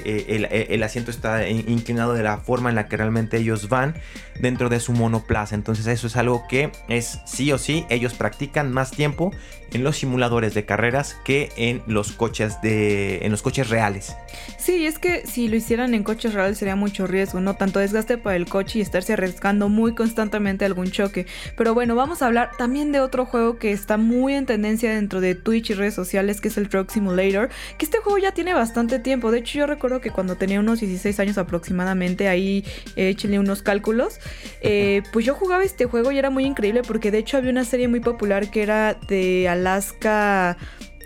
eh, 0.04 0.24
eh, 0.28 0.55
el, 0.62 0.82
asiento 0.82 1.10
está 1.10 1.48
inclinado 1.48 2.14
de 2.14 2.22
la 2.22 2.38
forma 2.38 2.68
en 2.68 2.76
la 2.76 2.88
que 2.88 2.96
realmente 2.96 3.38
ellos 3.38 3.68
van 3.68 3.94
dentro 4.40 4.68
de 4.68 4.80
su 4.80 4.92
monoplaza. 4.92 5.54
Entonces 5.54 5.86
eso 5.86 6.06
es 6.06 6.16
algo 6.16 6.46
que 6.48 6.70
es 6.88 7.20
sí 7.26 7.52
o 7.52 7.58
sí, 7.58 7.86
ellos 7.88 8.14
practican 8.14 8.72
más 8.72 8.90
tiempo 8.90 9.32
en 9.72 9.82
los 9.82 9.96
simuladores 9.96 10.54
de 10.54 10.64
carreras 10.64 11.16
que 11.24 11.50
en 11.56 11.82
los 11.86 12.12
coches 12.12 12.60
de 12.62 13.18
en 13.24 13.32
los 13.32 13.42
coches 13.42 13.68
reales. 13.68 14.14
Sí, 14.58 14.86
es 14.86 14.98
que 14.98 15.26
si 15.26 15.48
lo 15.48 15.56
hicieran 15.56 15.94
en 15.94 16.04
coches 16.04 16.34
reales 16.34 16.58
sería 16.58 16.76
mucho 16.76 17.06
riesgo, 17.06 17.40
no 17.40 17.54
tanto 17.54 17.80
desgaste 17.80 18.18
para 18.18 18.36
el 18.36 18.46
coche 18.46 18.78
y 18.78 18.82
estarse 18.82 19.12
arriesgando 19.12 19.68
muy 19.68 19.94
constantemente 19.94 20.64
algún 20.64 20.90
choque. 20.90 21.26
Pero 21.56 21.74
bueno, 21.74 21.94
vamos 21.94 22.22
a 22.22 22.26
hablar 22.26 22.50
también 22.58 22.92
de 22.92 23.00
otro 23.00 23.26
juego 23.26 23.58
que 23.58 23.72
está 23.72 23.96
muy 23.96 24.34
en 24.34 24.46
tendencia 24.46 24.94
dentro 24.94 25.20
de 25.20 25.34
Twitch 25.34 25.70
y 25.70 25.74
redes 25.74 25.94
sociales, 25.94 26.40
que 26.40 26.48
es 26.48 26.56
el 26.56 26.68
Truck 26.68 26.90
Simulator, 26.90 27.48
que 27.78 27.84
este 27.84 27.98
juego 27.98 28.18
ya 28.18 28.32
tiene 28.32 28.54
bastante 28.54 28.98
tiempo. 28.98 29.30
De 29.30 29.38
hecho, 29.38 29.58
yo 29.58 29.66
recuerdo 29.66 30.00
que 30.00 30.10
cuando 30.10 30.36
tenía 30.46 30.60
unos 30.60 30.78
16 30.78 31.18
años 31.18 31.38
aproximadamente, 31.38 32.28
ahí 32.28 32.64
eh, 32.94 33.08
échenle 33.08 33.40
unos 33.40 33.62
cálculos, 33.62 34.20
eh, 34.60 35.02
pues 35.12 35.26
yo 35.26 35.34
jugaba 35.34 35.64
este 35.64 35.86
juego 35.86 36.12
y 36.12 36.18
era 36.18 36.30
muy 36.30 36.44
increíble 36.44 36.82
porque 36.86 37.10
de 37.10 37.18
hecho 37.18 37.36
había 37.36 37.50
una 37.50 37.64
serie 37.64 37.88
muy 37.88 37.98
popular 37.98 38.48
que 38.48 38.62
era 38.62 38.94
de 38.94 39.48
Alaska 39.48 40.56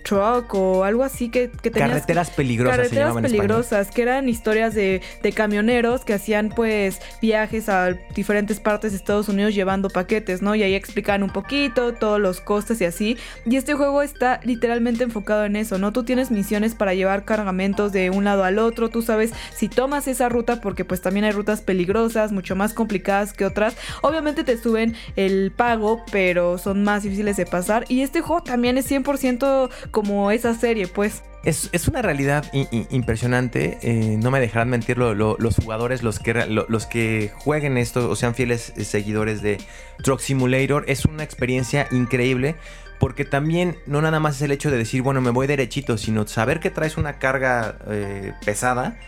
truck 0.02 0.54
o 0.54 0.84
algo 0.84 1.04
así 1.04 1.28
que, 1.28 1.50
que 1.50 1.70
carreteras 1.70 2.30
peligrosas 2.30 2.76
carreteras 2.76 3.14
peligrosas 3.16 3.90
que 3.90 4.02
eran 4.02 4.28
historias 4.28 4.74
de, 4.74 5.00
de, 5.22 5.32
camioneros 5.32 6.04
que 6.04 6.14
hacían 6.14 6.50
pues 6.50 7.00
viajes 7.20 7.68
a 7.68 7.92
diferentes 8.14 8.60
partes 8.60 8.92
de 8.92 8.98
Estados 8.98 9.28
Unidos 9.28 9.54
llevando 9.54 9.88
paquetes 9.88 10.42
no 10.42 10.54
y 10.54 10.62
ahí 10.62 10.74
explican 10.74 11.22
un 11.22 11.30
poquito 11.30 11.94
todos 11.94 12.20
los 12.20 12.40
costes 12.40 12.80
y 12.80 12.84
así. 12.84 13.16
Y 13.46 13.56
este 13.56 13.74
juego 13.74 14.02
está 14.02 14.40
literalmente 14.44 15.04
enfocado 15.04 15.44
en 15.44 15.56
eso 15.56 15.78
no 15.78 15.92
tú 15.92 16.04
tienes 16.04 16.30
misiones 16.30 16.74
para 16.74 16.94
llevar 16.94 17.24
cargamentos 17.24 17.92
de 17.92 18.10
un 18.10 18.24
lado 18.24 18.44
al 18.44 18.58
otro 18.58 18.90
tú 18.90 19.02
sabes 19.02 19.32
si 19.54 19.68
tomas 19.68 20.08
esa 20.08 20.28
ruta 20.28 20.60
porque 20.60 20.84
pues 20.84 21.00
también 21.00 21.24
hay 21.24 21.32
rutas 21.32 21.60
peligrosas 21.60 22.32
mucho 22.32 22.56
más 22.56 22.74
complicadas 22.74 23.32
que 23.32 23.44
otras. 23.44 23.76
Obviamente 24.02 24.44
te 24.44 24.56
suben 24.56 24.94
el 25.16 25.52
pago 25.52 26.04
pero 26.10 26.58
son 26.58 26.84
más 26.84 27.02
difíciles 27.02 27.36
de 27.36 27.46
pasar. 27.46 27.84
Y 27.88 28.02
este 28.02 28.20
juego 28.20 28.42
también 28.42 28.78
es 28.78 28.90
100% 28.90 29.70
como 29.90 30.30
esa 30.30 30.54
serie, 30.54 30.86
pues. 30.86 31.22
Es, 31.42 31.70
una 31.88 32.02
realidad 32.02 32.44
impresionante. 32.90 33.78
Eh, 33.82 34.18
no 34.18 34.30
me 34.30 34.40
dejarán 34.40 34.68
mentir 34.68 34.98
los 34.98 35.56
jugadores, 35.56 36.02
los 36.02 36.18
que, 36.18 36.34
los 36.46 36.86
que 36.86 37.32
jueguen 37.34 37.78
esto 37.78 38.10
o 38.10 38.16
sean 38.16 38.34
fieles 38.34 38.74
seguidores 38.76 39.40
de 39.40 39.58
Truck 40.02 40.20
Simulator. 40.20 40.84
Es 40.86 41.06
una 41.06 41.24
experiencia 41.24 41.88
increíble 41.90 42.56
porque 43.00 43.24
también 43.24 43.78
no 43.86 44.02
nada 44.02 44.20
más 44.20 44.36
es 44.36 44.42
el 44.42 44.52
hecho 44.52 44.70
de 44.70 44.76
decir, 44.76 45.00
bueno, 45.00 45.22
me 45.22 45.30
voy 45.30 45.46
derechito, 45.46 45.96
sino 45.96 46.26
saber 46.26 46.60
que 46.60 46.70
traes 46.70 46.98
una 46.98 47.18
carga 47.18 47.78
eh, 47.88 48.34
pesada 48.44 48.98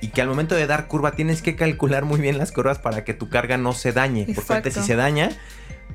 y 0.00 0.08
que 0.08 0.22
al 0.22 0.28
momento 0.28 0.54
de 0.54 0.66
dar 0.66 0.88
curva 0.88 1.12
tienes 1.12 1.42
que 1.42 1.54
calcular 1.54 2.06
muy 2.06 2.18
bien 2.18 2.38
las 2.38 2.50
curvas 2.50 2.78
para 2.78 3.04
que 3.04 3.12
tu 3.12 3.28
carga 3.28 3.58
no 3.58 3.74
se 3.74 3.92
dañe. 3.92 4.26
Porque 4.48 4.70
si 4.70 4.80
se 4.80 4.96
daña, 4.96 5.30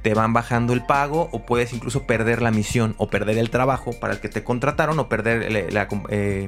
te 0.01 0.13
van 0.13 0.33
bajando 0.33 0.73
el 0.73 0.85
pago 0.85 1.29
o 1.31 1.45
puedes 1.45 1.73
incluso 1.73 2.03
perder 2.03 2.41
la 2.41 2.51
misión 2.51 2.95
o 2.97 3.09
perder 3.09 3.37
el 3.37 3.49
trabajo 3.49 3.91
para 3.99 4.13
el 4.13 4.19
que 4.19 4.29
te 4.29 4.43
contrataron 4.43 4.99
o 4.99 5.09
perder 5.09 5.73
la, 5.73 5.87
eh, 6.09 6.47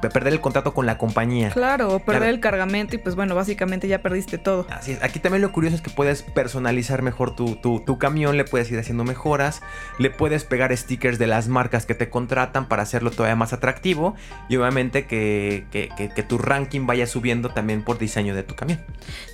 perder 0.00 0.32
el 0.32 0.40
contrato 0.40 0.74
con 0.74 0.86
la 0.86 0.96
compañía. 0.98 1.50
Claro, 1.50 1.94
o 1.94 1.98
perder 1.98 2.28
el 2.28 2.40
cargamento 2.40 2.94
y 2.94 2.98
pues 2.98 3.16
bueno, 3.16 3.34
básicamente 3.34 3.88
ya 3.88 4.00
perdiste 4.00 4.38
todo. 4.38 4.66
Así 4.70 4.92
es. 4.92 5.02
Aquí 5.02 5.18
también 5.18 5.42
lo 5.42 5.52
curioso 5.52 5.76
es 5.76 5.82
que 5.82 5.90
puedes 5.90 6.22
personalizar 6.22 7.02
mejor 7.02 7.34
tu, 7.34 7.56
tu, 7.56 7.98
camión, 7.98 8.36
le 8.36 8.44
puedes 8.44 8.70
ir 8.70 8.78
haciendo 8.78 9.04
mejoras, 9.04 9.60
le 9.98 10.10
puedes 10.10 10.44
pegar 10.44 10.76
stickers 10.76 11.18
de 11.18 11.26
las 11.26 11.48
marcas 11.48 11.86
que 11.86 11.94
te 11.94 12.08
contratan 12.08 12.68
para 12.68 12.82
hacerlo 12.82 13.10
todavía 13.10 13.34
más 13.34 13.52
atractivo 13.52 14.14
y 14.48 14.56
obviamente 14.56 15.06
que, 15.06 15.66
que, 15.70 15.90
que 16.14 16.22
tu 16.22 16.38
ranking 16.38 16.86
vaya 16.86 17.06
subiendo 17.06 17.50
también 17.50 17.82
por 17.82 17.98
diseño 17.98 18.34
de 18.34 18.44
tu 18.44 18.54
camión. 18.54 18.80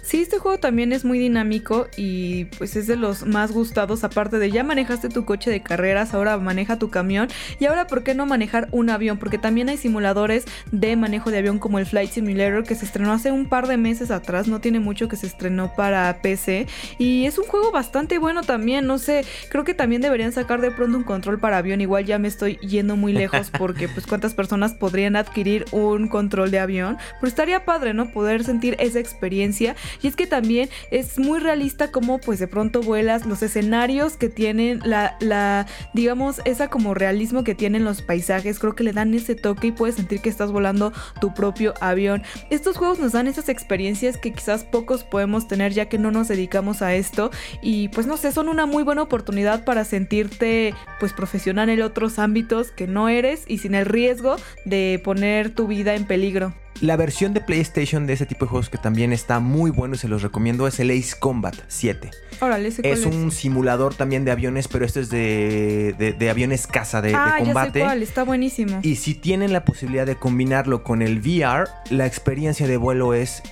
Sí, 0.04 0.20
este 0.20 0.38
juego 0.38 0.58
también 0.58 0.92
es 0.92 1.02
muy 1.02 1.18
dinámico 1.18 1.88
y 1.96 2.44
pues 2.58 2.76
es 2.76 2.86
de 2.86 2.96
los 2.96 3.24
más 3.24 3.52
gustados, 3.52 4.04
aparte 4.04 4.38
de 4.38 4.50
ya 4.50 4.62
manejaste 4.62 5.08
tu 5.08 5.24
coche 5.24 5.50
de 5.50 5.62
carreras, 5.62 6.12
ahora 6.12 6.36
maneja 6.36 6.78
tu 6.78 6.90
camión. 6.90 7.28
Y 7.58 7.64
ahora 7.64 7.86
por 7.86 8.04
qué 8.04 8.14
no 8.14 8.26
manejar 8.26 8.68
un 8.70 8.90
avión, 8.90 9.16
porque 9.16 9.38
también 9.38 9.70
hay 9.70 9.78
simuladores 9.78 10.44
de 10.70 10.94
manejo 10.96 11.30
de 11.30 11.38
avión 11.38 11.58
como 11.58 11.78
el 11.78 11.86
Flight 11.86 12.10
Simulator 12.10 12.64
que 12.64 12.74
se 12.74 12.84
estrenó 12.84 13.12
hace 13.12 13.32
un 13.32 13.48
par 13.48 13.66
de 13.66 13.78
meses 13.78 14.10
atrás, 14.10 14.46
no 14.46 14.60
tiene 14.60 14.78
mucho 14.78 15.08
que 15.08 15.16
se 15.16 15.26
estrenó 15.26 15.74
para 15.74 16.20
PC 16.20 16.66
y 16.98 17.24
es 17.24 17.38
un 17.38 17.46
juego 17.46 17.72
bastante 17.72 18.18
bueno 18.18 18.42
también, 18.42 18.86
no 18.86 18.98
sé, 18.98 19.24
creo 19.48 19.64
que 19.64 19.72
también 19.72 20.02
deberían 20.02 20.32
sacar 20.32 20.60
de 20.60 20.70
pronto 20.70 20.98
un 20.98 21.04
control 21.04 21.40
para 21.40 21.56
avión, 21.56 21.80
igual 21.80 22.04
ya 22.04 22.18
me 22.18 22.28
estoy 22.28 22.56
yendo 22.58 22.96
muy 22.96 23.14
lejos 23.14 23.50
porque 23.58 23.88
pues 23.88 24.06
cuántas 24.06 24.34
personas 24.34 24.74
podrían 24.74 25.16
adquirir 25.16 25.64
un 25.72 26.08
control 26.08 26.50
de 26.50 26.58
avión, 26.58 26.98
pero 27.20 27.28
estaría 27.28 27.64
padre, 27.64 27.94
¿no? 27.94 28.10
Poder 28.10 28.44
sentir 28.44 28.76
esa 28.78 28.98
experiencia 28.98 29.74
y 30.02 30.08
es 30.08 30.16
que 30.16 30.26
también 30.26 30.68
es 30.90 31.18
muy 31.18 31.38
realista 31.38 31.90
como 31.90 32.18
pues 32.18 32.38
de 32.38 32.48
pronto 32.48 32.82
vuelas, 32.82 33.26
los 33.26 33.42
escenarios 33.42 34.16
que 34.16 34.28
tienen, 34.28 34.80
la, 34.84 35.16
la, 35.20 35.66
digamos, 35.92 36.40
esa 36.44 36.68
como 36.68 36.94
realismo 36.94 37.44
que 37.44 37.54
tienen 37.54 37.84
los 37.84 38.02
paisajes, 38.02 38.58
creo 38.58 38.74
que 38.74 38.84
le 38.84 38.92
dan 38.92 39.14
ese 39.14 39.34
toque 39.34 39.68
y 39.68 39.72
puedes 39.72 39.96
sentir 39.96 40.20
que 40.20 40.28
estás 40.28 40.52
volando 40.52 40.92
tu 41.20 41.34
propio 41.34 41.74
avión. 41.80 42.22
Estos 42.50 42.76
juegos 42.76 42.98
nos 42.98 43.12
dan 43.12 43.26
esas 43.26 43.48
experiencias 43.48 44.16
que 44.16 44.32
quizás 44.32 44.64
pocos 44.64 45.04
podemos 45.04 45.48
tener 45.48 45.72
ya 45.72 45.88
que 45.88 45.98
no 45.98 46.10
nos 46.10 46.28
dedicamos 46.28 46.82
a 46.82 46.94
esto 46.94 47.30
y 47.62 47.88
pues 47.88 48.06
no 48.06 48.16
sé, 48.16 48.32
son 48.32 48.48
una 48.48 48.66
muy 48.66 48.82
buena 48.82 49.02
oportunidad 49.02 49.64
para 49.64 49.84
sentirte 49.84 50.74
pues 51.00 51.12
profesional 51.12 51.68
en 51.68 51.82
otros 51.82 52.18
ámbitos 52.18 52.70
que 52.70 52.86
no 52.86 53.08
eres 53.08 53.44
y 53.46 53.58
sin 53.58 53.74
el 53.74 53.86
riesgo 53.86 54.36
de 54.64 55.00
poner 55.04 55.50
tu 55.50 55.66
vida 55.66 55.94
en 55.94 56.06
peligro. 56.06 56.54
La 56.80 56.96
versión 56.96 57.34
de 57.34 57.40
PlayStation 57.40 58.06
de 58.06 58.14
ese 58.14 58.26
tipo 58.26 58.44
de 58.44 58.50
juegos 58.50 58.68
que 58.68 58.78
también 58.78 59.12
está 59.12 59.40
muy 59.40 59.70
bueno 59.70 59.94
y 59.94 59.98
se 59.98 60.08
los 60.08 60.22
recomiendo 60.22 60.66
es 60.66 60.80
el 60.80 60.90
Ace 60.90 61.14
Combat 61.18 61.54
7. 61.68 62.10
Órale, 62.40 62.68
¿ese 62.68 62.90
es 62.90 63.06
un 63.06 63.30
simulador 63.30 63.94
también 63.94 64.24
de 64.24 64.32
aviones, 64.32 64.68
pero 64.68 64.84
este 64.84 65.00
es 65.00 65.08
de, 65.08 66.14
de, 66.18 66.30
aviones 66.30 66.66
caza 66.66 67.00
de, 67.00 67.14
ah, 67.14 67.36
combate. 67.38 67.78
Ya 67.78 67.84
sé 67.84 67.88
cuál, 67.88 68.02
está 68.02 68.24
buenísimo. 68.24 68.80
Y 68.82 68.96
si 68.96 69.14
tienen 69.14 69.52
la 69.52 69.64
posibilidad 69.64 70.04
de 70.04 70.16
combinarlo 70.16 70.82
con 70.82 71.00
el 71.00 71.20
VR, 71.20 71.68
la 71.90 72.06
experiencia 72.06 72.66
de 72.66 72.76
vuelo 72.76 73.14
es 73.14 73.42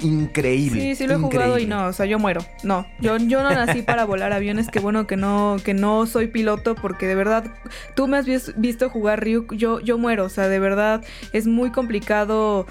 increíble. 0.00 0.80
Sí, 0.80 0.94
sí 0.96 1.06
lo 1.06 1.14
he 1.14 1.18
jugado 1.18 1.58
y 1.58 1.66
no, 1.66 1.86
o 1.86 1.92
sea, 1.92 2.06
yo 2.06 2.18
muero. 2.18 2.40
No, 2.62 2.86
yo, 3.00 3.16
yo 3.18 3.42
no 3.42 3.50
nací 3.50 3.82
para 3.82 4.04
volar 4.04 4.32
aviones, 4.32 4.68
qué 4.68 4.80
bueno 4.80 5.06
que 5.06 5.16
no, 5.16 5.56
que 5.64 5.74
no 5.74 6.06
soy 6.06 6.28
piloto, 6.28 6.74
porque 6.74 7.06
de 7.06 7.14
verdad, 7.14 7.44
tú 7.94 8.06
me 8.06 8.16
has 8.16 8.26
visto 8.56 8.90
jugar 8.90 9.22
Ryuk, 9.22 9.54
yo, 9.54 9.80
yo 9.80 9.98
muero, 9.98 10.24
o 10.24 10.28
sea, 10.28 10.48
de 10.48 10.58
verdad 10.58 11.04
es 11.32 11.46
muy 11.46 11.70
complicado 11.70 12.66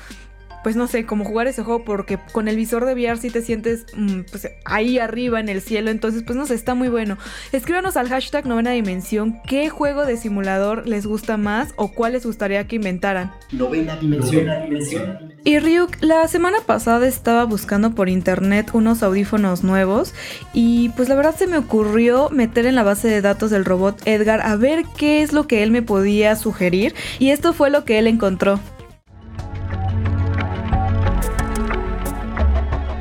pues 0.63 0.75
no 0.75 0.87
sé, 0.87 1.05
como 1.05 1.25
jugar 1.25 1.47
ese 1.47 1.63
juego 1.63 1.83
porque 1.83 2.19
con 2.31 2.47
el 2.47 2.55
visor 2.55 2.85
de 2.85 2.93
VR 2.93 3.17
sí 3.17 3.29
te 3.29 3.41
sientes 3.41 3.85
mm, 3.95 4.21
pues, 4.31 4.49
ahí 4.65 4.99
arriba 4.99 5.39
en 5.39 5.49
el 5.49 5.61
cielo, 5.61 5.89
entonces 5.89 6.23
pues 6.23 6.37
no 6.37 6.45
sé, 6.45 6.55
está 6.55 6.75
muy 6.75 6.89
bueno. 6.89 7.17
Escríbanos 7.51 7.97
al 7.97 8.09
hashtag 8.09 8.45
novena 8.45 8.71
dimensión 8.71 9.39
qué 9.47 9.69
juego 9.69 10.05
de 10.05 10.17
simulador 10.17 10.87
les 10.87 11.05
gusta 11.05 11.37
más 11.37 11.73
o 11.75 11.89
cuál 11.89 12.13
les 12.13 12.25
gustaría 12.25 12.67
que 12.67 12.75
inventaran. 12.77 13.31
Novena 13.51 13.95
dimensión. 13.95 14.45
Novena 14.45 14.65
dimensión. 14.65 15.33
Y 15.43 15.59
Ryuk, 15.59 15.91
la 16.01 16.27
semana 16.27 16.57
pasada 16.65 17.07
estaba 17.07 17.45
buscando 17.45 17.95
por 17.95 18.09
internet 18.09 18.71
unos 18.73 19.03
audífonos 19.03 19.63
nuevos 19.63 20.13
y 20.53 20.89
pues 20.89 21.09
la 21.09 21.15
verdad 21.15 21.35
se 21.35 21.47
me 21.47 21.57
ocurrió 21.57 22.29
meter 22.29 22.65
en 22.65 22.75
la 22.75 22.83
base 22.83 23.07
de 23.07 23.21
datos 23.21 23.49
del 23.49 23.65
robot 23.65 24.01
Edgar 24.05 24.41
a 24.41 24.55
ver 24.55 24.83
qué 24.97 25.21
es 25.21 25.33
lo 25.33 25.47
que 25.47 25.63
él 25.63 25.71
me 25.71 25.81
podía 25.81 26.35
sugerir 26.35 26.93
y 27.19 27.29
esto 27.29 27.53
fue 27.53 27.69
lo 27.69 27.85
que 27.85 27.99
él 27.99 28.07
encontró. 28.07 28.59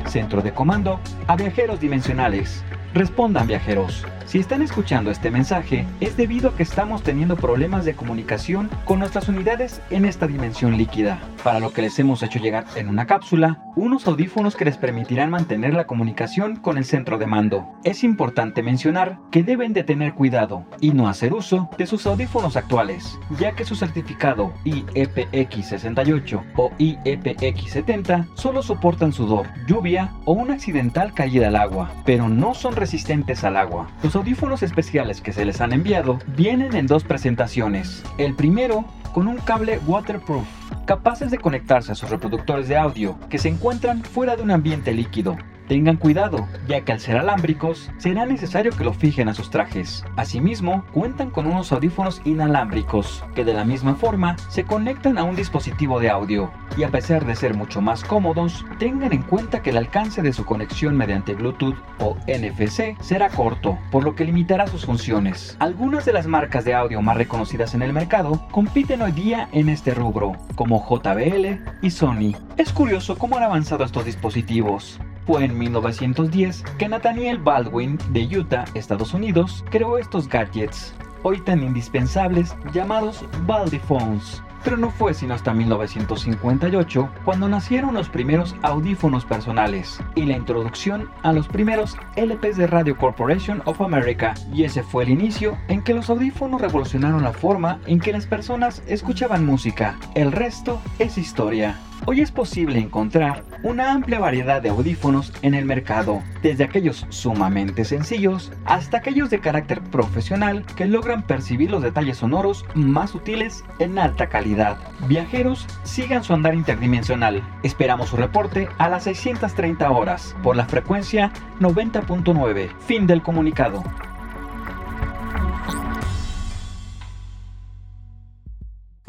Centro 0.09 0.41
de 0.41 0.51
comando 0.51 0.99
a 1.27 1.35
viajeros 1.35 1.79
dimensionales. 1.79 2.63
Respondan 2.93 3.47
viajeros. 3.47 4.05
Si 4.25 4.37
están 4.37 4.61
escuchando 4.61 5.09
este 5.09 5.31
mensaje, 5.31 5.87
es 6.01 6.15
debido 6.15 6.49
a 6.49 6.55
que 6.55 6.63
estamos 6.63 7.01
teniendo 7.01 7.35
problemas 7.35 7.83
de 7.83 7.95
comunicación 7.95 8.69
con 8.85 8.99
nuestras 8.99 9.27
unidades 9.27 9.81
en 9.89 10.05
esta 10.05 10.27
dimensión 10.27 10.77
líquida, 10.77 11.19
para 11.43 11.59
lo 11.59 11.73
que 11.73 11.81
les 11.81 11.97
hemos 11.97 12.21
hecho 12.21 12.37
llegar 12.37 12.65
en 12.75 12.89
una 12.89 13.07
cápsula 13.07 13.63
unos 13.75 14.05
audífonos 14.07 14.55
que 14.55 14.65
les 14.65 14.77
permitirán 14.77 15.29
mantener 15.29 15.73
la 15.73 15.87
comunicación 15.87 16.57
con 16.57 16.77
el 16.77 16.85
centro 16.85 17.17
de 17.17 17.25
mando. 17.25 17.65
Es 17.83 18.03
importante 18.03 18.61
mencionar 18.61 19.17
que 19.31 19.41
deben 19.41 19.73
de 19.73 19.83
tener 19.83 20.13
cuidado 20.13 20.65
y 20.81 20.91
no 20.91 21.07
hacer 21.07 21.33
uso 21.33 21.69
de 21.77 21.87
sus 21.87 22.05
audífonos 22.05 22.57
actuales, 22.57 23.17
ya 23.39 23.53
que 23.53 23.63
su 23.63 23.75
certificado 23.75 24.53
IEPX68 24.65 26.43
o 26.57 26.71
IEPX70 26.71 28.27
solo 28.35 28.61
soportan 28.61 29.13
sudor, 29.13 29.47
lluvia 29.65 30.13
o 30.25 30.33
una 30.33 30.55
accidental 30.55 31.13
caída 31.13 31.47
al 31.47 31.55
agua, 31.55 31.89
pero 32.05 32.27
no 32.27 32.53
son 32.53 32.75
resistentes 32.79 33.43
al 33.43 33.57
agua 33.57 33.89
audífonos 34.15 34.63
especiales 34.63 35.21
que 35.21 35.33
se 35.33 35.45
les 35.45 35.61
han 35.61 35.73
enviado 35.73 36.19
vienen 36.35 36.75
en 36.75 36.87
dos 36.87 37.03
presentaciones. 37.03 38.03
El 38.17 38.35
primero 38.35 38.85
con 39.13 39.27
un 39.27 39.37
cable 39.37 39.79
waterproof, 39.87 40.47
capaces 40.85 41.31
de 41.31 41.37
conectarse 41.37 41.91
a 41.91 41.95
sus 41.95 42.09
reproductores 42.09 42.67
de 42.67 42.77
audio 42.77 43.17
que 43.29 43.37
se 43.37 43.49
encuentran 43.49 44.03
fuera 44.03 44.35
de 44.35 44.43
un 44.43 44.51
ambiente 44.51 44.93
líquido 44.93 45.37
Tengan 45.69 45.97
cuidado, 45.97 46.47
ya 46.67 46.81
que 46.81 46.93
al 46.93 46.99
ser 46.99 47.17
alámbricos 47.17 47.91
será 47.99 48.25
necesario 48.25 48.71
que 48.71 48.83
lo 48.83 48.91
fijen 48.91 49.29
a 49.29 49.35
sus 49.35 49.51
trajes. 49.51 50.03
Asimismo, 50.15 50.83
cuentan 50.91 51.29
con 51.29 51.45
unos 51.45 51.71
audífonos 51.71 52.23
inalámbricos, 52.25 53.23
que 53.35 53.45
de 53.45 53.53
la 53.53 53.65
misma 53.65 53.93
forma 53.93 54.35
se 54.49 54.63
conectan 54.63 55.19
a 55.19 55.23
un 55.23 55.35
dispositivo 55.35 55.99
de 55.99 56.09
audio, 56.09 56.51
y 56.75 56.81
a 56.81 56.89
pesar 56.89 57.23
de 57.23 57.35
ser 57.35 57.53
mucho 57.53 57.81
más 57.81 58.03
cómodos, 58.03 58.65
tengan 58.79 59.13
en 59.13 59.21
cuenta 59.21 59.61
que 59.61 59.69
el 59.69 59.77
alcance 59.77 60.23
de 60.23 60.33
su 60.33 60.43
conexión 60.43 60.97
mediante 60.97 61.35
Bluetooth 61.35 61.77
o 61.99 62.17
NFC 62.25 62.99
será 62.99 63.29
corto, 63.29 63.77
por 63.91 64.03
lo 64.03 64.15
que 64.15 64.25
limitará 64.25 64.65
sus 64.65 64.87
funciones. 64.87 65.55
Algunas 65.59 66.03
de 66.03 66.13
las 66.13 66.25
marcas 66.25 66.65
de 66.65 66.73
audio 66.73 66.99
más 67.03 67.15
reconocidas 67.15 67.75
en 67.75 67.83
el 67.83 67.93
mercado 67.93 68.47
compiten 68.49 69.03
hoy 69.03 69.11
día 69.11 69.47
en 69.51 69.69
este 69.69 69.93
rubro, 69.93 70.31
como 70.55 70.83
JBL 70.83 71.59
y 71.83 71.91
Sony. 71.91 72.33
Es 72.57 72.73
curioso 72.73 73.19
cómo 73.19 73.37
han 73.37 73.43
avanzado 73.43 73.83
estos 73.83 74.05
dispositivos. 74.05 74.99
Fue 75.29 75.45
en 75.45 75.59
1910 75.59 76.63
que 76.79 76.89
Nathaniel 76.89 77.37
Baldwin 77.37 77.99
de 78.09 78.25
Utah, 78.35 78.65
Estados 78.73 79.13
Unidos, 79.13 79.63
creó 79.69 79.99
estos 79.99 80.27
gadgets, 80.27 80.95
hoy 81.21 81.39
tan 81.39 81.61
indispensables, 81.61 82.55
llamados 82.73 83.23
Baldy 83.45 83.77
Phones. 83.77 84.41
Pero 84.63 84.75
no 84.75 84.89
fue 84.89 85.13
sino 85.13 85.35
hasta 85.35 85.53
1958 85.53 87.09
cuando 87.25 87.47
nacieron 87.47 87.93
los 87.93 88.09
primeros 88.09 88.55
audífonos 88.63 89.23
personales 89.23 89.99
y 90.15 90.25
la 90.25 90.35
introducción 90.35 91.11
a 91.21 91.31
los 91.31 91.47
primeros 91.47 91.95
LPs 92.15 92.57
de 92.57 92.65
Radio 92.65 92.97
Corporation 92.97 93.61
of 93.65 93.81
America. 93.81 94.33
Y 94.51 94.63
ese 94.63 94.81
fue 94.81 95.03
el 95.03 95.11
inicio 95.11 95.59
en 95.67 95.83
que 95.83 95.93
los 95.93 96.09
audífonos 96.09 96.59
revolucionaron 96.59 97.21
la 97.21 97.33
forma 97.33 97.79
en 97.85 97.99
que 97.99 98.13
las 98.13 98.25
personas 98.25 98.81
escuchaban 98.87 99.45
música. 99.45 99.95
El 100.15 100.31
resto 100.31 100.81
es 100.97 101.19
historia. 101.19 101.77
Hoy 102.05 102.21
es 102.21 102.31
posible 102.31 102.79
encontrar 102.79 103.43
una 103.61 103.91
amplia 103.91 104.19
variedad 104.19 104.61
de 104.61 104.69
audífonos 104.69 105.33
en 105.41 105.53
el 105.53 105.65
mercado, 105.65 106.23
desde 106.41 106.63
aquellos 106.63 107.05
sumamente 107.09 107.83
sencillos 107.85 108.51
hasta 108.65 108.97
aquellos 108.97 109.29
de 109.29 109.39
carácter 109.39 109.81
profesional 109.81 110.65
que 110.75 110.85
logran 110.85 111.23
percibir 111.23 111.69
los 111.69 111.83
detalles 111.83 112.17
sonoros 112.17 112.65
más 112.73 113.11
sutiles 113.11 113.63
en 113.79 113.99
alta 113.99 114.29
calidad. 114.29 114.77
Viajeros, 115.07 115.67
sigan 115.83 116.23
su 116.23 116.33
andar 116.33 116.55
interdimensional. 116.55 117.43
Esperamos 117.63 118.09
su 118.09 118.17
reporte 118.17 118.69
a 118.77 118.89
las 118.89 119.03
630 119.03 119.91
horas 119.91 120.35
por 120.41 120.55
la 120.55 120.65
frecuencia 120.65 121.31
90.9. 121.59 122.69
Fin 122.79 123.07
del 123.07 123.21
comunicado. 123.21 123.83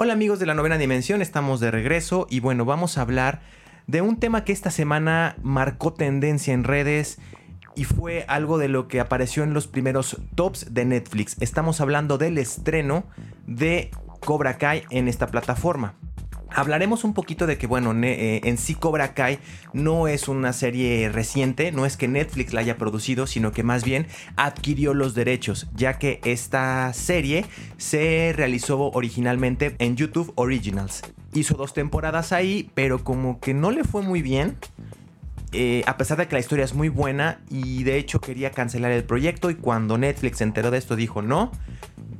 Hola 0.03 0.15
amigos 0.15 0.39
de 0.39 0.47
la 0.47 0.55
novena 0.55 0.79
dimensión, 0.79 1.21
estamos 1.21 1.61
de 1.61 1.71
regreso 1.71 2.27
y 2.31 2.41
bueno, 2.41 2.65
vamos 2.65 2.97
a 2.97 3.03
hablar 3.03 3.43
de 3.87 4.01
un 4.01 4.19
tema 4.19 4.45
que 4.45 4.53
esta 4.55 4.71
semana 4.71 5.37
marcó 5.43 5.93
tendencia 5.93 6.55
en 6.55 6.65
redes 6.65 7.19
y 7.77 7.85
fue 7.85 8.25
algo 8.27 8.57
de 8.57 8.69
lo 8.69 8.89
que 8.89 8.99
apareció 8.99 9.43
en 9.43 9.53
los 9.53 9.67
primeros 9.67 10.17
tops 10.37 10.73
de 10.73 10.87
Netflix. 10.87 11.37
Estamos 11.41 11.83
hablando 11.83 12.17
del 12.17 12.39
estreno 12.39 13.05
de 13.47 13.91
Cobra 14.21 14.57
Kai 14.57 14.85
en 14.89 15.07
esta 15.07 15.27
plataforma. 15.27 15.97
Hablaremos 16.53 17.05
un 17.05 17.15
poquito 17.15 17.47
de 17.47 17.59
que, 17.59 17.67
bueno, 17.67 17.93
eh, 18.03 18.41
en 18.45 18.59
sí 18.59 18.75
Cobra 18.75 19.15
Kai 19.15 19.39
no 19.73 20.09
es 20.09 20.29
una 20.29 20.53
serie 20.53 21.09
reciente, 21.09 21.73
no 21.73 21.87
es 21.87 21.97
que 21.97 22.09
Netflix 22.09 22.53
la 22.53 22.61
haya 22.61 22.77
producido, 22.77 23.27
sino 23.27 23.53
que 23.53 23.63
más 23.63 23.85
bien 23.85 24.07
adquirió 24.37 24.95
los 24.95 25.15
derechos, 25.15 25.69
ya 25.75 25.99
que 25.99 26.21
esta 26.25 26.93
serie 26.93 27.45
se 27.77 28.33
realizó 28.37 28.91
originalmente 28.93 29.77
en 29.79 29.97
YouTube 29.97 30.33
Originals. 30.35 31.03
Hizo 31.33 31.55
dos 31.55 31.75
temporadas 31.75 32.33
ahí, 32.33 32.71
pero 32.75 33.05
como 33.05 33.41
que 33.41 33.55
no 33.55 33.71
le 33.71 33.85
fue 33.85 34.03
muy 34.03 34.23
bien. 34.23 34.57
Eh, 35.53 35.83
a 35.87 35.97
pesar 35.97 36.17
de 36.19 36.29
que 36.29 36.35
la 36.37 36.41
historia 36.41 36.65
es 36.65 36.75
muy 36.75 36.89
buena 36.89 37.41
y 37.51 37.83
de 37.83 37.97
hecho 37.97 38.21
quería 38.21 38.53
cancelar 38.53 38.93
el 38.93 39.03
proyecto 39.03 39.51
y 39.51 39.57
cuando 39.57 39.99
Netflix 39.99 40.39
se 40.39 40.45
enteró 40.45 40.71
de 40.71 40.79
esto 40.79 40.95
dijo 40.95 41.23
no, 41.23 41.51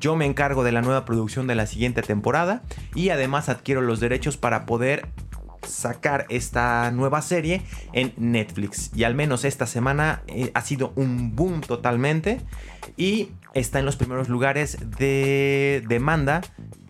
yo 0.01 0.17
me 0.17 0.27
encargo 0.27 0.65
de 0.65 0.73
la 0.73 0.83
nueva 0.83 1.05
producción 1.05 1.47
de 1.47 1.55
la 1.55 1.67
siguiente 1.67 2.03
temporada 2.03 2.63
y 2.95 3.11
además 3.11 3.49
adquiero 3.49 3.83
los 3.83 4.01
derechos 4.01 4.37
para 4.37 4.67
poder 4.67 5.07
sacar 5.67 6.27
esta 6.31 6.91
nueva 6.91 7.23
serie 7.23 7.63
en 7.93 8.15
Netflix. 8.17 8.91
Y 8.95 9.05
al 9.05 9.15
menos 9.15 9.45
esta 9.45 9.67
semana 9.67 10.23
eh, 10.27 10.51
ha 10.55 10.63
sido 10.63 10.93
un 10.97 11.37
boom 11.37 11.61
totalmente 11.61 12.41
y 12.97 13.31
está 13.55 13.79
en 13.79 13.85
los 13.85 13.97
primeros 13.97 14.29
lugares 14.29 14.79
de 14.99 15.85
demanda 15.87 16.41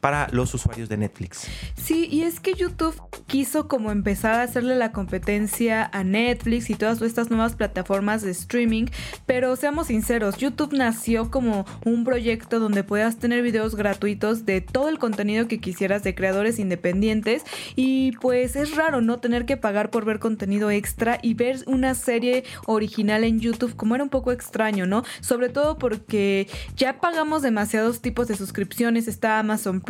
para 0.01 0.29
los 0.33 0.53
usuarios 0.55 0.89
de 0.89 0.97
Netflix. 0.97 1.47
Sí, 1.77 2.09
y 2.11 2.23
es 2.23 2.41
que 2.41 2.55
YouTube 2.55 2.95
quiso 3.27 3.69
como 3.69 3.91
empezar 3.91 4.35
a 4.35 4.43
hacerle 4.43 4.77
la 4.77 4.93
competencia 4.93 5.89
a 5.93 6.05
Netflix 6.05 6.71
y 6.71 6.75
todas 6.75 7.01
estas 7.03 7.31
nuevas 7.31 7.55
plataformas 7.55 8.23
de 8.23 8.31
streaming, 8.31 8.87
pero 9.27 9.55
seamos 9.57 9.89
sinceros, 9.89 10.37
YouTube 10.37 10.73
nació 10.73 11.31
como 11.31 11.67
un 11.85 12.05
proyecto 12.05 12.59
donde 12.59 12.85
puedas 12.85 13.19
tener 13.19 13.43
videos 13.43 13.77
gratuitos 13.77 14.47
de 14.47 14.61
todo 14.61 14.89
el 14.89 14.99
contenido 14.99 15.49
que 15.49 15.61
quisieras 15.61 16.03
de 16.03 16.15
creadores 16.15 16.59
independientes 16.59 17.45
y 17.77 18.13
pues 18.13 18.57
es 18.57 18.75
raro 18.77 19.01
no 19.01 19.19
tener 19.19 19.47
que 19.47 19.57
pagar 19.57 19.91
por 19.91 20.05
ver 20.05 20.19
contenido 20.19 20.71
extra 20.71 21.19
y 21.23 21.35
ver 21.35 21.59
una 21.67 21.95
serie 21.95 22.45
original 22.67 23.25
en 23.25 23.41
YouTube 23.41 23.77
como 23.77 23.95
era 23.95 24.05
un 24.05 24.11
poco 24.11 24.33
extraño, 24.33 24.87
¿no? 24.87 25.05
Sobre 25.21 25.49
todo 25.49 25.79
porque 25.79 26.49
ya 26.77 27.01
pagamos 27.01 27.43
demasiados 27.43 28.01
tipos 28.01 28.29
de 28.29 28.37
suscripciones, 28.37 29.09
está 29.09 29.39
Amazon 29.39 29.81
Prime, 29.81 29.90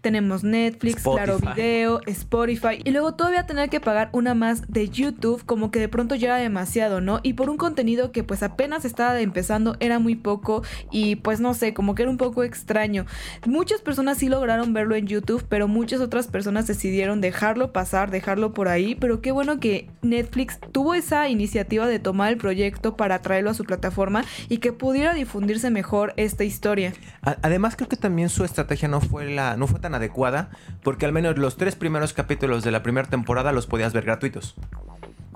tenemos 0.00 0.44
Netflix, 0.44 1.02
Claro 1.02 1.38
Video, 1.38 2.00
Spotify 2.06 2.80
y 2.84 2.90
luego 2.90 3.14
todavía 3.14 3.46
tener 3.46 3.68
que 3.70 3.80
pagar 3.80 4.10
una 4.12 4.34
más 4.34 4.70
de 4.70 4.88
YouTube 4.88 5.44
como 5.44 5.70
que 5.70 5.80
de 5.80 5.88
pronto 5.88 6.14
ya 6.14 6.28
era 6.28 6.36
demasiado, 6.36 7.00
¿no? 7.00 7.20
Y 7.22 7.34
por 7.34 7.50
un 7.50 7.56
contenido 7.56 8.12
que 8.12 8.24
pues 8.24 8.42
apenas 8.42 8.84
estaba 8.84 9.18
empezando 9.20 9.76
era 9.80 9.98
muy 9.98 10.14
poco 10.14 10.62
y 10.90 11.16
pues 11.16 11.40
no 11.40 11.54
sé, 11.54 11.74
como 11.74 11.94
que 11.94 12.02
era 12.02 12.10
un 12.10 12.16
poco 12.16 12.44
extraño. 12.44 13.06
Muchas 13.46 13.80
personas 13.80 14.18
sí 14.18 14.28
lograron 14.28 14.72
verlo 14.72 14.94
en 14.94 15.06
YouTube, 15.06 15.44
pero 15.48 15.68
muchas 15.68 16.00
otras 16.00 16.26
personas 16.26 16.66
decidieron 16.66 17.20
dejarlo 17.20 17.72
pasar, 17.72 18.10
dejarlo 18.10 18.52
por 18.52 18.68
ahí, 18.68 18.94
pero 18.94 19.20
qué 19.20 19.32
bueno 19.32 19.60
que 19.60 19.88
Netflix 20.02 20.58
tuvo 20.72 20.94
esa 20.94 21.28
iniciativa 21.28 21.86
de 21.86 21.98
tomar 21.98 22.32
el 22.32 22.38
proyecto 22.38 22.96
para 22.96 23.22
traerlo 23.22 23.50
a 23.50 23.54
su 23.54 23.64
plataforma 23.64 24.24
y 24.48 24.58
que 24.58 24.72
pudiera 24.72 25.14
difundirse 25.14 25.70
mejor 25.70 26.12
esta 26.16 26.44
historia. 26.44 26.92
Además 27.22 27.76
creo 27.76 27.88
que 27.88 27.96
también 27.96 28.28
su 28.28 28.44
estrategia 28.44 28.88
no 28.88 29.00
fue 29.00 29.29
no 29.56 29.66
fue 29.66 29.80
tan 29.80 29.94
adecuada, 29.94 30.50
porque 30.82 31.06
al 31.06 31.12
menos 31.12 31.38
los 31.38 31.56
tres 31.56 31.76
primeros 31.76 32.12
capítulos 32.12 32.64
de 32.64 32.70
la 32.70 32.82
primera 32.82 33.08
temporada 33.08 33.52
los 33.52 33.66
podías 33.66 33.92
ver 33.92 34.04
gratuitos. 34.04 34.54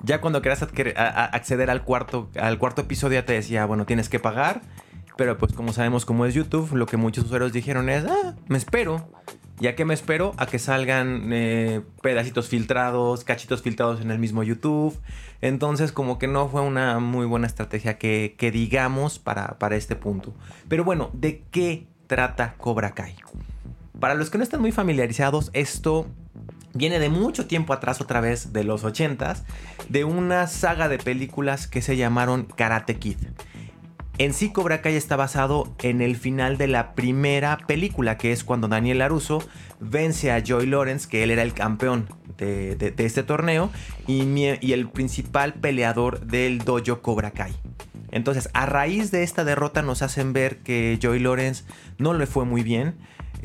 Ya 0.03 0.21
cuando 0.21 0.41
querías 0.41 0.61
acceder 0.61 1.69
al 1.71 1.83
cuarto, 1.83 2.29
al 2.39 2.59
cuarto 2.59 2.81
episodio 2.81 3.25
te 3.25 3.33
decía, 3.33 3.65
bueno, 3.65 3.85
tienes 3.85 4.07
que 4.09 4.19
pagar. 4.19 4.61
Pero 5.17 5.37
pues 5.37 5.53
como 5.53 5.71
sabemos 5.71 6.05
cómo 6.05 6.25
es 6.25 6.33
YouTube, 6.33 6.75
lo 6.75 6.85
que 6.85 6.97
muchos 6.97 7.25
usuarios 7.25 7.53
dijeron 7.53 7.89
es, 7.89 8.05
ah, 8.05 8.35
me 8.47 8.57
espero. 8.57 9.09
¿Ya 9.57 9.75
que 9.75 9.85
me 9.85 9.93
espero? 9.93 10.33
A 10.37 10.47
que 10.47 10.59
salgan 10.59 11.31
eh, 11.31 11.81
pedacitos 12.01 12.49
filtrados, 12.49 13.23
cachitos 13.23 13.61
filtrados 13.61 14.01
en 14.01 14.11
el 14.11 14.19
mismo 14.19 14.43
YouTube. 14.43 14.99
Entonces 15.39 15.93
como 15.93 16.19
que 16.19 16.27
no 16.27 16.49
fue 16.49 16.61
una 16.61 16.99
muy 16.99 17.25
buena 17.25 17.47
estrategia 17.47 17.97
que, 17.97 18.35
digamos 18.51 19.17
para, 19.17 19.57
para 19.57 19.77
este 19.77 19.95
punto. 19.95 20.33
Pero 20.67 20.83
bueno, 20.83 21.09
¿de 21.13 21.43
qué 21.51 21.87
trata 22.07 22.55
Cobra 22.57 22.93
Kai? 22.93 23.15
Para 24.05 24.13
los 24.13 24.29
que 24.29 24.37
no 24.37 24.43
están 24.43 24.61
muy 24.61 24.71
familiarizados, 24.71 25.49
esto 25.53 26.05
viene 26.75 26.99
de 26.99 27.09
mucho 27.09 27.47
tiempo 27.47 27.73
atrás, 27.73 28.01
otra 28.01 28.21
vez 28.21 28.53
de 28.53 28.63
los 28.63 28.83
80s, 28.83 29.41
de 29.89 30.03
una 30.03 30.45
saga 30.45 30.87
de 30.89 30.99
películas 30.99 31.65
que 31.65 31.81
se 31.81 31.97
llamaron 31.97 32.43
Karate 32.43 32.99
Kid. 32.99 33.17
En 34.19 34.33
sí, 34.33 34.51
Cobra 34.51 34.83
Kai 34.83 34.95
está 34.95 35.15
basado 35.15 35.73
en 35.81 36.03
el 36.03 36.17
final 36.17 36.59
de 36.59 36.67
la 36.67 36.93
primera 36.93 37.57
película, 37.65 38.15
que 38.15 38.31
es 38.31 38.43
cuando 38.43 38.67
Daniel 38.67 38.99
Laruso 38.99 39.41
vence 39.79 40.31
a 40.31 40.43
Joy 40.43 40.67
Lawrence, 40.67 41.09
que 41.09 41.23
él 41.23 41.31
era 41.31 41.41
el 41.41 41.55
campeón 41.55 42.07
de, 42.37 42.93
este 42.99 43.23
torneo 43.23 43.71
y, 44.05 44.21
y, 44.21 44.73
el 44.73 44.87
principal 44.87 45.55
peleador 45.55 46.27
del 46.27 46.59
dojo 46.59 47.01
Cobra 47.01 47.31
Kai. 47.31 47.55
Entonces, 48.11 48.51
a 48.53 48.67
raíz 48.67 49.09
de 49.09 49.23
esta 49.23 49.43
derrota 49.43 49.81
nos 49.81 50.03
hacen 50.03 50.31
ver 50.31 50.59
que 50.59 50.99
Joy 51.01 51.17
Lawrence 51.21 51.63
no 51.97 52.13
le 52.13 52.27
fue 52.27 52.45
muy 52.45 52.61
bien 52.61 52.93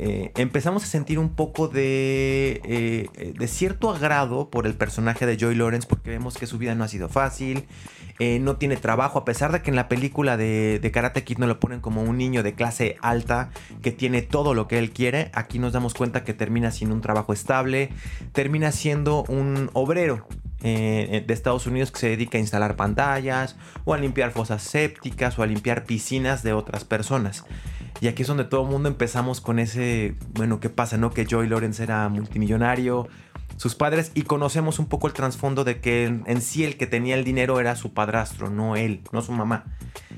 eh, 0.03 0.31
empezamos 0.37 0.83
a 0.83 0.87
sentir 0.87 1.19
un 1.19 1.29
poco 1.29 1.67
de, 1.67 2.59
eh, 2.65 3.33
de 3.37 3.47
cierto 3.47 3.91
agrado 3.91 4.49
por 4.49 4.65
el 4.65 4.73
personaje 4.73 5.27
de 5.27 5.37
Joy 5.37 5.53
Lawrence 5.53 5.87
porque 5.87 6.09
vemos 6.09 6.39
que 6.39 6.47
su 6.47 6.57
vida 6.57 6.73
no 6.73 6.83
ha 6.83 6.87
sido 6.87 7.07
fácil, 7.07 7.67
eh, 8.17 8.39
no 8.39 8.55
tiene 8.55 8.77
trabajo, 8.77 9.19
a 9.19 9.25
pesar 9.25 9.51
de 9.51 9.61
que 9.61 9.69
en 9.69 9.75
la 9.75 9.87
película 9.89 10.37
de, 10.37 10.79
de, 10.81 10.91
Karate 10.91 11.23
Kid 11.23 11.37
no 11.37 11.45
lo 11.45 11.59
ponen 11.59 11.81
como 11.81 12.01
un 12.01 12.17
niño 12.17 12.41
de 12.41 12.55
clase 12.55 12.97
alta 13.03 13.51
que 13.83 13.91
tiene 13.91 14.23
todo 14.23 14.55
lo 14.55 14.67
que 14.67 14.79
él 14.79 14.89
quiere, 14.89 15.29
aquí 15.35 15.59
nos 15.59 15.71
damos 15.71 15.93
cuenta 15.93 16.23
que 16.23 16.33
termina 16.33 16.71
sin 16.71 16.91
un 16.91 17.01
trabajo 17.01 17.31
estable, 17.31 17.91
termina 18.31 18.71
siendo 18.71 19.23
un 19.25 19.69
obrero 19.73 20.25
de 20.61 21.25
Estados 21.27 21.65
Unidos 21.65 21.91
que 21.91 21.99
se 21.99 22.09
dedica 22.09 22.37
a 22.37 22.41
instalar 22.41 22.75
pantallas 22.75 23.55
o 23.83 23.95
a 23.95 23.97
limpiar 23.97 24.31
fosas 24.31 24.61
sépticas 24.61 25.37
o 25.39 25.43
a 25.43 25.47
limpiar 25.47 25.85
piscinas 25.85 26.43
de 26.43 26.53
otras 26.53 26.85
personas. 26.85 27.45
Y 28.01 28.07
aquí 28.07 28.23
es 28.23 28.27
donde 28.27 28.45
todo 28.45 28.63
el 28.63 28.67
mundo 28.67 28.89
empezamos 28.89 29.41
con 29.41 29.59
ese, 29.59 30.15
bueno, 30.33 30.59
¿qué 30.59 30.69
pasa? 30.69 30.97
¿No? 30.97 31.11
Que 31.11 31.23
Joy 31.23 31.47
Lawrence 31.47 31.83
era 31.83 32.09
multimillonario, 32.09 33.07
sus 33.57 33.75
padres, 33.75 34.11
y 34.15 34.23
conocemos 34.23 34.79
un 34.79 34.87
poco 34.87 35.05
el 35.05 35.13
trasfondo 35.13 35.63
de 35.63 35.81
que 35.81 36.05
en, 36.05 36.41
sí 36.41 36.63
el 36.63 36.77
que 36.77 36.87
tenía 36.87 37.13
el 37.13 37.23
dinero 37.23 37.59
era 37.59 37.75
su 37.75 37.93
padrastro, 37.93 38.49
no 38.49 38.75
él, 38.75 39.01
no 39.11 39.21
su 39.21 39.33
mamá. 39.33 39.65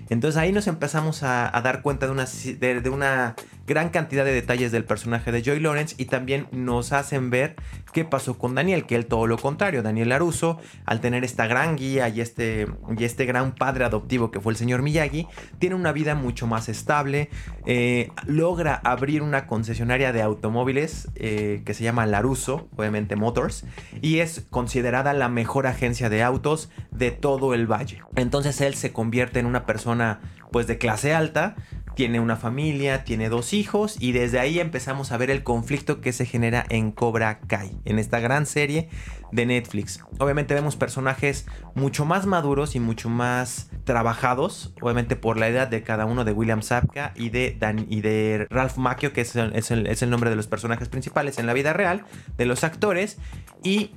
Entonces 0.10 0.40
ahí 0.40 0.54
nos 0.54 0.68
empezamos 0.68 1.24
a, 1.24 1.52
dar 1.62 1.82
cuenta 1.82 2.06
de 2.06 2.14
una, 2.14 2.26
de, 2.26 2.90
una, 2.90 3.36
gran 3.66 3.90
cantidad 3.90 4.26
de 4.26 4.34
detalles 4.34 4.72
del 4.72 4.84
personaje 4.84 5.32
de 5.32 5.42
Joy 5.42 5.60
Lawrence 5.60 5.96
y 5.98 6.06
también 6.06 6.48
nos 6.52 6.92
hacen 6.92 7.30
ver 7.30 7.56
qué 7.94 8.06
pasó 8.06 8.38
con 8.38 8.56
Daniel, 8.56 8.86
que 8.86 8.96
él 8.96 9.06
todo 9.06 9.28
lo 9.28 9.38
contrario. 9.38 9.84
Daniel 9.84 10.10
Laruso, 10.10 10.60
al 10.86 11.00
tener 11.00 11.24
esta 11.24 11.48
gran 11.48 11.76
guía 11.76 12.10
y 12.10 12.22
este, 12.22 12.68
y 12.98 13.04
este 13.04 13.26
gran 13.26 13.56
padre 13.56 13.86
adoptivo 13.86 14.32
que 14.32 14.40
fue 14.40 14.52
el 14.54 14.58
señor 14.58 14.82
Miyagi, 14.82 15.28
tiene 15.60 15.76
una 15.76 15.92
vida 15.92 16.16
mucho 16.16 16.48
más 16.48 16.70
estable, 16.70 17.30
eh, 17.66 18.12
logra 18.26 18.76
abrir 18.84 19.22
una 19.22 19.48
concesionaria 19.48 20.12
de 20.12 20.22
automóviles 20.22 21.10
eh, 21.16 21.62
que 21.66 21.74
se 21.74 21.84
llama 21.84 22.06
Laruso, 22.06 22.68
obviamente 22.76 23.16
Motors, 23.16 23.66
y 24.02 24.20
es 24.20 24.46
considerada 24.50 25.14
la 25.14 25.30
mejor 25.30 25.68
agencia 25.68 26.10
de 26.10 26.24
autos 26.24 26.70
de 26.92 27.12
todo 27.12 27.54
el 27.54 27.68
valle. 27.68 28.02
Entonces 28.16 28.60
él 28.62 28.76
se 28.76 28.92
convierte 28.92 29.40
en 29.40 29.46
una 29.46 29.66
persona 29.66 30.22
pues 30.52 30.68
de 30.68 30.78
clase 30.78 31.14
alta, 31.14 31.56
tiene 31.96 32.20
una 32.20 32.36
familia, 32.36 33.04
tiene 33.04 33.30
dos 33.30 33.54
hijos 33.54 33.98
y 34.00 34.12
desde 34.12 34.40
ahí 34.40 34.60
empezamos 34.60 35.12
a 35.12 35.18
ver 35.18 35.30
el 35.30 35.44
conflicto 35.44 36.02
que 36.02 36.14
se 36.14 36.26
genera 36.26 36.66
en 36.70 36.92
Cobra 36.92 37.40
Kai, 37.40 37.78
en 37.86 38.00
esta 38.00 38.20
gran 38.20 38.46
serie 38.46 38.90
de 39.32 39.46
Netflix. 39.46 40.04
Obviamente 40.20 40.54
vemos 40.54 40.76
personajes 40.76 41.46
mucho 41.76 42.06
más 42.06 42.26
maduros 42.26 42.76
y 42.76 42.80
mucho 42.80 43.10
más 43.10 43.70
trabajados, 43.84 44.74
obviamente 44.82 45.16
por 45.16 45.38
la 45.38 45.48
edad 45.48 45.68
de 45.68 45.84
cada 45.84 46.06
uno 46.06 46.24
de 46.24 46.32
William 46.32 46.62
Sapka 46.62 47.14
y 47.16 47.30
de, 47.30 47.56
Dan 47.60 47.86
y 47.90 48.02
de 48.02 48.48
Ralph 48.50 48.78
Macchio, 48.78 49.14
que 49.14 49.22
es 49.22 49.36
el, 49.36 50.10
nombre 50.10 50.30
de 50.30 50.36
los 50.36 50.48
personajes 50.48 50.90
principales 50.90 51.40
en 51.40 51.48
la 51.48 51.54
vida 51.54 51.74
real, 51.74 52.06
de 52.38 52.46
los 52.46 52.64
actores, 52.64 53.18
y 53.64 53.92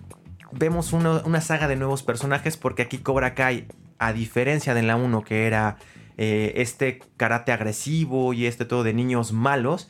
vemos 0.52 0.92
una 0.92 1.40
saga 1.40 1.68
de 1.68 1.76
nuevos 1.76 2.02
personajes 2.02 2.56
porque 2.56 2.82
aquí 2.82 2.98
Cobra 2.98 3.34
Kai, 3.34 3.66
a 3.98 4.12
diferencia 4.12 4.74
de 4.74 4.82
la 4.82 4.96
1 4.96 5.22
que 5.22 5.46
era 5.46 5.76
eh, 6.16 6.54
este 6.56 7.00
karate 7.16 7.52
agresivo 7.52 8.32
y 8.32 8.46
este 8.46 8.64
todo 8.64 8.82
de 8.84 8.94
niños 8.94 9.32
malos, 9.32 9.88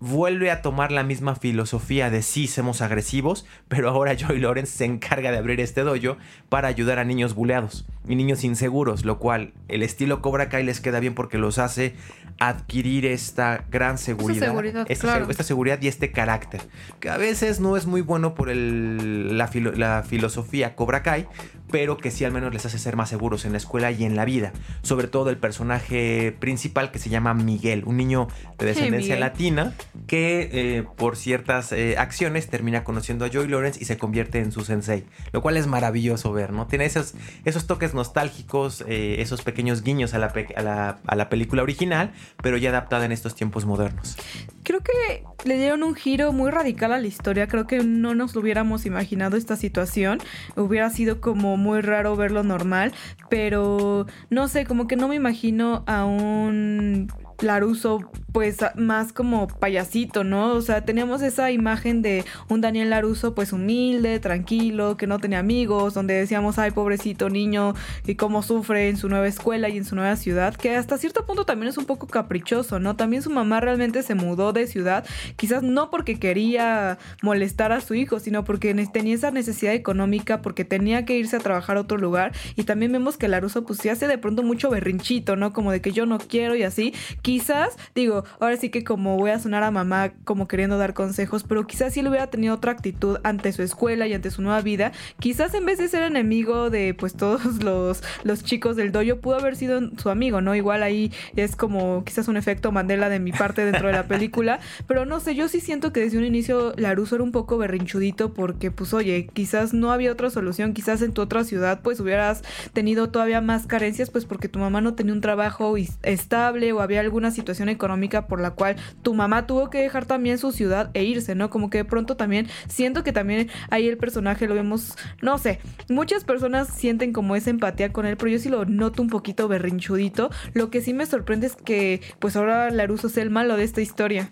vuelve 0.00 0.50
a 0.50 0.62
tomar 0.62 0.92
la 0.92 1.02
misma 1.02 1.34
filosofía 1.34 2.08
de 2.08 2.22
sí, 2.22 2.46
somos 2.46 2.80
agresivos, 2.80 3.46
pero 3.68 3.90
ahora 3.90 4.14
Joy 4.16 4.40
Lawrence 4.40 4.72
se 4.78 4.86
encarga 4.86 5.30
de 5.30 5.36
abrir 5.36 5.60
este 5.60 5.82
dojo 5.82 6.16
para 6.48 6.68
ayudar 6.68 6.98
a 6.98 7.04
niños 7.04 7.34
buleados 7.34 7.86
y 8.08 8.16
niños 8.16 8.42
inseguros, 8.42 9.04
lo 9.04 9.18
cual 9.18 9.52
el 9.68 9.82
estilo 9.82 10.22
Cobra 10.22 10.48
Kai 10.48 10.64
les 10.64 10.80
queda 10.80 11.00
bien 11.00 11.14
porque 11.14 11.36
los 11.36 11.58
hace 11.58 11.94
adquirir 12.40 13.04
esta 13.04 13.66
gran 13.70 13.98
seguridad, 13.98 14.86
esta, 14.88 15.44
seguridad 15.44 15.78
y 15.82 15.88
este 15.88 16.10
carácter, 16.10 16.62
que 16.98 17.10
a 17.10 17.18
veces 17.18 17.60
no 17.60 17.76
es 17.76 17.86
muy 17.86 18.00
bueno 18.00 18.34
por 18.34 18.48
la, 18.48 19.50
la 19.76 20.02
filosofía 20.02 20.74
Cobra 20.74 21.02
Kai, 21.02 21.28
pero 21.70 21.96
que 21.96 22.10
sí 22.10 22.24
al 22.24 22.32
menos 22.32 22.52
les 22.52 22.66
hace 22.66 22.78
ser 22.78 22.96
más 22.96 23.08
seguros 23.08 23.44
en 23.44 23.52
la 23.52 23.58
escuela 23.58 23.90
y 23.90 24.04
en 24.04 24.16
la 24.16 24.24
vida. 24.24 24.52
Sobre 24.82 25.08
todo 25.08 25.30
el 25.30 25.36
personaje 25.36 26.34
principal 26.38 26.90
que 26.90 26.98
se 26.98 27.10
llama 27.10 27.34
Miguel, 27.34 27.84
un 27.86 27.96
niño 27.96 28.28
de 28.58 28.66
descendencia 28.70 29.18
latina 29.18 29.74
que 30.06 30.48
eh, 30.52 30.84
por 30.96 31.16
ciertas 31.16 31.72
eh, 31.72 31.96
acciones 31.98 32.48
termina 32.48 32.84
conociendo 32.84 33.24
a 33.24 33.28
Joy 33.28 33.48
Lawrence 33.48 33.80
y 33.80 33.84
se 33.84 33.98
convierte 33.98 34.40
en 34.40 34.52
su 34.52 34.64
sensei, 34.64 35.04
lo 35.32 35.42
cual 35.42 35.56
es 35.56 35.66
maravilloso 35.66 36.32
ver, 36.32 36.52
¿no? 36.52 36.66
Tiene 36.66 36.84
esos, 36.84 37.14
esos 37.44 37.66
toques 37.66 37.94
nostálgicos, 37.94 38.84
eh, 38.88 39.16
esos 39.20 39.42
pequeños 39.42 39.82
guiños 39.82 40.14
a 40.14 40.18
la, 40.18 40.98
a 41.06 41.16
la 41.16 41.28
película 41.28 41.62
original, 41.62 42.12
pero 42.42 42.56
ya 42.56 42.70
adaptada 42.70 43.04
en 43.04 43.12
estos 43.12 43.34
tiempos 43.34 43.64
modernos. 43.66 44.16
Creo 44.62 44.80
que 44.80 45.24
le 45.44 45.56
dieron 45.56 45.82
un 45.82 45.94
giro 45.94 46.32
muy 46.32 46.50
radical 46.50 46.92
a 46.92 46.98
la 46.98 47.06
historia. 47.06 47.48
Creo 47.48 47.66
que 47.66 47.82
no 47.82 48.14
nos 48.14 48.34
lo 48.34 48.40
hubiéramos 48.40 48.86
imaginado 48.86 49.36
esta 49.36 49.56
situación. 49.56 50.18
Hubiera 50.56 50.90
sido 50.90 51.20
como 51.20 51.56
muy 51.56 51.80
raro 51.80 52.16
verlo 52.16 52.42
normal. 52.42 52.92
Pero 53.28 54.06
no 54.28 54.48
sé, 54.48 54.66
como 54.66 54.86
que 54.86 54.96
no 54.96 55.08
me 55.08 55.16
imagino 55.16 55.84
a 55.86 56.04
un 56.04 57.12
Laruso 57.40 58.00
pues 58.32 58.58
más 58.76 59.12
como 59.12 59.48
payasito, 59.48 60.24
¿no? 60.24 60.52
O 60.52 60.62
sea, 60.62 60.84
teníamos 60.84 61.22
esa 61.22 61.50
imagen 61.50 62.00
de 62.02 62.24
un 62.48 62.60
Daniel 62.60 62.90
Laruso 62.90 63.34
pues 63.34 63.52
humilde, 63.52 64.20
tranquilo, 64.20 64.96
que 64.96 65.06
no 65.06 65.18
tenía 65.18 65.40
amigos, 65.40 65.94
donde 65.94 66.14
decíamos, 66.14 66.58
ay, 66.58 66.70
pobrecito 66.70 67.28
niño, 67.28 67.74
y 68.06 68.14
cómo 68.14 68.42
sufre 68.42 68.88
en 68.88 68.96
su 68.96 69.08
nueva 69.08 69.26
escuela 69.26 69.68
y 69.68 69.76
en 69.76 69.84
su 69.84 69.96
nueva 69.96 70.14
ciudad, 70.16 70.54
que 70.54 70.76
hasta 70.76 70.98
cierto 70.98 71.26
punto 71.26 71.44
también 71.44 71.70
es 71.70 71.78
un 71.78 71.86
poco 71.86 72.06
caprichoso, 72.06 72.78
¿no? 72.78 72.94
También 72.96 73.22
su 73.22 73.30
mamá 73.30 73.60
realmente 73.60 74.02
se 74.02 74.14
mudó 74.14 74.52
de 74.52 74.66
ciudad, 74.66 75.04
quizás 75.36 75.62
no 75.62 75.90
porque 75.90 76.18
quería 76.18 76.98
molestar 77.22 77.72
a 77.72 77.80
su 77.80 77.94
hijo, 77.94 78.20
sino 78.20 78.44
porque 78.44 78.74
tenía 78.92 79.14
esa 79.14 79.30
necesidad 79.30 79.74
económica, 79.74 80.40
porque 80.40 80.64
tenía 80.64 81.04
que 81.04 81.16
irse 81.16 81.36
a 81.36 81.40
trabajar 81.40 81.76
a 81.76 81.80
otro 81.80 81.98
lugar, 81.98 82.32
y 82.54 82.62
también 82.62 82.92
vemos 82.92 83.16
que 83.16 83.26
Laruso 83.26 83.64
pues 83.64 83.80
se 83.80 83.90
hace 83.90 84.06
de 84.06 84.18
pronto 84.18 84.42
mucho 84.42 84.70
berrinchito, 84.70 85.34
¿no? 85.34 85.52
Como 85.52 85.72
de 85.72 85.80
que 85.80 85.92
yo 85.92 86.06
no 86.06 86.18
quiero 86.18 86.54
y 86.54 86.62
así, 86.62 86.94
quizás, 87.30 87.76
digo, 87.94 88.24
ahora 88.40 88.56
sí 88.56 88.70
que 88.70 88.82
como 88.82 89.16
voy 89.16 89.30
a 89.30 89.38
sonar 89.38 89.62
a 89.62 89.70
mamá 89.70 90.10
como 90.24 90.48
queriendo 90.48 90.78
dar 90.78 90.94
consejos, 90.94 91.44
pero 91.44 91.64
quizás 91.64 91.94
si 91.94 92.00
él 92.00 92.08
hubiera 92.08 92.26
tenido 92.26 92.56
otra 92.56 92.72
actitud 92.72 93.18
ante 93.22 93.52
su 93.52 93.62
escuela 93.62 94.08
y 94.08 94.14
ante 94.14 94.32
su 94.32 94.42
nueva 94.42 94.60
vida, 94.62 94.90
quizás 95.20 95.54
en 95.54 95.64
vez 95.64 95.78
de 95.78 95.86
ser 95.86 96.02
enemigo 96.02 96.70
de 96.70 96.92
pues 96.92 97.14
todos 97.14 97.62
los, 97.62 98.02
los 98.24 98.42
chicos 98.42 98.74
del 98.74 98.90
dojo, 98.90 99.20
pudo 99.20 99.36
haber 99.36 99.54
sido 99.54 99.80
su 99.96 100.10
amigo, 100.10 100.40
¿no? 100.40 100.56
Igual 100.56 100.82
ahí 100.82 101.12
es 101.36 101.54
como 101.54 102.02
quizás 102.04 102.26
un 102.26 102.36
efecto 102.36 102.72
Mandela 102.72 103.08
de 103.08 103.20
mi 103.20 103.30
parte 103.30 103.64
dentro 103.64 103.86
de 103.86 103.92
la 103.92 104.08
película, 104.08 104.58
pero 104.88 105.06
no 105.06 105.20
sé, 105.20 105.36
yo 105.36 105.46
sí 105.46 105.60
siento 105.60 105.92
que 105.92 106.00
desde 106.00 106.18
un 106.18 106.24
inicio 106.24 106.72
Laruso 106.78 107.14
era 107.14 107.22
un 107.22 107.30
poco 107.30 107.58
berrinchudito 107.58 108.34
porque 108.34 108.72
pues 108.72 108.92
oye, 108.92 109.28
quizás 109.32 109.72
no 109.72 109.92
había 109.92 110.10
otra 110.10 110.30
solución, 110.30 110.74
quizás 110.74 111.00
en 111.00 111.12
tu 111.12 111.22
otra 111.22 111.44
ciudad 111.44 111.80
pues 111.80 112.00
hubieras 112.00 112.42
tenido 112.72 113.10
todavía 113.10 113.40
más 113.40 113.68
carencias 113.68 114.10
pues 114.10 114.24
porque 114.24 114.48
tu 114.48 114.58
mamá 114.58 114.80
no 114.80 114.94
tenía 114.94 115.12
un 115.12 115.20
trabajo 115.20 115.76
estable 116.02 116.72
o 116.72 116.80
había 116.80 116.98
alguna 117.20 117.30
situación 117.30 117.68
económica 117.68 118.26
por 118.26 118.40
la 118.40 118.52
cual 118.52 118.76
tu 119.02 119.12
mamá 119.12 119.46
tuvo 119.46 119.68
que 119.68 119.78
dejar 119.78 120.06
también 120.06 120.38
su 120.38 120.52
ciudad 120.52 120.90
e 120.94 121.04
irse, 121.04 121.34
¿no? 121.34 121.50
Como 121.50 121.68
que 121.68 121.78
de 121.78 121.84
pronto 121.84 122.16
también 122.16 122.48
siento 122.66 123.04
que 123.04 123.12
también 123.12 123.50
ahí 123.68 123.86
el 123.88 123.98
personaje 123.98 124.48
lo 124.48 124.54
vemos, 124.54 124.96
no 125.20 125.36
sé, 125.36 125.60
muchas 125.90 126.24
personas 126.24 126.68
sienten 126.68 127.12
como 127.12 127.36
esa 127.36 127.50
empatía 127.50 127.92
con 127.92 128.06
él, 128.06 128.16
pero 128.16 128.30
yo 128.30 128.38
sí 128.38 128.48
lo 128.48 128.64
noto 128.64 129.02
un 129.02 129.10
poquito 129.10 129.48
berrinchudito. 129.48 130.30
Lo 130.54 130.70
que 130.70 130.80
sí 130.80 130.94
me 130.94 131.04
sorprende 131.04 131.48
es 131.48 131.56
que 131.56 132.00
pues 132.20 132.36
ahora 132.36 132.70
Laruso 132.70 133.08
es 133.08 133.18
el 133.18 133.28
malo 133.28 133.58
de 133.58 133.64
esta 133.64 133.82
historia. 133.82 134.30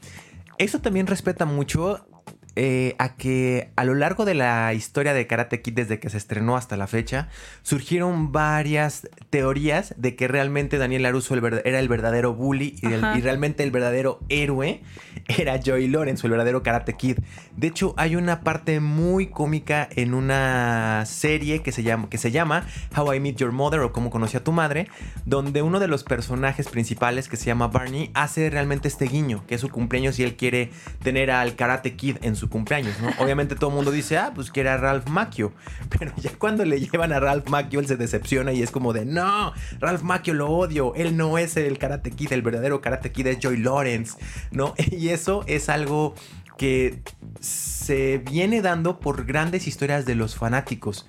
Eso 0.57 0.81
también 0.81 1.07
respeta 1.07 1.45
mucho 1.45 2.08
eh, 2.61 2.97
a 2.99 3.15
que 3.15 3.71
a 3.77 3.85
lo 3.85 3.95
largo 3.95 4.25
de 4.25 4.35
la 4.35 4.75
historia 4.75 5.15
de 5.15 5.29
Karate 5.29 5.63
Kid, 5.63 5.75
desde 5.75 6.01
que 6.01 6.11
se 6.11 6.17
estrenó 6.17 6.57
hasta 6.57 6.77
la 6.77 6.89
fecha, 6.89 7.29
surgieron 7.63 8.33
varias 8.33 9.09
teorías 9.31 9.95
de 9.97 10.17
que 10.17 10.27
realmente 10.27 10.77
Daniel 10.77 11.05
LaRusso 11.05 11.37
era 11.37 11.79
el 11.79 11.89
verdadero 11.89 12.35
bully 12.35 12.75
y, 12.83 12.89
y, 12.89 13.21
realmente 13.21 13.63
el 13.63 13.71
verdadero 13.71 14.19
héroe 14.29 14.83
era 15.29 15.61
Joey 15.65 15.87
Lawrence, 15.87 16.27
el 16.27 16.33
verdadero 16.33 16.65
Karate 16.65 16.95
Kid. 16.95 17.19
De 17.57 17.69
hecho, 17.69 17.95
hay 17.97 18.17
una 18.17 18.41
parte 18.41 18.81
muy 18.81 19.29
cómica 19.29 19.89
en 19.95 20.13
una 20.13 21.05
serie 21.07 21.63
que 21.63 21.71
se 21.71 21.85
llama, 21.85 22.11
que 22.11 22.19
se 22.19 22.33
llama 22.33 22.67
How 22.97 23.15
I 23.15 23.21
Meet 23.21 23.37
Your 23.37 23.53
Mother 23.53 23.79
o 23.83 23.93
Cómo 23.93 24.11
conocí 24.11 24.37
a 24.37 24.43
tu 24.43 24.51
madre, 24.51 24.89
donde 25.27 25.63
uno 25.63 25.79
de 25.79 25.87
los 25.87 26.03
personajes 26.03 26.69
principales 26.69 27.29
que 27.29 27.37
se 27.37 27.45
llama 27.45 27.69
Barney 27.69 28.11
hace 28.15 28.51
realmente 28.51 28.89
este 28.89 29.05
guiño, 29.05 29.45
que 29.47 29.55
es 29.55 29.61
su 29.61 29.69
cumpleaños 29.69 30.19
y 30.19 30.25
él 30.25 30.35
quiere 30.35 30.71
tener 31.05 31.31
al 31.31 31.55
Karate 31.55 31.95
Kid 31.95 32.17
en 32.23 32.35
su 32.35 32.48
cumpleaños, 32.49 32.95
¿no? 33.01 33.11
Obviamente 33.23 33.55
todo 33.55 33.71
el 33.71 33.77
mundo 33.77 33.91
dice, 33.91 34.19
ah, 34.19 34.33
pues 34.35 34.51
quiere 34.51 34.69
a 34.71 34.77
Ralph 34.77 35.09
Macchio, 35.09 35.53
pero 35.99 36.13
ya 36.17 36.31
cuando 36.39 36.65
le 36.65 36.81
llevan 36.81 37.13
a 37.13 37.21
Ralph 37.21 37.49
Macchio 37.49 37.81
él 37.81 37.87
se 37.87 37.97
decepciona 37.97 38.53
y 38.53 38.63
es 38.63 38.71
como 38.71 38.93
de, 38.93 39.05
no, 39.05 39.53
Ralph 39.81 40.03
Macchio 40.03 40.35
lo 40.35 40.51
odio, 40.51 40.95
él 40.95 41.17
no 41.17 41.39
es 41.39 41.57
el 41.57 41.79
Karate 41.79 42.11
Kid, 42.11 42.33
el 42.33 42.43
verdadero 42.43 42.81
Karate 42.81 43.13
Kid 43.13 43.27
es 43.29 43.39
Joy 43.39 43.59
Lawrence, 43.59 44.19
¿no? 44.51 44.75
Y 44.91 45.11
eso 45.11 45.45
es 45.47 45.69
algo 45.69 46.15
que 46.57 47.03
se 47.41 48.19
viene 48.19 48.63
dando 48.63 48.99
por 48.99 49.25
grandes 49.25 49.67
historias 49.67 50.05
de 50.07 50.17
los 50.17 50.35
fanáticos. 50.35 51.07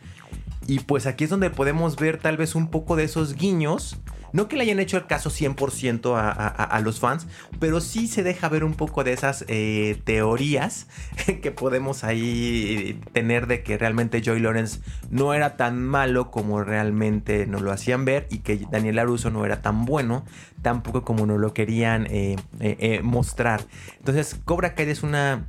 Y 0.67 0.79
pues 0.81 1.07
aquí 1.07 1.23
es 1.23 1.31
donde 1.31 1.49
podemos 1.49 1.95
ver 1.95 2.19
tal 2.19 2.37
vez 2.37 2.53
un 2.53 2.69
poco 2.69 2.95
de 2.95 3.05
esos 3.05 3.33
guiños 3.35 3.97
no 4.33 4.47
que 4.47 4.55
le 4.55 4.63
hayan 4.63 4.79
hecho 4.79 4.97
el 4.97 5.05
caso 5.05 5.29
100% 5.29 6.13
a, 6.15 6.79
los 6.81 6.99
fans, 6.99 7.27
pero 7.59 7.81
sí 7.81 8.07
se 8.07 8.23
deja 8.23 8.49
ver 8.49 8.63
un 8.63 8.73
poco 8.73 9.03
de 9.03 9.13
esas 9.13 9.45
eh, 9.47 9.99
teorías 10.03 10.87
que 11.41 11.51
podemos 11.51 12.03
ahí 12.03 12.99
tener 13.13 13.47
de 13.47 13.63
que 13.63 13.77
realmente 13.77 14.21
Joy 14.21 14.39
Lawrence 14.39 14.79
no 15.09 15.33
era 15.33 15.57
tan 15.57 15.83
malo 15.85 16.31
como 16.31 16.63
realmente 16.63 17.45
nos 17.45 17.61
lo 17.61 17.71
hacían 17.71 18.05
ver 18.05 18.27
y 18.29 18.39
que 18.39 18.65
Daniel 18.71 18.97
LaRusso 18.97 19.29
no 19.29 19.45
era 19.45 19.61
tan 19.61 19.85
bueno 19.85 20.25
tampoco 20.61 21.03
como 21.03 21.25
nos 21.25 21.39
lo 21.39 21.53
querían 21.53 22.07
eh, 22.09 22.35
eh, 22.59 23.01
mostrar. 23.03 23.61
Entonces 23.97 24.35
Cobra 24.45 24.75
Kai 24.75 24.89
es 24.89 25.03
una 25.03 25.47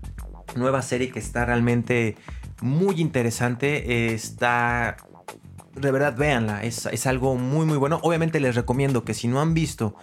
nueva 0.57 0.83
serie 0.83 1.11
que 1.11 1.19
está 1.19 1.45
realmente 1.45 2.17
muy 2.61 3.01
interesante. 3.01 4.15
está 4.15 4.97
de 5.75 5.91
verdad 5.91 6.17
véanla, 6.17 6.65
es, 6.65 6.87
es 6.87 7.07
algo 7.07 7.37
muy 7.37 7.67
muy 7.67 7.77
bueno. 7.77 8.01
Obviamente 8.03 8.41
les 8.41 8.55
recomiendo 8.55 9.05
que 9.05 9.15
si 9.15 9.29
no 9.29 9.41
han 9.41 9.55
visto 9.55 9.95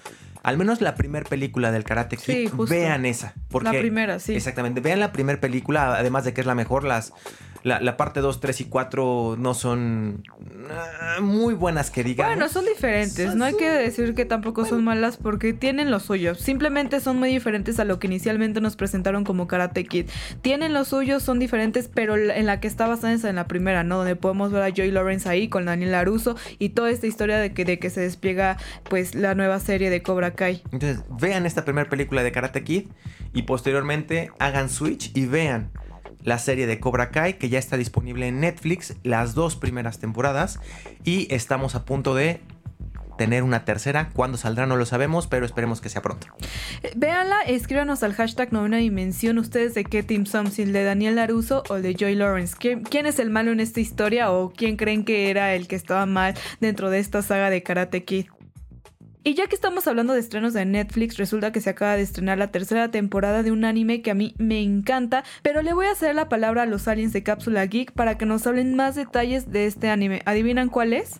al 0.47 0.57
menos 0.57 0.79
la 0.79 0.95
primera 0.95 1.27
película 1.27 1.73
del 1.73 1.83
Karate 1.83 2.15
Kid, 2.15 2.49
vean 2.69 3.05
esa. 3.05 3.33
Porque, 3.49 3.69
la 3.69 3.77
primera, 3.77 4.17
sí. 4.17 4.33
Exactamente, 4.33 4.79
vean 4.79 5.01
la 5.01 5.11
primera 5.11 5.41
película, 5.41 5.97
además 5.97 6.23
de 6.23 6.33
que 6.33 6.39
es 6.39 6.47
la 6.47 6.55
mejor, 6.55 6.85
las, 6.85 7.11
la, 7.63 7.97
parte 7.97 8.21
2, 8.21 8.39
3 8.39 8.61
y 8.61 8.65
4 8.65 9.35
no 9.37 9.53
son 9.53 10.23
ah, 10.71 11.19
muy 11.21 11.53
buenas 11.53 11.91
que 11.91 12.03
digamos. 12.03 12.35
Bueno, 12.35 12.49
son 12.49 12.65
diferentes. 12.65 13.35
no 13.35 13.45
hay 13.45 13.55
que 13.55 13.69
decir 13.69 14.15
que 14.15 14.25
tampoco 14.25 14.65
son 14.65 14.83
malas 14.83 15.17
porque 15.17 15.53
tienen 15.53 15.91
los 15.91 16.03
suyos. 16.03 16.39
Simplemente 16.39 16.99
son 17.01 17.17
muy 17.19 17.29
diferentes 17.29 17.79
a 17.79 17.83
lo 17.83 17.99
que 17.99 18.07
inicialmente 18.07 18.61
nos 18.61 18.75
presentaron 18.75 19.23
como 19.23 19.47
Karate 19.47 19.85
Kid. 19.85 20.05
Tienen 20.41 20.73
los 20.73 20.87
suyos, 20.87 21.23
son 21.23 21.39
diferentes, 21.39 21.89
pero 21.93 22.15
en 22.15 22.45
la 22.45 22.59
que 22.59 22.67
está 22.67 22.87
basada 22.87 23.13
es 23.13 23.23
en 23.23 23.35
la 23.35 23.47
primera, 23.47 23.83
¿no? 23.83 23.97
Donde 23.97 24.15
podemos 24.15 24.51
ver 24.51 24.63
a 24.63 24.69
Joy 24.69 24.91
Lawrence 24.91 25.27
ahí 25.27 25.49
con 25.49 25.65
Daniel 25.65 25.91
Laruso 25.91 26.37
y 26.59 26.69
toda 26.69 26.89
esta 26.89 27.07
historia 27.07 27.37
de 27.37 27.53
que, 27.53 27.65
de 27.65 27.79
que 27.79 27.89
se 27.89 28.01
despliega 28.01 28.57
pues 28.89 29.13
la 29.13 29.35
nueva 29.35 29.59
serie 29.59 29.89
de 29.89 30.01
Cobra 30.01 30.36
Kai. 30.37 30.63
Entonces, 30.71 31.03
vean 31.19 31.45
esta 31.45 31.65
primera 31.65 31.89
película 31.89 32.23
de 32.23 32.31
Karate 32.31 32.63
Kid 32.63 32.87
y 33.33 33.41
posteriormente 33.41 34.31
hagan 34.39 34.69
switch 34.69 35.11
y 35.13 35.25
vean 35.25 35.71
la 36.23 36.39
serie 36.39 36.67
de 36.67 36.79
Cobra 36.79 37.09
Kai, 37.11 37.37
que 37.37 37.49
ya 37.49 37.59
está 37.59 37.75
disponible 37.75 38.27
en 38.27 38.39
Netflix, 38.39 38.95
las 39.03 39.33
dos 39.33 39.55
primeras 39.55 39.99
temporadas, 39.99 40.59
y 41.03 41.27
estamos 41.33 41.75
a 41.75 41.83
punto 41.83 42.15
de 42.15 42.41
tener 43.17 43.43
una 43.43 43.65
tercera. 43.65 44.09
Cuándo 44.13 44.37
saldrá 44.37 44.65
no 44.65 44.77
lo 44.77 44.85
sabemos, 44.85 45.27
pero 45.27 45.45
esperemos 45.45 45.81
que 45.81 45.89
sea 45.89 46.01
pronto. 46.01 46.27
Eh, 46.83 46.91
véanla, 46.95 47.41
escríbanos 47.41 48.03
al 48.03 48.13
hashtag 48.13 48.53
novena 48.53 48.77
dimensión 48.77 49.37
ustedes 49.39 49.73
de 49.73 49.83
qué 49.83 50.03
team 50.03 50.25
son, 50.25 50.51
si 50.51 50.61
el 50.61 50.71
de 50.71 50.83
Daniel 50.83 51.15
Laruso 51.15 51.63
o 51.69 51.77
el 51.77 51.83
de 51.83 51.95
Joy 51.95 52.15
Lawrence. 52.15 52.55
¿Quién, 52.57 53.05
es 53.05 53.19
el 53.19 53.29
malo 53.29 53.51
en 53.51 53.59
esta 53.59 53.79
historia 53.79 54.31
o 54.31 54.53
quién 54.53 54.77
creen 54.77 55.03
que 55.03 55.29
era 55.29 55.53
el 55.55 55.67
que 55.67 55.75
estaba 55.75 56.05
mal 56.05 56.35
dentro 56.61 56.89
de 56.89 56.99
esta 56.99 57.21
saga 57.21 57.49
de 57.49 57.63
Karate 57.63 58.03
Kid? 58.03 58.27
Y 59.27 59.33
ya 59.33 59.47
que 59.47 59.55
estamos 59.55 59.85
hablando 59.89 60.13
de 60.13 60.21
estrenos 60.21 60.53
de 60.53 60.63
Netflix, 60.63 61.17
resulta 61.17 61.51
que 61.51 61.59
se 61.59 61.69
acaba 61.69 61.97
de 61.97 62.01
estrenar 62.01 62.37
la 62.37 62.47
tercera 62.47 62.91
temporada 62.91 63.43
de 63.43 63.51
un 63.51 63.65
anime 63.65 64.01
que 64.01 64.09
a 64.09 64.13
mí 64.13 64.33
me 64.37 64.61
encanta, 64.61 65.25
pero 65.41 65.61
le 65.61 65.73
voy 65.73 65.87
a 65.87 65.91
hacer 65.91 66.15
la 66.15 66.29
palabra 66.29 66.61
a 66.61 66.65
los 66.65 66.87
aliens 66.87 67.11
de 67.11 67.23
Cápsula 67.23 67.65
Geek 67.65 67.91
para 67.91 68.17
que 68.17 68.25
nos 68.25 68.47
hablen 68.47 68.77
más 68.77 68.95
detalles 68.95 69.51
de 69.51 69.65
este 69.65 69.89
anime. 69.89 70.21
¿Adivinan 70.23 70.69
cuál 70.69 70.93
es? 70.93 71.19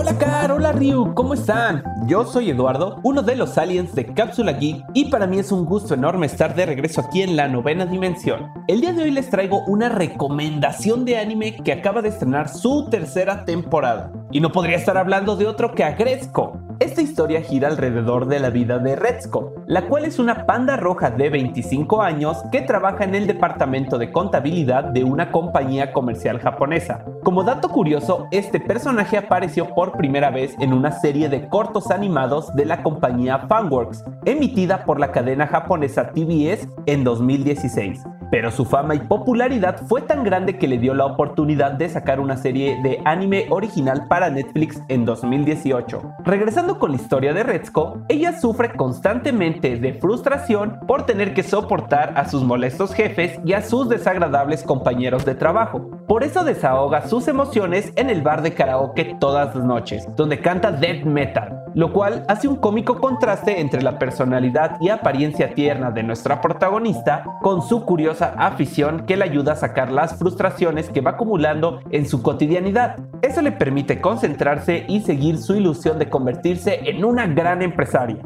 Hola 0.00 0.16
Car, 0.16 0.50
hola 0.50 0.72
Ryu, 0.72 1.12
¿cómo 1.12 1.34
están? 1.34 1.84
Yo 2.06 2.24
soy 2.24 2.48
Eduardo, 2.48 3.00
uno 3.02 3.20
de 3.20 3.36
los 3.36 3.58
aliens 3.58 3.94
de 3.94 4.06
Cápsula 4.06 4.52
Geek 4.52 4.82
y 4.94 5.10
para 5.10 5.26
mí 5.26 5.38
es 5.38 5.52
un 5.52 5.66
gusto 5.66 5.92
enorme 5.92 6.24
estar 6.24 6.54
de 6.54 6.64
regreso 6.64 7.02
aquí 7.02 7.20
en 7.20 7.36
la 7.36 7.48
novena 7.48 7.84
dimensión. 7.84 8.48
El 8.66 8.80
día 8.80 8.94
de 8.94 9.02
hoy 9.02 9.10
les 9.10 9.28
traigo 9.28 9.62
una 9.66 9.90
recomendación 9.90 11.04
de 11.04 11.18
anime 11.18 11.56
que 11.56 11.72
acaba 11.72 12.00
de 12.00 12.08
estrenar 12.08 12.48
su 12.48 12.88
tercera 12.88 13.44
temporada. 13.44 14.10
Y 14.30 14.40
no 14.40 14.52
podría 14.52 14.78
estar 14.78 14.96
hablando 14.96 15.36
de 15.36 15.46
otro 15.46 15.74
que 15.74 15.84
Agresco. 15.84 16.58
Esta 16.78 17.02
historia 17.02 17.42
gira 17.42 17.68
alrededor 17.68 18.26
de 18.26 18.40
la 18.40 18.48
vida 18.48 18.78
de 18.78 18.96
Retsuko, 18.96 19.52
la 19.66 19.86
cual 19.86 20.06
es 20.06 20.18
una 20.18 20.46
panda 20.46 20.78
roja 20.78 21.10
de 21.10 21.28
25 21.28 22.00
años 22.00 22.38
que 22.50 22.62
trabaja 22.62 23.04
en 23.04 23.14
el 23.14 23.26
departamento 23.26 23.98
de 23.98 24.10
contabilidad 24.10 24.84
de 24.84 25.04
una 25.04 25.30
compañía 25.30 25.92
comercial 25.92 26.38
japonesa. 26.38 27.04
Como 27.22 27.44
dato 27.44 27.68
curioso, 27.68 28.28
este 28.30 28.58
personaje 28.58 29.18
apareció 29.18 29.74
por 29.74 29.92
primera 29.92 30.30
vez 30.30 30.56
en 30.58 30.72
una 30.72 30.90
serie 30.90 31.28
de 31.28 31.48
cortos 31.48 31.90
animados 31.90 32.54
de 32.54 32.64
la 32.64 32.82
compañía 32.82 33.40
Funworks, 33.46 34.04
emitida 34.24 34.84
por 34.84 34.98
la 34.98 35.12
cadena 35.12 35.46
japonesa 35.46 36.12
TBS 36.12 36.66
en 36.86 37.04
2016. 37.04 38.02
Pero 38.30 38.50
su 38.52 38.64
fama 38.64 38.94
y 38.94 39.00
popularidad 39.00 39.82
fue 39.88 40.02
tan 40.02 40.22
grande 40.22 40.56
que 40.56 40.68
le 40.68 40.78
dio 40.78 40.94
la 40.94 41.04
oportunidad 41.04 41.72
de 41.72 41.88
sacar 41.88 42.20
una 42.20 42.36
serie 42.36 42.80
de 42.82 43.00
anime 43.04 43.46
original 43.50 44.06
para 44.08 44.30
Netflix 44.30 44.80
en 44.88 45.04
2018. 45.04 46.00
Regresando 46.24 46.78
con 46.78 46.92
la 46.92 46.96
historia 46.96 47.34
de 47.34 47.42
Retsuko, 47.42 47.98
ella 48.08 48.38
sufre 48.38 48.72
constantemente 48.76 49.76
de 49.76 49.94
frustración 49.94 50.78
por 50.86 51.06
tener 51.06 51.34
que 51.34 51.42
soportar 51.42 52.14
a 52.16 52.28
sus 52.28 52.44
molestos 52.44 52.94
jefes 52.94 53.38
y 53.44 53.52
a 53.52 53.62
sus 53.62 53.88
desagradables 53.88 54.62
compañeros 54.62 55.24
de 55.24 55.34
trabajo. 55.34 55.90
Por 56.06 56.22
eso 56.22 56.44
desahoga 56.44 57.08
sus 57.10 57.26
emociones 57.26 57.92
en 57.96 58.08
el 58.08 58.22
bar 58.22 58.40
de 58.40 58.54
karaoke 58.54 59.16
todas 59.18 59.52
las 59.52 59.64
noches, 59.64 60.08
donde 60.14 60.38
canta 60.38 60.70
death 60.70 61.02
metal, 61.02 61.64
lo 61.74 61.92
cual 61.92 62.24
hace 62.28 62.46
un 62.46 62.54
cómico 62.54 63.00
contraste 63.00 63.60
entre 63.60 63.82
la 63.82 63.98
personalidad 63.98 64.76
y 64.80 64.90
apariencia 64.90 65.52
tierna 65.52 65.90
de 65.90 66.04
nuestra 66.04 66.40
protagonista 66.40 67.24
con 67.42 67.62
su 67.62 67.84
curiosa 67.84 68.34
afición 68.38 69.06
que 69.06 69.16
le 69.16 69.24
ayuda 69.24 69.54
a 69.54 69.56
sacar 69.56 69.90
las 69.90 70.14
frustraciones 70.20 70.88
que 70.88 71.00
va 71.00 71.10
acumulando 71.12 71.80
en 71.90 72.06
su 72.06 72.22
cotidianidad. 72.22 72.96
Eso 73.22 73.42
le 73.42 73.50
permite 73.50 74.00
concentrarse 74.00 74.84
y 74.86 75.00
seguir 75.00 75.38
su 75.38 75.56
ilusión 75.56 75.98
de 75.98 76.08
convertirse 76.08 76.78
en 76.88 77.04
una 77.04 77.26
gran 77.26 77.60
empresaria. 77.60 78.18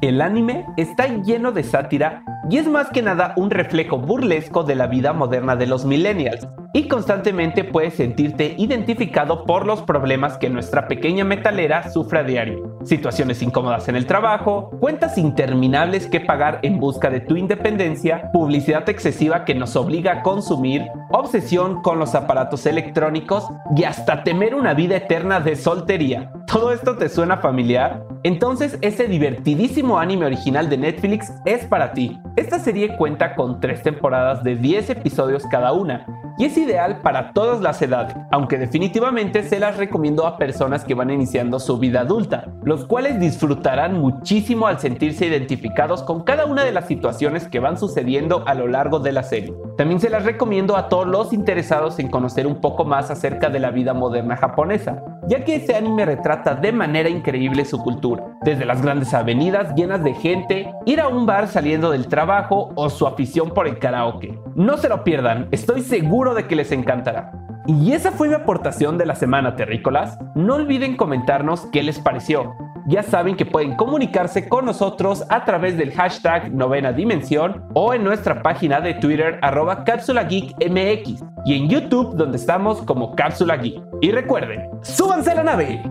El 0.00 0.20
anime 0.20 0.66
está 0.76 1.06
lleno 1.06 1.52
de 1.52 1.62
sátira 1.62 2.24
y 2.50 2.56
es 2.58 2.66
más 2.66 2.90
que 2.90 3.02
nada 3.02 3.34
un 3.36 3.50
reflejo 3.50 3.98
burlesco 3.98 4.64
de 4.64 4.74
la 4.74 4.88
vida 4.88 5.12
moderna 5.12 5.54
de 5.54 5.68
los 5.68 5.84
millennials, 5.84 6.48
y 6.72 6.88
constantemente 6.88 7.64
puedes 7.64 7.94
sentirte 7.94 8.54
identificado 8.56 9.44
por 9.44 9.66
los 9.66 9.82
problemas 9.82 10.38
que 10.38 10.48
nuestra 10.48 10.88
pequeña 10.88 11.24
metalera 11.24 11.90
sufre 11.90 12.20
a 12.20 12.24
diario. 12.24 12.78
Situaciones 12.84 13.42
incómodas 13.42 13.88
en 13.88 13.96
el 13.96 14.06
trabajo, 14.06 14.70
cuentas 14.80 15.18
interminables 15.18 16.06
que 16.06 16.20
pagar 16.20 16.60
en 16.62 16.80
busca 16.80 17.10
de 17.10 17.20
tu 17.20 17.36
independencia, 17.36 18.30
publicidad 18.32 18.88
excesiva 18.88 19.44
que 19.44 19.54
nos 19.54 19.76
obliga 19.76 20.12
a 20.12 20.22
consumir, 20.22 20.86
obsesión 21.10 21.82
con 21.82 21.98
los 21.98 22.14
aparatos 22.14 22.64
electrónicos 22.66 23.48
y 23.76 23.84
hasta 23.84 24.24
temer 24.24 24.54
una 24.54 24.74
vida 24.74 24.96
eterna 24.96 25.40
de 25.40 25.56
soltería. 25.56 26.32
¿Todo 26.46 26.72
esto 26.72 26.96
te 26.96 27.08
suena 27.08 27.36
familiar? 27.38 28.04
Entonces 28.24 28.78
ese 28.80 29.08
divertidísimo 29.08 29.98
anime 29.98 30.26
original 30.26 30.68
de 30.68 30.78
Netflix 30.78 31.32
es 31.44 31.64
para 31.66 31.92
ti. 31.92 32.18
Esta 32.36 32.58
serie 32.58 32.96
cuenta 32.96 33.34
con 33.34 33.60
tres 33.60 33.82
temporadas 33.82 34.42
de 34.42 34.56
10 34.56 34.90
episodios 34.90 35.44
cada 35.46 35.72
una 35.72 36.06
y 36.38 36.46
es 36.46 36.56
ideal 36.56 37.00
para 37.02 37.32
todas 37.32 37.60
las 37.60 37.80
edades, 37.82 38.14
aunque 38.30 38.58
definitivamente 38.58 39.42
se 39.42 39.58
las 39.58 39.76
recomiendo 39.76 40.26
a 40.26 40.36
personas 40.36 40.84
que 40.84 40.94
van 40.94 41.10
iniciando 41.10 41.58
su 41.60 41.78
vida 41.78 42.00
adulta, 42.00 42.48
los 42.62 42.86
cuales 42.86 43.20
disfrutarán 43.20 44.00
muchísimo 44.00 44.66
al 44.66 44.78
sentirse 44.78 45.26
identificados 45.26 46.02
con 46.02 46.22
cada 46.22 46.46
una 46.46 46.64
de 46.64 46.72
las 46.72 46.86
situaciones 46.86 47.48
que 47.48 47.60
van 47.60 47.78
sucediendo 47.78 48.44
a 48.46 48.54
lo 48.54 48.68
largo 48.68 48.98
de 48.98 49.12
la 49.12 49.22
serie. 49.22 49.54
También 49.76 50.00
se 50.00 50.10
las 50.10 50.24
recomiendo 50.24 50.76
a 50.76 50.88
todos 50.88 51.06
los 51.06 51.32
interesados 51.32 51.98
en 51.98 52.10
conocer 52.10 52.46
un 52.46 52.60
poco 52.60 52.84
más 52.84 53.10
acerca 53.10 53.50
de 53.50 53.60
la 53.60 53.70
vida 53.70 53.94
moderna 53.94 54.36
japonesa, 54.36 55.02
ya 55.32 55.46
que 55.46 55.54
ese 55.54 55.74
anime 55.74 56.04
retrata 56.04 56.54
de 56.54 56.72
manera 56.72 57.08
increíble 57.08 57.64
su 57.64 57.78
cultura, 57.78 58.36
desde 58.42 58.66
las 58.66 58.82
grandes 58.82 59.14
avenidas 59.14 59.74
llenas 59.74 60.04
de 60.04 60.12
gente, 60.12 60.70
ir 60.84 61.00
a 61.00 61.08
un 61.08 61.24
bar 61.24 61.48
saliendo 61.48 61.90
del 61.90 62.06
trabajo 62.06 62.68
o 62.74 62.90
su 62.90 63.06
afición 63.06 63.54
por 63.54 63.66
el 63.66 63.78
karaoke. 63.78 64.38
No 64.54 64.76
se 64.76 64.90
lo 64.90 65.04
pierdan, 65.04 65.48
estoy 65.50 65.80
seguro 65.80 66.34
de 66.34 66.46
que 66.46 66.54
les 66.54 66.70
encantará. 66.70 67.32
Y 67.66 67.92
esa 67.92 68.12
fue 68.12 68.28
mi 68.28 68.34
aportación 68.34 68.98
de 68.98 69.06
la 69.06 69.14
semana, 69.14 69.56
terrícolas. 69.56 70.18
No 70.34 70.56
olviden 70.56 70.98
comentarnos 70.98 71.64
qué 71.72 71.82
les 71.82 71.98
pareció. 71.98 72.52
Ya 72.86 73.02
saben 73.02 73.36
que 73.36 73.46
pueden 73.46 73.76
comunicarse 73.76 74.48
con 74.48 74.64
nosotros 74.64 75.24
a 75.28 75.44
través 75.44 75.76
del 75.76 75.92
hashtag 75.92 76.52
novena 76.52 76.92
dimensión 76.92 77.68
o 77.74 77.94
en 77.94 78.02
nuestra 78.02 78.42
página 78.42 78.80
de 78.80 78.94
Twitter 78.94 79.38
arroba 79.42 79.84
cápsula 79.84 80.24
geek 80.24 80.56
mx 80.68 81.22
y 81.44 81.54
en 81.54 81.68
YouTube 81.68 82.16
donde 82.16 82.38
estamos 82.38 82.82
como 82.82 83.14
cápsula 83.14 83.56
geek. 83.56 83.80
Y 84.00 84.10
recuerden, 84.10 84.68
súbanse 84.82 85.30
a 85.30 85.34
la 85.36 85.44
nave. 85.44 85.82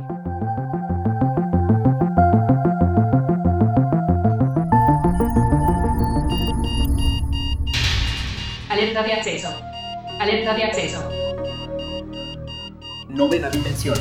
Alerta 8.69 9.03
de 9.03 9.13
acceso. 9.13 9.49
Alerta 10.19 10.53
de 10.55 10.63
acceso. 10.63 11.09
Novena 13.09 13.49
dimensión. 13.49 13.95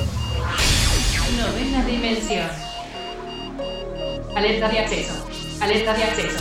Novena 1.36 1.84
dimensión. 1.84 2.69
Alerta 4.34 4.68
de 4.68 4.78
acceso. 4.78 5.26
Alerta 5.60 5.94
de 5.94 6.04
acceso. 6.04 6.38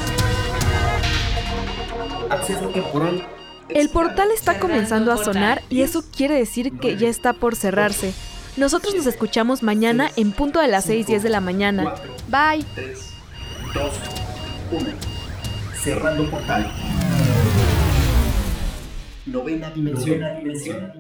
Acceso 2.29 2.69
temporal. 2.69 3.27
El 3.69 3.89
portal 3.89 4.29
está 4.31 4.59
comenzando 4.59 5.11
a 5.11 5.17
sonar 5.23 5.61
y 5.69 5.81
eso 5.81 6.03
quiere 6.15 6.35
decir 6.35 6.79
que 6.79 6.97
ya 6.97 7.07
está 7.07 7.33
por 7.33 7.55
cerrarse. 7.55 8.13
Nosotros 8.57 8.95
nos 8.95 9.05
escuchamos 9.05 9.63
mañana 9.63 10.11
en 10.15 10.31
punto 10.31 10.59
de 10.59 10.67
las 10.67 10.87
6:10 10.87 11.21
de 11.21 11.29
la 11.29 11.41
mañana. 11.41 11.95
Bye. 12.27 12.65
3, 12.75 13.13
2, 13.73 13.93
1. 14.71 14.89
Cerrando 15.81 16.29
portal. 16.29 16.71
Novena 19.25 19.69
dimensión. 19.71 20.19
Novena 20.19 20.39
dimensión. 20.39 20.98